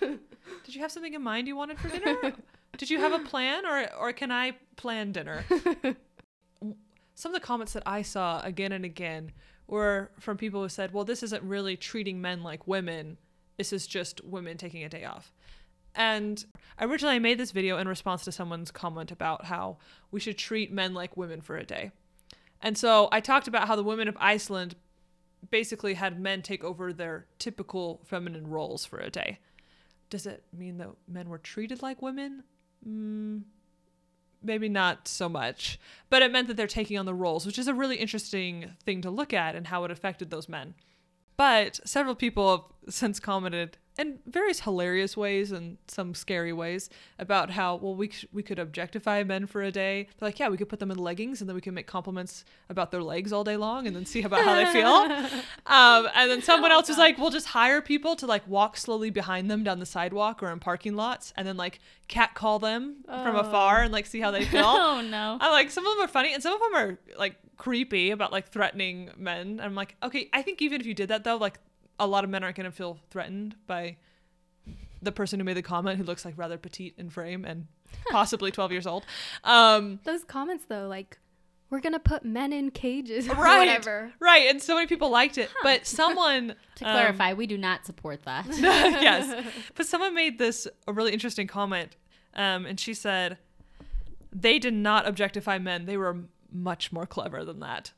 Did 0.64 0.74
you 0.74 0.80
have 0.80 0.92
something 0.92 1.14
in 1.14 1.22
mind 1.22 1.46
you 1.48 1.56
wanted 1.56 1.78
for 1.78 1.88
dinner? 1.88 2.32
Did 2.78 2.90
you 2.90 2.98
have 2.98 3.12
a 3.12 3.18
plan, 3.20 3.64
or 3.66 3.88
or 3.98 4.12
can 4.12 4.30
I 4.32 4.52
plan 4.76 5.12
dinner? 5.12 5.44
Some 7.14 7.32
of 7.34 7.40
the 7.40 7.46
comments 7.46 7.72
that 7.74 7.84
I 7.86 8.02
saw 8.02 8.40
again 8.42 8.72
and 8.72 8.84
again 8.84 9.30
were 9.68 10.10
from 10.18 10.36
people 10.36 10.62
who 10.62 10.68
said, 10.68 10.92
"Well, 10.92 11.04
this 11.04 11.22
isn't 11.22 11.42
really 11.42 11.76
treating 11.76 12.20
men 12.20 12.42
like 12.42 12.66
women. 12.66 13.18
This 13.56 13.72
is 13.72 13.86
just 13.86 14.24
women 14.24 14.56
taking 14.56 14.82
a 14.84 14.88
day 14.88 15.04
off." 15.04 15.32
And 15.94 16.44
originally, 16.80 17.14
I 17.14 17.18
made 17.20 17.38
this 17.38 17.52
video 17.52 17.78
in 17.78 17.86
response 17.86 18.24
to 18.24 18.32
someone's 18.32 18.72
comment 18.72 19.12
about 19.12 19.44
how 19.44 19.76
we 20.10 20.18
should 20.18 20.36
treat 20.36 20.72
men 20.72 20.92
like 20.92 21.16
women 21.16 21.40
for 21.40 21.56
a 21.56 21.64
day. 21.64 21.92
And 22.60 22.76
so 22.76 23.08
I 23.12 23.20
talked 23.20 23.46
about 23.46 23.68
how 23.68 23.76
the 23.76 23.84
women 23.84 24.08
of 24.08 24.16
Iceland 24.18 24.74
basically 25.50 25.94
had 25.94 26.20
men 26.20 26.42
take 26.42 26.64
over 26.64 26.92
their 26.92 27.26
typical 27.38 28.00
feminine 28.04 28.46
roles 28.46 28.84
for 28.84 28.98
a 28.98 29.10
day. 29.10 29.38
Does 30.10 30.26
it 30.26 30.44
mean 30.52 30.78
that 30.78 30.90
men 31.08 31.28
were 31.28 31.38
treated 31.38 31.82
like 31.82 32.02
women? 32.02 32.44
Mm, 32.86 33.42
maybe 34.42 34.68
not 34.68 35.08
so 35.08 35.28
much. 35.28 35.78
But 36.10 36.22
it 36.22 36.30
meant 36.30 36.48
that 36.48 36.56
they're 36.56 36.66
taking 36.66 36.98
on 36.98 37.06
the 37.06 37.14
roles, 37.14 37.46
which 37.46 37.58
is 37.58 37.68
a 37.68 37.74
really 37.74 37.96
interesting 37.96 38.72
thing 38.84 39.00
to 39.02 39.10
look 39.10 39.32
at 39.32 39.56
and 39.56 39.66
how 39.66 39.84
it 39.84 39.90
affected 39.90 40.30
those 40.30 40.48
men. 40.48 40.74
But 41.36 41.80
several 41.84 42.14
people 42.14 42.50
have 42.50 42.64
since 42.94 43.18
commented 43.18 43.78
in 43.96 44.18
various 44.26 44.60
hilarious 44.60 45.16
ways 45.16 45.52
and 45.52 45.78
some 45.86 46.14
scary 46.14 46.52
ways 46.52 46.90
about 47.18 47.50
how 47.50 47.76
well 47.76 47.94
we 47.94 48.10
we 48.32 48.42
could 48.42 48.58
objectify 48.58 49.22
men 49.22 49.46
for 49.46 49.62
a 49.62 49.70
day. 49.70 50.08
They're 50.18 50.28
like, 50.28 50.38
yeah, 50.38 50.48
we 50.48 50.56
could 50.56 50.68
put 50.68 50.80
them 50.80 50.90
in 50.90 50.98
leggings 50.98 51.40
and 51.40 51.48
then 51.48 51.54
we 51.54 51.60
can 51.60 51.74
make 51.74 51.86
compliments 51.86 52.44
about 52.68 52.90
their 52.90 53.02
legs 53.02 53.32
all 53.32 53.44
day 53.44 53.56
long 53.56 53.86
and 53.86 53.94
then 53.94 54.04
see 54.04 54.22
about 54.22 54.44
how 54.44 54.54
they 54.54 54.66
feel. 54.66 54.94
Um, 55.66 56.08
and 56.14 56.30
then 56.30 56.42
someone 56.42 56.72
else 56.72 56.88
was 56.88 56.98
like, 56.98 57.16
we'll 57.16 57.30
just 57.30 57.48
hire 57.48 57.80
people 57.80 58.16
to 58.16 58.26
like 58.26 58.46
walk 58.46 58.76
slowly 58.76 59.10
behind 59.10 59.50
them 59.50 59.64
down 59.64 59.78
the 59.78 59.86
sidewalk 59.86 60.42
or 60.42 60.50
in 60.50 60.60
parking 60.60 60.94
lots 60.94 61.32
and 61.36 61.48
then 61.48 61.56
like 61.56 61.80
catcall 62.06 62.58
them 62.58 62.96
from 63.06 63.34
afar 63.36 63.82
and 63.82 63.92
like 63.92 64.06
see 64.06 64.20
how 64.20 64.30
they 64.30 64.44
feel. 64.44 64.64
Oh 64.64 65.00
no. 65.00 65.38
I'm 65.40 65.52
like, 65.52 65.70
some 65.70 65.86
of 65.86 65.96
them 65.96 66.04
are 66.04 66.08
funny 66.08 66.34
and 66.34 66.42
some 66.42 66.52
of 66.52 66.60
them 66.60 66.74
are 66.74 66.98
like 67.18 67.36
creepy 67.56 68.10
about 68.10 68.30
like 68.32 68.48
threatening 68.48 69.10
men. 69.16 69.60
I'm 69.62 69.74
like, 69.74 69.96
okay, 70.02 70.28
I 70.32 70.42
think 70.42 70.60
even 70.60 70.80
if 70.80 70.86
you 70.86 70.94
did 70.94 71.08
that 71.08 71.24
though, 71.24 71.36
like 71.36 71.58
a 71.98 72.06
lot 72.06 72.24
of 72.24 72.30
men 72.30 72.42
aren't 72.42 72.56
going 72.56 72.70
to 72.70 72.76
feel 72.76 72.98
threatened 73.10 73.56
by 73.66 73.96
the 75.02 75.12
person 75.12 75.38
who 75.38 75.44
made 75.44 75.56
the 75.56 75.62
comment 75.62 75.98
who 75.98 76.04
looks 76.04 76.24
like 76.24 76.36
rather 76.36 76.56
petite 76.56 76.94
in 76.96 77.10
frame 77.10 77.44
and 77.44 77.66
possibly 78.10 78.50
12 78.50 78.72
years 78.72 78.86
old. 78.86 79.04
Um, 79.44 80.00
Those 80.04 80.24
comments 80.24 80.64
though, 80.68 80.88
like 80.88 81.18
we're 81.70 81.80
going 81.80 81.92
to 81.92 81.98
put 81.98 82.24
men 82.24 82.52
in 82.52 82.70
cages 82.70 83.28
or 83.28 83.34
right. 83.34 83.58
whatever. 83.58 84.12
Right. 84.20 84.48
And 84.48 84.62
so 84.62 84.74
many 84.74 84.86
people 84.86 85.10
liked 85.10 85.38
it. 85.38 85.50
But 85.62 85.86
someone. 85.88 86.54
To 86.76 86.84
um, 86.84 86.92
clarify, 86.92 87.32
we 87.32 87.46
do 87.46 87.58
not 87.58 87.84
support 87.84 88.22
that. 88.24 88.46
yes. 88.58 89.44
But 89.74 89.86
someone 89.86 90.14
made 90.14 90.38
this 90.38 90.68
a 90.86 90.92
really 90.92 91.12
interesting 91.12 91.46
comment. 91.46 91.96
Um, 92.34 92.66
and 92.66 92.78
she 92.78 92.94
said, 92.94 93.38
they 94.32 94.58
did 94.58 94.74
not 94.74 95.06
objectify 95.06 95.58
men. 95.58 95.86
They 95.86 95.96
were 95.96 96.18
much 96.52 96.92
more 96.92 97.06
clever 97.06 97.44
than 97.44 97.60
that. 97.60 97.92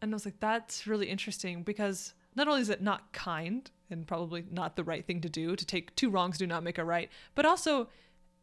And 0.00 0.12
I 0.12 0.14
was 0.14 0.24
like, 0.24 0.40
that's 0.40 0.86
really 0.86 1.08
interesting 1.08 1.62
because 1.62 2.14
not 2.34 2.48
only 2.48 2.60
is 2.60 2.68
it 2.68 2.82
not 2.82 3.12
kind 3.12 3.70
and 3.90 4.06
probably 4.06 4.44
not 4.50 4.76
the 4.76 4.84
right 4.84 5.06
thing 5.06 5.20
to 5.22 5.28
do 5.28 5.56
to 5.56 5.64
take 5.64 5.94
two 5.96 6.10
wrongs 6.10 6.38
do 6.38 6.46
not 6.46 6.62
make 6.62 6.78
a 6.78 6.84
right, 6.84 7.10
but 7.34 7.46
also 7.46 7.88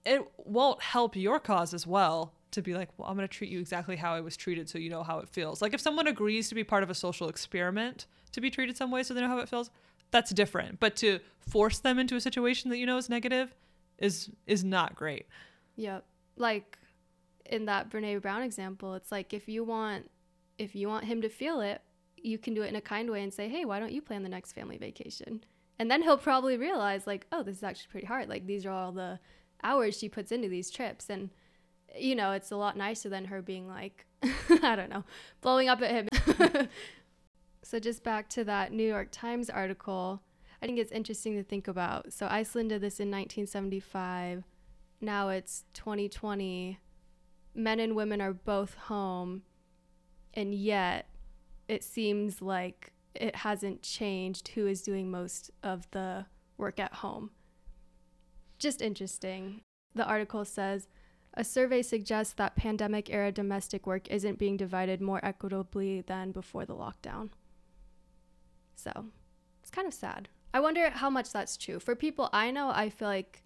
it 0.05 0.21
won't 0.37 0.81
help 0.81 1.15
your 1.15 1.39
cause 1.39 1.73
as 1.73 1.85
well 1.85 2.33
to 2.51 2.61
be 2.61 2.73
like, 2.73 2.89
well, 2.97 3.07
I'm 3.07 3.15
going 3.15 3.27
to 3.27 3.33
treat 3.33 3.49
you 3.49 3.59
exactly 3.59 3.95
how 3.95 4.13
I 4.13 4.21
was 4.21 4.37
treated 4.37 4.69
so 4.69 4.77
you 4.77 4.89
know 4.89 5.03
how 5.03 5.19
it 5.19 5.29
feels. 5.29 5.61
Like 5.61 5.73
if 5.73 5.81
someone 5.81 6.07
agrees 6.07 6.49
to 6.49 6.55
be 6.55 6.63
part 6.63 6.83
of 6.83 6.89
a 6.89 6.95
social 6.95 7.29
experiment 7.29 8.05
to 8.31 8.41
be 8.41 8.49
treated 8.49 8.77
some 8.77 8.91
way 8.91 9.03
so 9.03 9.13
they 9.13 9.21
know 9.21 9.27
how 9.27 9.39
it 9.39 9.49
feels, 9.49 9.69
that's 10.11 10.31
different. 10.31 10.79
But 10.79 10.95
to 10.97 11.19
force 11.39 11.79
them 11.79 11.99
into 11.99 12.15
a 12.15 12.21
situation 12.21 12.69
that 12.69 12.77
you 12.77 12.85
know 12.85 12.97
is 12.97 13.09
negative 13.09 13.53
is 13.97 14.29
is 14.47 14.63
not 14.63 14.95
great. 14.95 15.27
Yep. 15.75 16.05
Like 16.37 16.77
in 17.45 17.65
that 17.65 17.89
Brene 17.89 18.21
Brown 18.21 18.43
example, 18.43 18.93
it's 18.95 19.11
like 19.11 19.33
if 19.33 19.47
you 19.47 19.63
want 19.63 20.09
if 20.57 20.75
you 20.75 20.87
want 20.87 21.05
him 21.05 21.21
to 21.21 21.29
feel 21.29 21.61
it, 21.61 21.81
you 22.17 22.37
can 22.37 22.53
do 22.53 22.61
it 22.61 22.67
in 22.67 22.75
a 22.75 22.81
kind 22.81 23.09
way 23.09 23.21
and 23.21 23.33
say, 23.33 23.49
"Hey, 23.49 23.65
why 23.65 23.79
don't 23.79 23.91
you 23.91 24.01
plan 24.01 24.23
the 24.23 24.29
next 24.29 24.53
family 24.53 24.77
vacation?" 24.77 25.43
And 25.79 25.89
then 25.89 26.03
he'll 26.03 26.17
probably 26.17 26.57
realize 26.57 27.07
like, 27.07 27.27
"Oh, 27.31 27.43
this 27.43 27.57
is 27.57 27.63
actually 27.63 27.91
pretty 27.91 28.07
hard. 28.07 28.29
Like 28.29 28.45
these 28.45 28.65
are 28.65 28.71
all 28.71 28.91
the 28.91 29.19
hours 29.63 29.97
she 29.97 30.09
puts 30.09 30.31
into 30.31 30.47
these 30.47 30.69
trips." 30.69 31.09
And 31.09 31.29
you 31.97 32.15
know, 32.15 32.31
it's 32.31 32.51
a 32.51 32.55
lot 32.55 32.77
nicer 32.77 33.09
than 33.09 33.25
her 33.25 33.41
being 33.41 33.67
like, 33.67 34.05
I 34.63 34.75
don't 34.75 34.89
know, 34.89 35.03
blowing 35.41 35.69
up 35.69 35.81
at 35.81 35.91
him. 35.91 36.69
so 37.63 37.79
just 37.79 38.03
back 38.03 38.29
to 38.29 38.43
that 38.45 38.71
New 38.71 38.87
York 38.87 39.09
Times 39.11 39.49
article, 39.49 40.23
I 40.61 40.65
think 40.65 40.79
it's 40.79 40.91
interesting 40.91 41.35
to 41.35 41.43
think 41.43 41.67
about. 41.67 42.11
So 42.13 42.27
Iceland 42.27 42.69
did 42.69 42.81
this 42.81 42.99
in 42.99 43.11
1975 43.11 44.43
now 45.03 45.29
it's 45.29 45.65
2020 45.73 46.79
men 47.53 47.79
and 47.79 47.95
women 47.95 48.21
are 48.21 48.33
both 48.33 48.75
home 48.75 49.43
and 50.34 50.53
yet 50.53 51.07
it 51.67 51.84
seems 51.84 52.41
like 52.41 52.93
it 53.13 53.38
hasn't 53.38 53.81
changed 53.84 54.49
who 54.49 54.67
is 54.67 54.81
doing 54.81 55.09
most 55.09 55.51
of 55.61 55.89
the 55.91 56.25
work 56.57 56.79
at 56.79 56.95
home. 56.95 57.31
Just 58.57 58.81
interesting. 58.81 59.61
The 59.95 60.05
article 60.05 60.45
says 60.45 60.88
a 61.36 61.43
survey 61.43 61.81
suggests 61.81 62.34
that 62.34 62.55
pandemic 62.55 63.09
era 63.09 63.31
domestic 63.31 63.88
work 63.88 64.07
isn't 64.09 64.39
being 64.39 64.57
divided 64.57 65.01
more 65.01 65.23
equitably 65.23 66.01
than 66.01 66.31
before 66.31 66.65
the 66.65 66.75
lockdown. 66.75 67.29
So 68.75 69.05
it's 69.61 69.71
kind 69.71 69.88
of 69.88 69.93
sad. 69.93 70.29
I 70.53 70.59
wonder 70.59 70.89
how 70.89 71.09
much 71.09 71.31
that's 71.31 71.57
true. 71.57 71.79
For 71.79 71.95
people 71.95 72.29
i 72.31 72.51
know 72.51 72.69
i 72.69 72.89
feel 72.89 73.07
like 73.07 73.43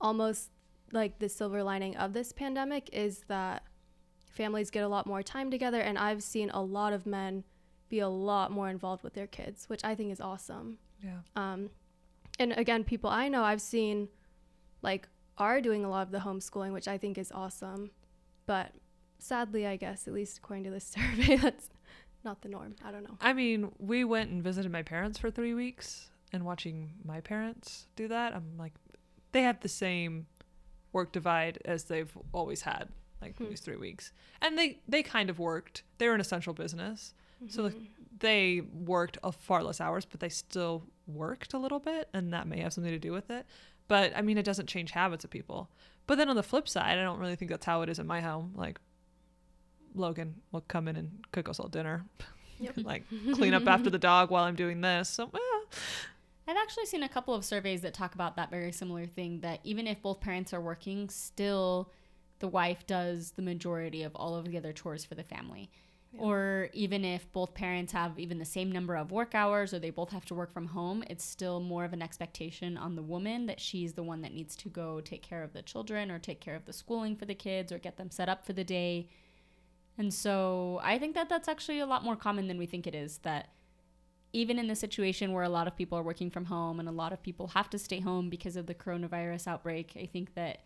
almost 0.00 0.50
like 0.92 1.18
the 1.18 1.28
silver 1.28 1.62
lining 1.62 1.96
of 1.96 2.12
this 2.12 2.32
pandemic 2.32 2.88
is 2.92 3.24
that 3.28 3.62
families 4.36 4.70
get 4.70 4.84
a 4.84 4.88
lot 4.88 5.06
more 5.06 5.22
time 5.22 5.50
together 5.50 5.80
and 5.80 5.98
I've 5.98 6.22
seen 6.22 6.50
a 6.50 6.62
lot 6.62 6.92
of 6.92 7.06
men 7.06 7.44
be 7.88 8.00
a 8.00 8.08
lot 8.08 8.50
more 8.50 8.68
involved 8.68 9.02
with 9.02 9.14
their 9.14 9.26
kids, 9.26 9.68
which 9.68 9.84
I 9.84 9.94
think 9.94 10.12
is 10.12 10.20
awesome. 10.20 10.78
Yeah. 11.02 11.18
Um, 11.34 11.70
and 12.38 12.52
again, 12.52 12.84
people 12.84 13.10
I 13.10 13.28
know 13.28 13.42
I've 13.42 13.60
seen 13.60 14.08
like 14.82 15.08
are 15.38 15.60
doing 15.60 15.84
a 15.84 15.90
lot 15.90 16.02
of 16.02 16.10
the 16.10 16.18
homeschooling, 16.18 16.72
which 16.72 16.88
I 16.88 16.98
think 16.98 17.18
is 17.18 17.32
awesome. 17.32 17.90
But 18.46 18.72
sadly, 19.18 19.66
I 19.66 19.76
guess, 19.76 20.06
at 20.06 20.14
least 20.14 20.38
according 20.38 20.64
to 20.64 20.70
this 20.70 20.84
survey, 20.96 21.36
that's 21.36 21.68
not 22.24 22.42
the 22.42 22.48
norm. 22.48 22.76
I 22.84 22.90
don't 22.90 23.02
know. 23.02 23.16
I 23.20 23.32
mean, 23.32 23.72
we 23.78 24.04
went 24.04 24.30
and 24.30 24.42
visited 24.42 24.70
my 24.70 24.82
parents 24.82 25.18
for 25.18 25.30
three 25.30 25.54
weeks, 25.54 26.10
and 26.32 26.44
watching 26.44 26.92
my 27.04 27.20
parents 27.20 27.86
do 27.96 28.08
that, 28.08 28.34
I'm 28.34 28.56
like, 28.58 28.74
they 29.32 29.42
have 29.42 29.60
the 29.60 29.68
same 29.68 30.26
work 30.92 31.12
divide 31.12 31.58
as 31.64 31.84
they've 31.84 32.16
always 32.32 32.62
had, 32.62 32.88
like 33.26 33.38
Hmm. 33.38 33.48
these 33.50 33.60
three 33.60 33.76
weeks, 33.76 34.12
and 34.40 34.56
they 34.58 34.80
they 34.88 35.02
kind 35.02 35.28
of 35.30 35.38
worked. 35.38 35.82
They 35.98 36.08
were 36.08 36.14
an 36.14 36.20
essential 36.20 36.54
business, 36.54 37.14
so 37.48 37.62
like 37.64 37.74
they 38.18 38.62
worked 38.72 39.18
a 39.22 39.30
far 39.32 39.62
less 39.62 39.80
hours, 39.80 40.04
but 40.04 40.20
they 40.20 40.28
still 40.30 40.84
worked 41.06 41.52
a 41.52 41.58
little 41.58 41.80
bit, 41.80 42.08
and 42.14 42.32
that 42.32 42.46
may 42.46 42.60
have 42.60 42.72
something 42.72 42.92
to 42.92 42.98
do 42.98 43.12
with 43.12 43.30
it. 43.30 43.44
But 43.88 44.16
I 44.16 44.22
mean, 44.22 44.38
it 44.38 44.44
doesn't 44.44 44.66
change 44.68 44.90
habits 44.92 45.24
of 45.24 45.30
people. 45.30 45.68
But 46.06 46.18
then 46.18 46.28
on 46.28 46.36
the 46.36 46.42
flip 46.42 46.68
side, 46.68 46.98
I 46.98 47.02
don't 47.02 47.18
really 47.18 47.36
think 47.36 47.50
that's 47.50 47.66
how 47.66 47.82
it 47.82 47.88
is 47.88 47.98
in 47.98 48.06
my 48.06 48.20
home. 48.20 48.52
Like 48.56 48.78
Logan 49.94 50.36
will 50.52 50.62
come 50.62 50.88
in 50.88 50.96
and 50.96 51.24
cook 51.32 51.48
us 51.48 51.58
all 51.60 51.68
dinner, 51.68 52.04
Yep. 52.60 52.74
like 52.84 53.04
clean 53.34 53.54
up 53.54 53.66
after 53.66 53.90
the 53.90 53.98
dog 53.98 54.30
while 54.30 54.44
I'm 54.44 54.56
doing 54.56 54.80
this. 54.80 55.08
So 55.08 55.28
well, 55.32 55.42
I've 56.48 56.56
actually 56.56 56.86
seen 56.86 57.02
a 57.02 57.08
couple 57.08 57.34
of 57.34 57.44
surveys 57.44 57.80
that 57.82 57.92
talk 57.94 58.14
about 58.14 58.36
that 58.36 58.50
very 58.50 58.72
similar 58.72 59.06
thing 59.06 59.40
that 59.40 59.60
even 59.64 59.86
if 59.86 60.00
both 60.02 60.20
parents 60.20 60.52
are 60.54 60.60
working, 60.60 61.08
still 61.08 61.90
the 62.38 62.48
wife 62.48 62.86
does 62.86 63.32
the 63.32 63.42
majority 63.42 64.02
of 64.02 64.14
all 64.14 64.34
of 64.34 64.46
the 64.46 64.56
other 64.56 64.72
chores 64.72 65.04
for 65.04 65.14
the 65.14 65.22
family. 65.22 65.70
Yeah. 66.12 66.20
Or 66.20 66.68
even 66.72 67.04
if 67.04 67.30
both 67.32 67.54
parents 67.54 67.92
have 67.92 68.18
even 68.18 68.38
the 68.38 68.44
same 68.44 68.70
number 68.70 68.96
of 68.96 69.10
work 69.10 69.34
hours 69.34 69.74
or 69.74 69.78
they 69.78 69.90
both 69.90 70.10
have 70.10 70.24
to 70.26 70.34
work 70.34 70.52
from 70.52 70.66
home, 70.66 71.02
it's 71.08 71.24
still 71.24 71.60
more 71.60 71.84
of 71.84 71.92
an 71.92 72.02
expectation 72.02 72.76
on 72.76 72.94
the 72.94 73.02
woman 73.02 73.46
that 73.46 73.60
she's 73.60 73.94
the 73.94 74.02
one 74.02 74.22
that 74.22 74.32
needs 74.32 74.56
to 74.56 74.68
go 74.68 75.00
take 75.00 75.22
care 75.22 75.42
of 75.42 75.52
the 75.52 75.62
children 75.62 76.10
or 76.10 76.18
take 76.18 76.40
care 76.40 76.54
of 76.54 76.64
the 76.64 76.72
schooling 76.72 77.16
for 77.16 77.24
the 77.24 77.34
kids 77.34 77.72
or 77.72 77.78
get 77.78 77.96
them 77.96 78.10
set 78.10 78.28
up 78.28 78.44
for 78.44 78.52
the 78.52 78.64
day. 78.64 79.08
And 79.98 80.12
so 80.12 80.80
I 80.82 80.98
think 80.98 81.14
that 81.14 81.28
that's 81.28 81.48
actually 81.48 81.80
a 81.80 81.86
lot 81.86 82.04
more 82.04 82.16
common 82.16 82.48
than 82.48 82.58
we 82.58 82.66
think 82.66 82.86
it 82.86 82.94
is 82.94 83.18
that 83.18 83.48
even 84.32 84.58
in 84.58 84.66
the 84.66 84.76
situation 84.76 85.32
where 85.32 85.44
a 85.44 85.48
lot 85.48 85.66
of 85.66 85.76
people 85.76 85.96
are 85.96 86.02
working 86.02 86.30
from 86.30 86.44
home 86.44 86.78
and 86.78 86.88
a 86.88 86.92
lot 86.92 87.12
of 87.12 87.22
people 87.22 87.48
have 87.48 87.70
to 87.70 87.78
stay 87.78 88.00
home 88.00 88.28
because 88.28 88.56
of 88.56 88.66
the 88.66 88.74
coronavirus 88.74 89.46
outbreak, 89.46 89.96
I 90.00 90.04
think 90.04 90.34
that 90.34 90.60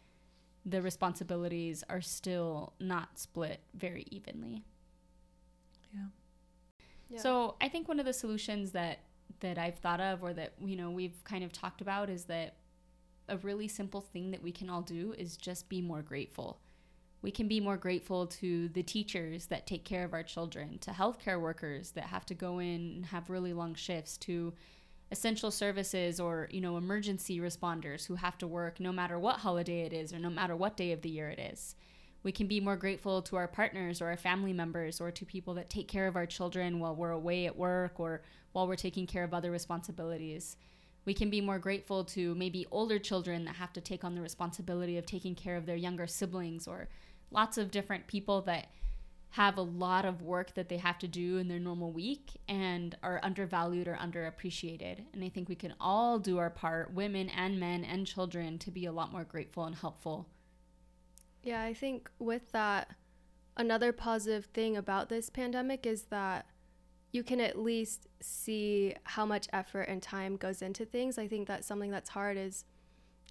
the 0.65 0.83
responsibilities 0.83 1.83
are 1.89 2.01
still 2.01 2.75
not 2.79 3.19
split 3.19 3.61
very 3.75 4.07
evenly. 4.11 4.65
yeah. 5.93 6.07
Yeah. 7.09 7.19
So 7.19 7.57
I 7.61 7.69
think 7.69 7.89
one 7.89 7.99
of 7.99 8.07
the 8.07 8.13
solutions 8.13 8.73
that 8.73 9.01
that 9.41 9.59
I've 9.59 9.79
thought 9.79 10.01
of 10.01 10.23
or 10.23 10.33
that 10.35 10.53
you 10.65 10.77
know 10.77 10.91
we've 10.91 11.23
kind 11.25 11.43
of 11.43 11.53
talked 11.53 11.81
about 11.81 12.09
is 12.11 12.25
that 12.25 12.57
a 13.29 13.39
really 13.39 13.69
simple 13.69 14.01
thing 14.01 14.31
that 14.33 14.43
we 14.43 14.53
can 14.53 14.69
all 14.69 14.83
do 14.83 15.15
is 15.17 15.37
just 15.37 15.69
be 15.69 15.81
more 15.81 16.03
grateful. 16.03 16.61
We 17.23 17.31
can 17.31 17.49
be 17.49 17.61
more 17.61 17.77
grateful 17.77 18.27
to 18.27 18.69
the 18.69 18.83
teachers 18.83 19.47
that 19.47 19.67
take 19.67 19.85
care 19.85 20.05
of 20.05 20.15
our 20.15 20.23
children, 20.23 20.79
to 20.79 20.91
healthcare 20.91 21.41
workers 21.41 21.91
that 21.93 22.05
have 22.05 22.25
to 22.27 22.35
go 22.35 22.59
in 22.59 22.93
and 22.97 23.07
have 23.07 23.29
really 23.29 23.53
long 23.53 23.75
shifts, 23.75 24.17
to 24.19 24.55
essential 25.13 25.51
services 25.51 26.21
or, 26.21 26.49
you 26.51 26.61
know, 26.61 26.77
emergency 26.77 27.41
responders 27.41 28.07
who 28.07 28.15
have 28.15 28.39
to 28.39 28.47
work 28.47 28.79
no 28.79 28.93
matter 28.93 29.19
what 29.19 29.39
holiday 29.39 29.83
it 29.83 29.93
is 29.93 30.13
or 30.13 30.19
no 30.19 30.31
matter 30.31 30.55
what 30.55 30.77
day 30.77 30.93
of 30.93 31.03
the 31.03 31.11
year 31.11 31.29
it 31.29 31.39
is. 31.39 31.75
We 32.23 32.33
can 32.33 32.47
be 32.47 32.61
more 32.61 32.77
grateful 32.77 33.23
to 33.23 33.37
our 33.37 33.49
partners 33.49 34.01
or 34.01 34.09
our 34.09 34.17
family 34.17 34.53
members 34.53 35.01
or 35.01 35.11
to 35.11 35.25
people 35.25 35.55
that 35.55 35.71
take 35.71 35.89
care 35.89 36.07
of 36.07 36.17
our 36.17 36.27
children 36.27 36.79
while 36.79 36.95
we're 36.95 37.11
away 37.11 37.47
at 37.47 37.57
work 37.57 37.99
or 37.99 38.23
while 38.53 38.69
we're 38.69 38.77
taking 38.77 39.07
care 39.07 39.25
of 39.25 39.33
other 39.33 39.51
responsibilities. 39.51 40.57
We 41.07 41.15
can 41.15 41.31
be 41.31 41.41
more 41.41 41.59
grateful 41.59 42.05
to 42.05 42.35
maybe 42.35 42.67
older 42.71 42.99
children 42.99 43.45
that 43.47 43.57
have 43.57 43.73
to 43.73 43.81
take 43.81 44.05
on 44.05 44.15
the 44.15 44.21
responsibility 44.21 44.99
of 44.99 45.07
taking 45.07 45.35
care 45.35 45.57
of 45.57 45.65
their 45.65 45.77
younger 45.77 46.07
siblings 46.07 46.69
or 46.69 46.89
lots 47.31 47.57
of 47.57 47.71
different 47.71 48.07
people 48.07 48.43
that 48.43 48.69
have 49.31 49.57
a 49.57 49.63
lot 49.63 50.05
of 50.05 50.23
work 50.23 50.55
that 50.55 50.69
they 50.69 50.77
have 50.77 50.99
to 50.99 51.07
do 51.07 51.37
in 51.37 51.47
their 51.47 51.61
normal 51.61 51.93
week 51.93 52.33
and 52.49 52.97
are 53.03 53.21
undervalued 53.23 53.87
or 53.87 53.95
underappreciated. 53.95 55.05
And 55.13 55.23
I 55.23 55.29
think 55.29 55.49
we 55.49 55.55
can 55.55 55.75
all 55.81 56.19
do 56.19 56.39
our 56.39 56.51
part, 56.51 56.93
women 56.93 57.29
and 57.31 57.61
men 57.61 57.85
and 57.85 58.07
children, 58.07 58.59
to 58.59 58.73
be 58.73 58.87
a 58.87 58.93
lot 58.93 59.13
more 59.13 59.25
grateful 59.25 59.65
and 59.65 59.77
helpful. 59.77 60.27
Yeah, 61.45 61.63
I 61.63 61.75
think 61.75 62.11
with 62.19 62.51
that, 62.53 62.91
another 63.57 63.93
positive 63.93 64.47
thing 64.47 64.77
about 64.77 65.09
this 65.09 65.31
pandemic 65.31 65.87
is 65.87 66.03
that 66.05 66.47
you 67.13 67.23
can 67.23 67.41
at 67.41 67.59
least 67.59 68.09
see 68.21 68.95
how 69.05 69.25
much 69.25 69.47
effort 69.53 69.83
and 69.83 70.03
time 70.03 70.37
goes 70.37 70.61
into 70.61 70.85
things. 70.85 71.19
I 71.19 71.29
think 71.29 71.47
that's 71.47 71.67
something 71.67 71.91
that's 71.91 72.11
hard 72.11 72.37
is 72.37 72.65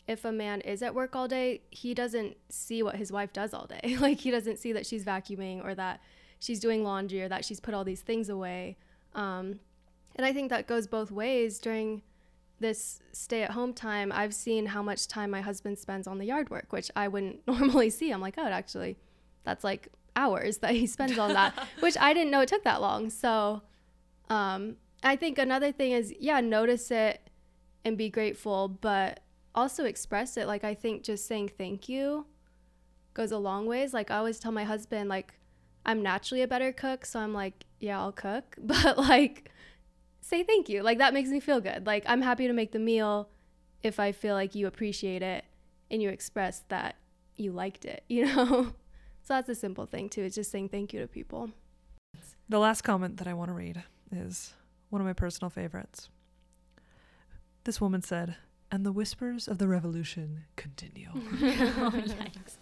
if 0.09 0.25
a 0.25 0.31
man 0.31 0.59
is 0.61 0.81
at 0.81 0.95
work 0.95 1.15
all 1.15 1.27
day, 1.27 1.61
he 1.69 1.93
doesn't 1.93 2.35
see 2.49 2.81
what 2.81 2.95
his 2.95 3.11
wife 3.11 3.31
does 3.31 3.53
all 3.53 3.67
day. 3.67 3.95
like 3.99 4.19
he 4.19 4.31
doesn't 4.31 4.57
see 4.57 4.73
that 4.73 4.87
she's 4.87 5.05
vacuuming 5.05 5.63
or 5.63 5.75
that 5.75 6.01
she's 6.39 6.59
doing 6.59 6.83
laundry 6.83 7.21
or 7.21 7.29
that 7.29 7.45
she's 7.45 7.59
put 7.59 7.75
all 7.75 7.83
these 7.83 8.01
things 8.01 8.27
away. 8.27 8.75
Um, 9.13 9.59
and 10.15 10.25
I 10.25 10.33
think 10.33 10.49
that 10.49 10.65
goes 10.65 10.87
both 10.87 11.11
ways 11.11 11.59
during 11.59 12.01
this 12.59 13.01
stay 13.11 13.43
at 13.43 13.51
home 13.51 13.71
time. 13.71 14.11
I've 14.11 14.33
seen 14.33 14.65
how 14.65 14.81
much 14.81 15.07
time 15.07 15.29
my 15.29 15.41
husband 15.41 15.77
spends 15.77 16.07
on 16.07 16.17
the 16.17 16.25
yard 16.25 16.49
work, 16.49 16.73
which 16.73 16.89
I 16.95 17.07
wouldn't 17.07 17.41
normally 17.47 17.91
see. 17.91 18.09
I'm 18.11 18.19
like, 18.19 18.33
oh, 18.39 18.47
actually, 18.47 18.97
that's 19.43 19.63
like 19.63 19.89
hours 20.15 20.57
that 20.57 20.71
he 20.71 20.87
spends 20.97 21.19
on 21.19 21.33
that, 21.33 21.67
which 21.81 21.95
I 21.99 22.13
didn't 22.13 22.31
know 22.31 22.41
it 22.41 22.49
took 22.49 22.63
that 22.63 22.81
long. 22.81 23.11
So 23.11 23.61
um, 24.27 24.77
I 25.03 25.15
think 25.15 25.37
another 25.37 25.71
thing 25.71 25.91
is, 25.91 26.11
yeah, 26.19 26.41
notice 26.41 26.89
it 26.89 27.29
and 27.85 27.95
be 27.95 28.09
grateful, 28.09 28.67
but 28.67 29.19
also 29.55 29.85
express 29.85 30.37
it. 30.37 30.47
Like, 30.47 30.63
I 30.63 30.73
think 30.73 31.03
just 31.03 31.27
saying 31.27 31.51
thank 31.57 31.89
you 31.89 32.25
goes 33.13 33.31
a 33.31 33.37
long 33.37 33.65
ways. 33.65 33.93
Like, 33.93 34.11
I 34.11 34.17
always 34.17 34.39
tell 34.39 34.51
my 34.51 34.63
husband, 34.63 35.09
like, 35.09 35.33
I'm 35.85 36.01
naturally 36.01 36.41
a 36.41 36.47
better 36.47 36.71
cook. 36.71 37.05
So 37.05 37.19
I'm 37.19 37.33
like, 37.33 37.65
yeah, 37.79 37.99
I'll 37.99 38.11
cook. 38.11 38.55
But, 38.61 38.97
like, 38.97 39.51
say 40.21 40.43
thank 40.43 40.69
you. 40.69 40.83
Like, 40.83 40.99
that 40.99 41.13
makes 41.13 41.29
me 41.29 41.39
feel 41.39 41.61
good. 41.61 41.85
Like, 41.85 42.03
I'm 42.07 42.21
happy 42.21 42.47
to 42.47 42.53
make 42.53 42.71
the 42.71 42.79
meal 42.79 43.29
if 43.81 43.99
I 43.99 44.11
feel 44.11 44.35
like 44.35 44.55
you 44.55 44.67
appreciate 44.67 45.21
it 45.21 45.45
and 45.89 46.01
you 46.01 46.09
express 46.09 46.63
that 46.69 46.95
you 47.37 47.51
liked 47.51 47.85
it, 47.85 48.03
you 48.09 48.25
know? 48.25 48.73
so 49.21 49.33
that's 49.33 49.49
a 49.49 49.55
simple 49.55 49.85
thing, 49.85 50.09
too. 50.09 50.23
It's 50.23 50.35
just 50.35 50.51
saying 50.51 50.69
thank 50.69 50.93
you 50.93 50.99
to 50.99 51.07
people. 51.07 51.51
The 52.47 52.59
last 52.59 52.81
comment 52.81 53.17
that 53.17 53.27
I 53.27 53.33
want 53.33 53.49
to 53.49 53.53
read 53.53 53.83
is 54.11 54.53
one 54.89 55.01
of 55.01 55.05
my 55.05 55.13
personal 55.13 55.49
favorites. 55.49 56.09
This 57.63 57.79
woman 57.79 58.01
said, 58.01 58.35
"And 58.71 58.85
the 58.85 58.91
whispers 58.91 59.47
of 59.47 59.57
the 59.57 59.67
revolution 59.67 60.45
continue." 60.55 61.09
oh, 61.15 61.19
yikes. 61.95 62.57